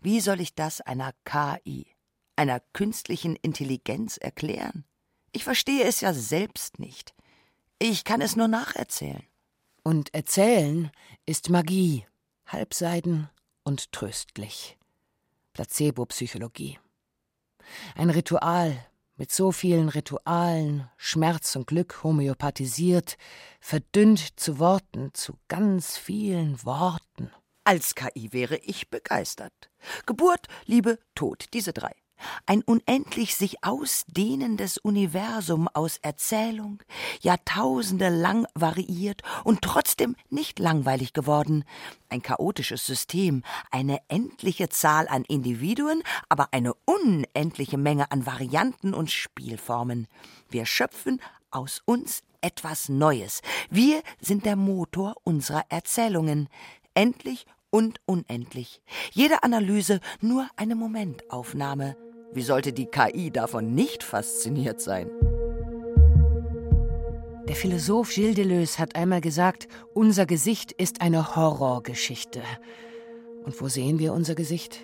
Wie 0.00 0.18
soll 0.20 0.40
ich 0.40 0.52
das 0.52 0.80
einer 0.80 1.12
KI, 1.24 1.86
einer 2.34 2.58
künstlichen 2.72 3.36
Intelligenz 3.36 4.16
erklären? 4.16 4.84
Ich 5.30 5.44
verstehe 5.44 5.84
es 5.84 6.00
ja 6.00 6.12
selbst 6.12 6.80
nicht. 6.80 7.14
Ich 7.78 8.02
kann 8.02 8.20
es 8.20 8.34
nur 8.34 8.48
nacherzählen. 8.48 9.22
Und 9.84 10.12
erzählen 10.12 10.90
ist 11.24 11.50
Magie, 11.50 12.04
halbseiden 12.46 13.30
und 13.62 13.92
tröstlich. 13.92 14.76
Placebo-Psychologie. 15.52 16.80
Ein 17.94 18.10
Ritual 18.10 18.87
mit 19.18 19.32
so 19.32 19.52
vielen 19.52 19.88
Ritualen, 19.88 20.88
Schmerz 20.96 21.56
und 21.56 21.66
Glück 21.66 22.02
homöopathisiert, 22.02 23.18
verdünnt 23.60 24.40
zu 24.40 24.58
Worten, 24.58 25.10
zu 25.12 25.34
ganz 25.48 25.98
vielen 25.98 26.64
Worten. 26.64 27.30
Als 27.64 27.94
KI 27.94 28.32
wäre 28.32 28.56
ich 28.56 28.88
begeistert. 28.88 29.70
Geburt, 30.06 30.46
Liebe, 30.64 30.98
Tod, 31.14 31.46
diese 31.52 31.74
drei. 31.74 31.94
Ein 32.46 32.62
unendlich 32.62 33.36
sich 33.36 33.64
ausdehnendes 33.64 34.78
Universum 34.78 35.68
aus 35.68 35.98
Erzählung, 35.98 36.82
Jahrtausende 37.20 38.08
lang 38.08 38.46
variiert 38.54 39.22
und 39.44 39.62
trotzdem 39.62 40.16
nicht 40.30 40.58
langweilig 40.58 41.12
geworden. 41.12 41.64
Ein 42.08 42.22
chaotisches 42.22 42.86
System, 42.86 43.42
eine 43.70 44.00
endliche 44.08 44.68
Zahl 44.68 45.08
an 45.08 45.24
Individuen, 45.24 46.02
aber 46.28 46.48
eine 46.52 46.74
unendliche 46.84 47.78
Menge 47.78 48.10
an 48.10 48.26
Varianten 48.26 48.94
und 48.94 49.10
Spielformen. 49.10 50.06
Wir 50.50 50.66
schöpfen 50.66 51.20
aus 51.50 51.82
uns 51.84 52.22
etwas 52.40 52.88
Neues. 52.88 53.42
Wir 53.70 54.02
sind 54.20 54.46
der 54.46 54.56
Motor 54.56 55.14
unserer 55.24 55.64
Erzählungen. 55.68 56.48
Endlich 56.94 57.46
und 57.70 58.00
unendlich. 58.06 58.80
Jede 59.12 59.42
Analyse 59.42 60.00
nur 60.20 60.48
eine 60.56 60.74
Momentaufnahme. 60.74 61.96
Wie 62.32 62.42
sollte 62.42 62.72
die 62.72 62.86
KI 62.86 63.30
davon 63.30 63.74
nicht 63.74 64.02
fasziniert 64.02 64.80
sein? 64.80 65.10
Der 67.48 67.56
Philosoph 67.56 68.12
Gilles 68.12 68.34
Deleuze 68.36 68.78
hat 68.78 68.94
einmal 68.94 69.22
gesagt, 69.22 69.68
unser 69.94 70.26
Gesicht 70.26 70.72
ist 70.72 71.00
eine 71.00 71.34
Horrorgeschichte. 71.34 72.42
Und 73.44 73.58
wo 73.62 73.68
sehen 73.68 73.98
wir 73.98 74.12
unser 74.12 74.34
Gesicht? 74.34 74.80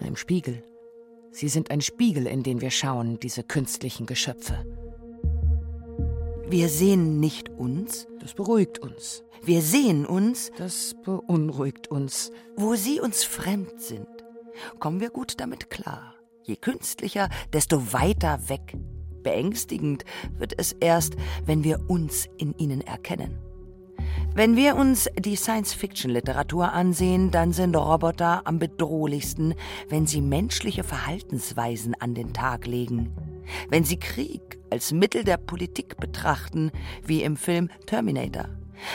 Im 0.00 0.16
Spiegel. 0.16 0.62
Sie 1.30 1.48
sind 1.48 1.70
ein 1.70 1.80
Spiegel, 1.80 2.26
in 2.26 2.42
den 2.42 2.60
wir 2.60 2.70
schauen, 2.70 3.18
diese 3.20 3.42
künstlichen 3.42 4.04
Geschöpfe. 4.04 4.64
Wir 6.48 6.68
sehen 6.68 7.18
nicht 7.18 7.48
uns. 7.48 8.06
Das 8.20 8.34
beruhigt 8.34 8.78
uns. 8.78 9.24
Wir 9.42 9.62
sehen 9.62 10.04
uns. 10.04 10.50
Das 10.58 10.94
beunruhigt 11.02 11.90
uns. 11.90 12.30
Wo 12.56 12.74
sie 12.74 13.00
uns 13.00 13.24
fremd 13.24 13.80
sind, 13.80 14.08
kommen 14.78 15.00
wir 15.00 15.10
gut 15.10 15.40
damit 15.40 15.70
klar. 15.70 16.15
Je 16.46 16.54
künstlicher, 16.54 17.28
desto 17.52 17.92
weiter 17.92 18.38
weg. 18.48 18.76
Beängstigend 19.24 20.04
wird 20.38 20.54
es 20.56 20.70
erst, 20.72 21.16
wenn 21.44 21.64
wir 21.64 21.90
uns 21.90 22.28
in 22.38 22.56
ihnen 22.56 22.82
erkennen. 22.82 23.36
Wenn 24.32 24.54
wir 24.54 24.76
uns 24.76 25.08
die 25.18 25.34
Science-Fiction-Literatur 25.34 26.72
ansehen, 26.72 27.32
dann 27.32 27.52
sind 27.52 27.74
Roboter 27.74 28.42
am 28.46 28.60
bedrohlichsten, 28.60 29.54
wenn 29.88 30.06
sie 30.06 30.20
menschliche 30.20 30.84
Verhaltensweisen 30.84 31.94
an 31.94 32.14
den 32.14 32.32
Tag 32.32 32.66
legen. 32.66 33.12
Wenn 33.68 33.82
sie 33.82 33.98
Krieg 33.98 34.60
als 34.70 34.92
Mittel 34.92 35.24
der 35.24 35.38
Politik 35.38 35.96
betrachten, 35.96 36.70
wie 37.04 37.24
im 37.24 37.36
Film 37.36 37.70
Terminator 37.86 38.48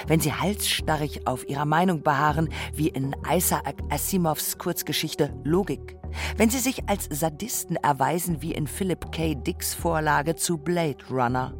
wenn 0.06 0.20
sie 0.20 0.32
halsstarrig 0.32 1.26
auf 1.26 1.50
ihrer 1.50 1.66
Meinung 1.66 2.04
beharren, 2.04 2.50
wie 2.72 2.90
in 2.90 3.16
Isaac 3.28 3.82
Asimovs 3.90 4.60
Kurzgeschichte 4.60 5.34
Logik, 5.44 5.98
wenn 6.38 6.50
sie 6.50 6.60
sich 6.60 6.88
als 6.90 7.08
Sadisten 7.10 7.76
erweisen, 7.78 8.42
wie 8.42 8.54
in 8.54 8.68
Philip 8.68 9.12
K. 9.12 9.36
Dicks 9.36 9.74
Vorlage 9.74 10.36
zu 10.36 10.58
Blade 10.58 11.04
Runner. 11.10 11.54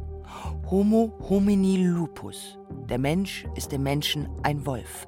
Homo 0.70 1.12
homini 1.28 1.76
lupus. 1.76 2.58
Der 2.88 2.98
Mensch 2.98 3.44
ist 3.54 3.72
dem 3.72 3.82
Menschen 3.82 4.28
ein 4.42 4.64
Wolf. 4.66 5.06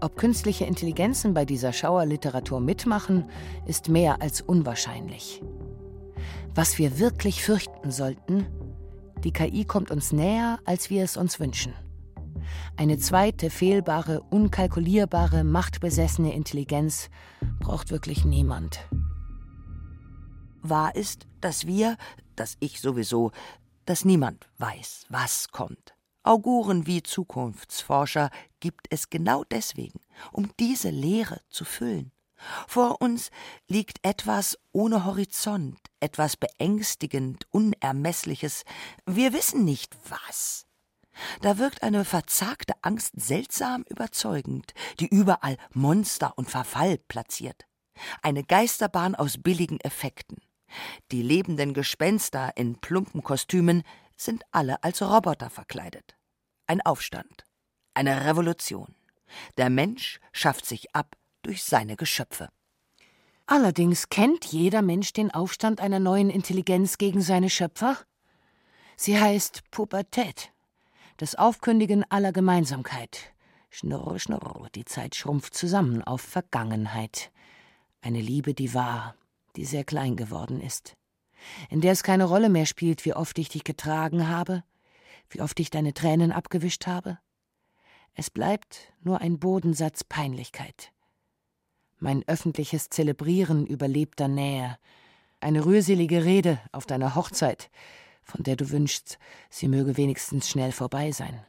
Ob 0.00 0.16
künstliche 0.16 0.66
Intelligenzen 0.66 1.32
bei 1.32 1.44
dieser 1.44 1.72
Schauerliteratur 1.72 2.60
mitmachen, 2.60 3.24
ist 3.66 3.88
mehr 3.88 4.20
als 4.20 4.42
unwahrscheinlich. 4.42 5.42
Was 6.54 6.78
wir 6.78 6.98
wirklich 6.98 7.42
fürchten 7.42 7.90
sollten, 7.90 8.46
die 9.24 9.32
KI 9.32 9.64
kommt 9.64 9.90
uns 9.90 10.12
näher, 10.12 10.58
als 10.66 10.90
wir 10.90 11.02
es 11.02 11.16
uns 11.16 11.40
wünschen. 11.40 11.72
Eine 12.76 12.98
zweite 12.98 13.50
fehlbare, 13.50 14.22
unkalkulierbare, 14.22 15.44
machtbesessene 15.44 16.34
Intelligenz 16.34 17.10
braucht 17.60 17.90
wirklich 17.90 18.24
niemand. 18.24 18.80
Wahr 20.62 20.94
ist, 20.96 21.26
dass 21.40 21.66
wir, 21.66 21.96
dass 22.36 22.56
ich 22.60 22.80
sowieso, 22.80 23.32
dass 23.84 24.04
niemand 24.04 24.48
weiß, 24.58 25.06
was 25.08 25.48
kommt. 25.48 25.94
Auguren 26.22 26.86
wie 26.86 27.02
Zukunftsforscher 27.02 28.30
gibt 28.60 28.86
es 28.88 29.10
genau 29.10 29.44
deswegen, 29.44 30.00
um 30.32 30.50
diese 30.58 30.88
Leere 30.88 31.40
zu 31.50 31.66
füllen. 31.66 32.12
Vor 32.66 33.00
uns 33.00 33.30
liegt 33.68 33.98
etwas 34.02 34.58
ohne 34.72 35.04
Horizont, 35.04 35.78
etwas 36.00 36.36
beängstigend, 36.36 37.46
unermessliches. 37.50 38.64
Wir 39.06 39.32
wissen 39.32 39.64
nicht 39.64 39.96
was. 40.08 40.66
Da 41.40 41.58
wirkt 41.58 41.82
eine 41.82 42.04
verzagte 42.04 42.74
Angst 42.82 43.12
seltsam 43.16 43.84
überzeugend, 43.88 44.74
die 45.00 45.08
überall 45.08 45.56
Monster 45.72 46.36
und 46.36 46.50
Verfall 46.50 46.98
platziert. 47.08 47.66
Eine 48.22 48.44
Geisterbahn 48.44 49.14
aus 49.14 49.38
billigen 49.38 49.80
Effekten. 49.80 50.38
Die 51.12 51.22
lebenden 51.22 51.74
Gespenster 51.74 52.56
in 52.56 52.80
plumpen 52.80 53.22
Kostümen 53.22 53.82
sind 54.16 54.42
alle 54.50 54.82
als 54.82 55.02
Roboter 55.02 55.50
verkleidet. 55.50 56.16
Ein 56.66 56.80
Aufstand. 56.80 57.44
Eine 57.94 58.26
Revolution. 58.26 58.94
Der 59.56 59.70
Mensch 59.70 60.20
schafft 60.32 60.66
sich 60.66 60.94
ab 60.94 61.16
durch 61.42 61.62
seine 61.64 61.96
Geschöpfe. 61.96 62.48
Allerdings 63.46 64.08
kennt 64.08 64.46
jeder 64.46 64.82
Mensch 64.82 65.12
den 65.12 65.30
Aufstand 65.30 65.80
einer 65.80 66.00
neuen 66.00 66.30
Intelligenz 66.30 66.98
gegen 66.98 67.20
seine 67.20 67.50
Schöpfer. 67.50 67.98
Sie 68.96 69.20
heißt 69.20 69.70
Pubertät 69.70 70.53
das 71.16 71.34
Aufkündigen 71.34 72.04
aller 72.10 72.32
Gemeinsamkeit. 72.32 73.32
Schnurr, 73.70 74.18
schnurr, 74.18 74.68
die 74.74 74.84
Zeit 74.84 75.14
schrumpft 75.14 75.54
zusammen 75.54 76.02
auf 76.02 76.20
Vergangenheit. 76.20 77.30
Eine 78.00 78.20
Liebe, 78.20 78.54
die 78.54 78.74
war, 78.74 79.14
die 79.56 79.64
sehr 79.64 79.84
klein 79.84 80.16
geworden 80.16 80.60
ist. 80.60 80.94
In 81.70 81.80
der 81.80 81.92
es 81.92 82.02
keine 82.02 82.24
Rolle 82.24 82.48
mehr 82.48 82.66
spielt, 82.66 83.04
wie 83.04 83.14
oft 83.14 83.38
ich 83.38 83.48
dich 83.48 83.64
getragen 83.64 84.28
habe, 84.28 84.64
wie 85.28 85.40
oft 85.40 85.58
ich 85.60 85.70
deine 85.70 85.94
Tränen 85.94 86.32
abgewischt 86.32 86.86
habe. 86.86 87.18
Es 88.14 88.30
bleibt 88.30 88.92
nur 89.02 89.20
ein 89.20 89.38
Bodensatz 89.38 90.04
Peinlichkeit. 90.04 90.92
Mein 91.98 92.22
öffentliches 92.26 92.90
Zelebrieren 92.90 93.66
überlebter 93.66 94.28
Nähe, 94.28 94.78
eine 95.40 95.64
rührselige 95.64 96.24
Rede 96.24 96.60
auf 96.72 96.86
deiner 96.86 97.14
Hochzeit, 97.14 97.70
von 98.24 98.42
der 98.42 98.56
du 98.56 98.70
wünschst, 98.70 99.18
sie 99.50 99.68
möge 99.68 99.96
wenigstens 99.96 100.48
schnell 100.48 100.72
vorbei 100.72 101.12
sein. 101.12 101.44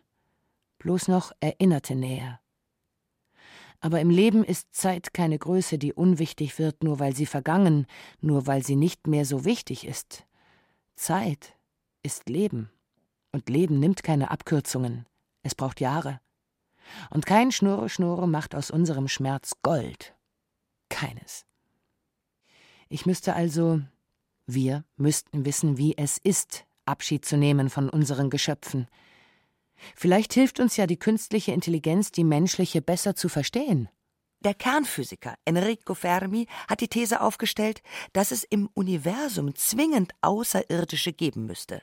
Bloß 0.80 1.08
noch 1.08 1.32
erinnerte 1.40 1.96
Nähe. 1.96 2.40
Aber 3.80 4.00
im 4.02 4.10
Leben 4.10 4.44
ist 4.44 4.74
Zeit 4.74 5.14
keine 5.14 5.38
Größe, 5.38 5.78
die 5.78 5.94
unwichtig 5.94 6.60
wird, 6.60 6.84
nur 6.84 7.00
weil 7.00 7.16
sie 7.16 7.26
vergangen, 7.26 7.88
nur 8.20 8.48
weil 8.48 8.64
sie 8.64 8.76
nicht 8.76 9.08
mehr 9.08 9.26
so 9.26 9.46
wichtig 9.46 9.86
ist. 9.86 10.26
Zeit 10.96 11.58
ist 12.04 12.30
Leben. 12.30 12.70
Und 13.32 13.50
Leben 13.50 13.80
nimmt 13.80 14.04
keine 14.04 14.32
Abkürzungen. 14.32 15.06
Es 15.44 15.56
braucht 15.56 15.82
Jahre. 15.82 16.22
Und 17.10 17.26
kein 17.26 17.52
Schnurre 17.52 17.90
Schnurre 17.90 18.28
macht 18.28 18.56
aus 18.56 18.72
unserem 18.72 19.08
Schmerz 19.08 19.54
Gold. 19.62 20.16
Keines. 20.90 21.46
Ich 22.88 23.06
müsste 23.06 23.36
also, 23.36 23.82
wir 24.48 24.86
müssten 24.96 25.46
wissen, 25.46 25.78
wie 25.78 25.98
es 25.98 26.18
ist, 26.18 26.66
Abschied 26.86 27.26
zu 27.26 27.38
nehmen 27.38 27.70
von 27.70 27.90
unseren 27.90 28.30
Geschöpfen. 28.30 28.88
Vielleicht 29.96 30.34
hilft 30.34 30.60
uns 30.60 30.78
ja 30.78 30.88
die 30.88 31.00
künstliche 31.00 31.52
Intelligenz, 31.52 32.12
die 32.12 32.24
menschliche 32.24 32.82
besser 32.82 33.16
zu 33.16 33.30
verstehen. 33.30 33.90
Der 34.42 34.54
Kernphysiker 34.54 35.36
Enrico 35.46 35.96
Fermi 35.96 36.48
hat 36.68 36.82
die 36.82 36.88
These 36.88 37.22
aufgestellt, 37.22 37.82
dass 38.14 38.32
es 38.32 38.44
im 38.44 38.70
Universum 38.74 39.56
zwingend 39.56 40.14
Außerirdische 40.22 41.14
geben 41.14 41.48
müsste. 41.48 41.82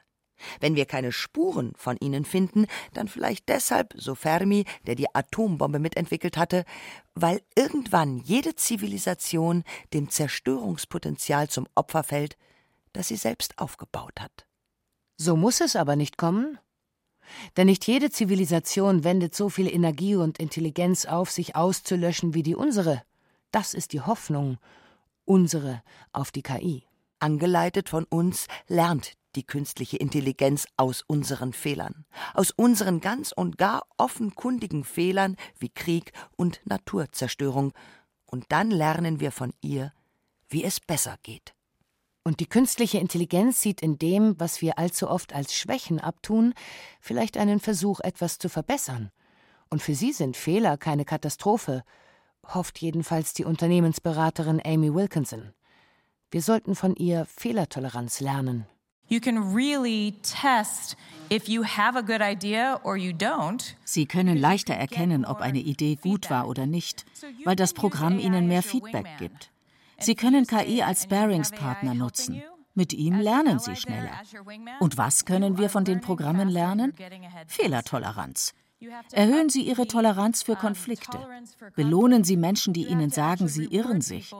Wenn 0.61 0.77
wir 0.77 0.87
keine 0.87 1.13
Spuren 1.13 1.73
von 1.77 1.97
ihnen 1.99 2.25
finden, 2.25 2.67
dann 2.93 3.09
vielleicht 3.09 3.49
deshalb, 3.49 3.95
so 3.97 4.15
Fermi, 4.15 4.65
der 4.87 4.95
die 4.95 5.13
Atombombe 5.15 5.79
mitentwickelt 5.79 6.37
hatte, 6.37 6.65
weil 7.15 7.43
irgendwann 7.57 8.19
jede 8.19 8.55
Zivilisation 8.55 9.65
dem 9.93 10.11
Zerstörungspotenzial 10.11 11.49
zum 11.49 11.67
Opfer 11.75 12.03
fällt, 12.03 12.37
das 12.93 13.09
sie 13.09 13.17
selbst 13.17 13.59
aufgebaut 13.59 14.21
hat. 14.21 14.47
So 15.17 15.37
muss 15.37 15.61
es 15.61 15.77
aber 15.77 15.97
nicht 15.97 16.17
kommen. 16.19 16.59
Denn 17.57 17.67
nicht 17.67 17.87
jede 17.87 18.11
Zivilisation 18.11 19.05
wendet 19.05 19.35
so 19.35 19.49
viel 19.49 19.73
Energie 19.73 20.17
und 20.17 20.39
Intelligenz 20.39 21.05
auf, 21.07 21.31
sich 21.31 21.57
auszulöschen 21.57 22.35
wie 22.35 22.43
die 22.43 22.57
unsere. 22.57 23.03
Das 23.53 23.75
ist 23.75 23.93
die 23.93 24.01
Hoffnung, 24.01 24.59
unsere 25.25 25.83
auf 26.13 26.31
die 26.31 26.43
KI. 26.43 26.85
Angeleitet 27.21 27.89
von 27.89 28.05
uns 28.05 28.49
lernt 28.67 29.13
die 29.37 29.45
künstliche 29.45 29.97
Intelligenz 29.97 30.67
aus 30.77 31.03
unseren 31.03 31.53
Fehlern, 31.53 32.05
aus 32.35 32.51
unseren 32.51 33.01
ganz 33.01 33.33
und 33.33 33.57
gar 33.57 33.87
offenkundigen 33.97 34.85
Fehlern 34.85 35.37
wie 35.59 35.71
Krieg 35.71 36.13
und 36.37 36.61
Naturzerstörung, 36.65 37.73
und 38.27 38.47
dann 38.49 38.71
lernen 38.71 39.21
wir 39.21 39.31
von 39.31 39.53
ihr, 39.61 39.93
wie 40.49 40.65
es 40.65 40.81
besser 40.81 41.19
geht. 41.23 41.55
Und 42.25 42.39
die 42.39 42.47
künstliche 42.47 42.99
Intelligenz 42.99 43.61
sieht 43.61 43.83
in 43.83 43.99
dem, 43.99 44.39
was 44.39 44.63
wir 44.63 44.79
allzu 44.79 45.09
oft 45.09 45.35
als 45.35 45.55
Schwächen 45.55 45.99
abtun, 45.99 46.55
vielleicht 47.01 47.37
einen 47.37 47.59
Versuch, 47.59 48.01
etwas 48.01 48.39
zu 48.39 48.49
verbessern. 48.49 49.11
Und 49.71 49.83
für 49.83 49.95
sie 49.95 50.13
sind 50.13 50.37
Fehler 50.37 50.77
keine 50.77 51.05
Katastrophe, 51.05 51.83
hofft 52.47 52.79
jedenfalls 52.79 53.35
die 53.35 53.45
Unternehmensberaterin 53.45 54.61
Amy 54.65 54.95
Wilkinson. 54.95 55.53
Wir 56.31 56.43
sollten 56.43 56.75
von 56.75 56.95
ihr 56.95 57.27
Fehlertoleranz 57.27 58.21
lernen. 58.21 58.67
You 59.09 59.21
can 59.21 59.53
really 59.55 60.15
test 60.23 60.97
if 61.31 61.49
you 61.49 61.65
have 61.65 61.99
a 61.99 62.03
good 62.03 62.23
idea 62.23 62.81
or 62.83 62.97
you 62.97 63.13
don't. 63.13 63.75
Sie 63.85 64.07
können 64.07 64.39
leichter 64.39 64.75
erkennen, 64.75 65.27
ob 65.27 65.41
eine 65.41 65.59
Idee 65.59 65.97
gut 65.97 66.31
war 66.31 66.49
oder 66.49 66.67
nicht, 66.67 67.05
weil 67.45 67.57
das 67.57 67.75
Programm 67.75 68.19
Ihnen 68.19 68.49
mehr 68.49 68.63
Feedback 68.63 69.07
gibt. 69.19 69.52
Sie 70.03 70.15
können 70.15 70.47
KI 70.47 70.83
als 70.83 71.05
Sparingspartner 71.05 71.95
nutzen. 71.95 72.43
Mit 72.75 72.93
ihm 72.93 73.19
lernen 73.19 73.59
Sie 73.59 73.77
schneller. 73.77 74.21
Und 74.81 74.97
was 74.97 75.25
können 75.25 75.59
wir 75.59 75.69
von 75.69 75.85
den 75.85 76.01
Programmen 76.01 76.49
lernen? 76.49 76.95
Fehlertoleranz. 77.47 78.55
Erhöhen 79.13 79.49
Sie 79.49 79.63
Ihre 79.63 79.87
Toleranz 79.87 80.43
für 80.43 80.57
Konflikte. 80.57 81.19
Belohnen 81.77 82.25
Sie 82.25 82.37
Menschen, 82.37 82.73
die 82.73 82.87
Ihnen 82.87 83.11
sagen, 83.11 83.47
sie 83.47 83.67
irren 83.67 84.01
sich. 84.01 84.33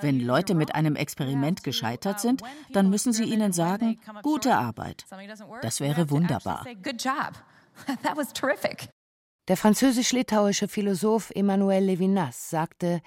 Wenn 0.00 0.20
Leute 0.20 0.54
mit 0.54 0.74
einem 0.74 0.94
Experiment 0.94 1.64
gescheitert 1.64 2.20
sind, 2.20 2.42
dann 2.72 2.88
müssen 2.88 3.12
Sie 3.12 3.24
ihnen 3.24 3.52
sagen, 3.52 3.98
gute 4.22 4.54
Arbeit. 4.54 5.06
Das 5.62 5.80
wäre 5.80 6.10
wunderbar. 6.10 6.64
Der 9.48 9.56
französisch-litauische 9.56 10.68
Philosoph 10.68 11.32
Emmanuel 11.34 11.84
Levinas 11.84 12.50
sagte, 12.50 13.00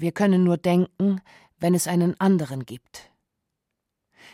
wir 0.00 0.12
können 0.12 0.44
nur 0.44 0.56
denken, 0.56 1.20
wenn 1.58 1.74
es 1.74 1.86
einen 1.86 2.18
anderen 2.18 2.64
gibt. 2.64 3.10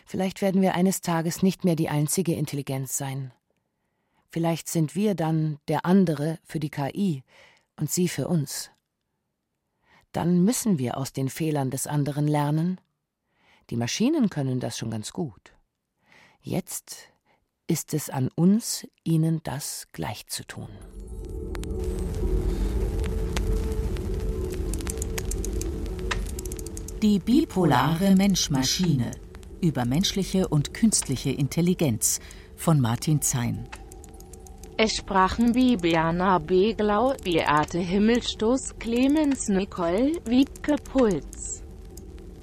Vielleicht 0.04 0.40
werden 0.40 0.62
wir 0.62 0.74
eines 0.74 1.00
Tages 1.00 1.42
nicht 1.42 1.64
mehr 1.64 1.74
die 1.74 1.88
einzige 1.88 2.34
Intelligenz 2.34 2.96
sein. 2.96 3.32
Vielleicht 4.30 4.68
sind 4.68 4.94
wir 4.94 5.14
dann 5.14 5.58
der 5.66 5.84
andere 5.84 6.38
für 6.44 6.60
die 6.60 6.70
KI 6.70 7.24
und 7.76 7.90
sie 7.90 8.08
für 8.08 8.28
uns. 8.28 8.70
Dann 10.12 10.44
müssen 10.44 10.78
wir 10.78 10.96
aus 10.96 11.12
den 11.12 11.28
Fehlern 11.28 11.70
des 11.70 11.86
anderen 11.86 12.28
lernen. 12.28 12.80
Die 13.70 13.76
Maschinen 13.76 14.30
können 14.30 14.60
das 14.60 14.78
schon 14.78 14.90
ganz 14.90 15.12
gut. 15.12 15.52
Jetzt 16.40 17.12
ist 17.66 17.92
es 17.92 18.08
an 18.08 18.28
uns, 18.28 18.86
ihnen 19.02 19.42
das 19.42 19.88
gleich 19.92 20.26
Die 27.02 27.18
bipolare 27.18 28.16
Mensch-Maschine 28.16 29.10
über 29.60 29.84
menschliche 29.84 30.48
und 30.48 30.72
künstliche 30.72 31.30
Intelligenz 31.30 32.20
von 32.56 32.80
Martin 32.80 33.20
Zein. 33.20 33.68
Es 34.78 34.96
sprachen 34.96 35.52
Bibiana 35.52 36.38
Beglau, 36.38 37.14
Beate 37.22 37.78
Himmelstoß, 37.80 38.78
Clemens 38.78 39.48
Nicole, 39.48 40.12
Wiebke 40.24 40.76
Puls, 40.76 41.62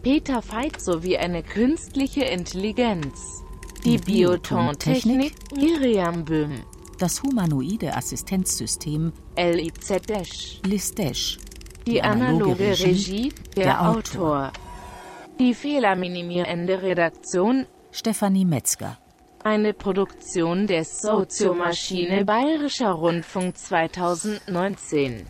Peter 0.04 0.44
Veit 0.44 0.80
sowie 0.80 1.18
eine 1.18 1.42
künstliche 1.42 2.26
Intelligenz. 2.26 3.42
Die 3.84 3.98
Biotontechnik 3.98 5.34
Miriam 5.56 6.26
Böhm. 6.26 6.60
Das 7.00 7.24
humanoide 7.24 7.96
Assistenzsystem 7.96 9.14
LIZDesh. 9.36 10.62
Listesh. 10.66 11.40
Die, 11.86 12.02
analoge, 12.02 12.70
Regie, 12.80 13.34
der. 13.58 13.90
Autor. 13.90 14.54
Die 15.40 15.54
fehlerminimierende 15.54 16.82
Redaktion 16.82 17.66
Stefanie 17.92 18.46
Metzger. 18.46 18.98
Eine 19.44 19.74
Produktion 19.74 20.68
der 20.68 20.86
Soziomaschine 20.86 22.24
Bayerischer 22.24 22.92
Rundfunk 22.92 23.58
2019. 23.58 25.26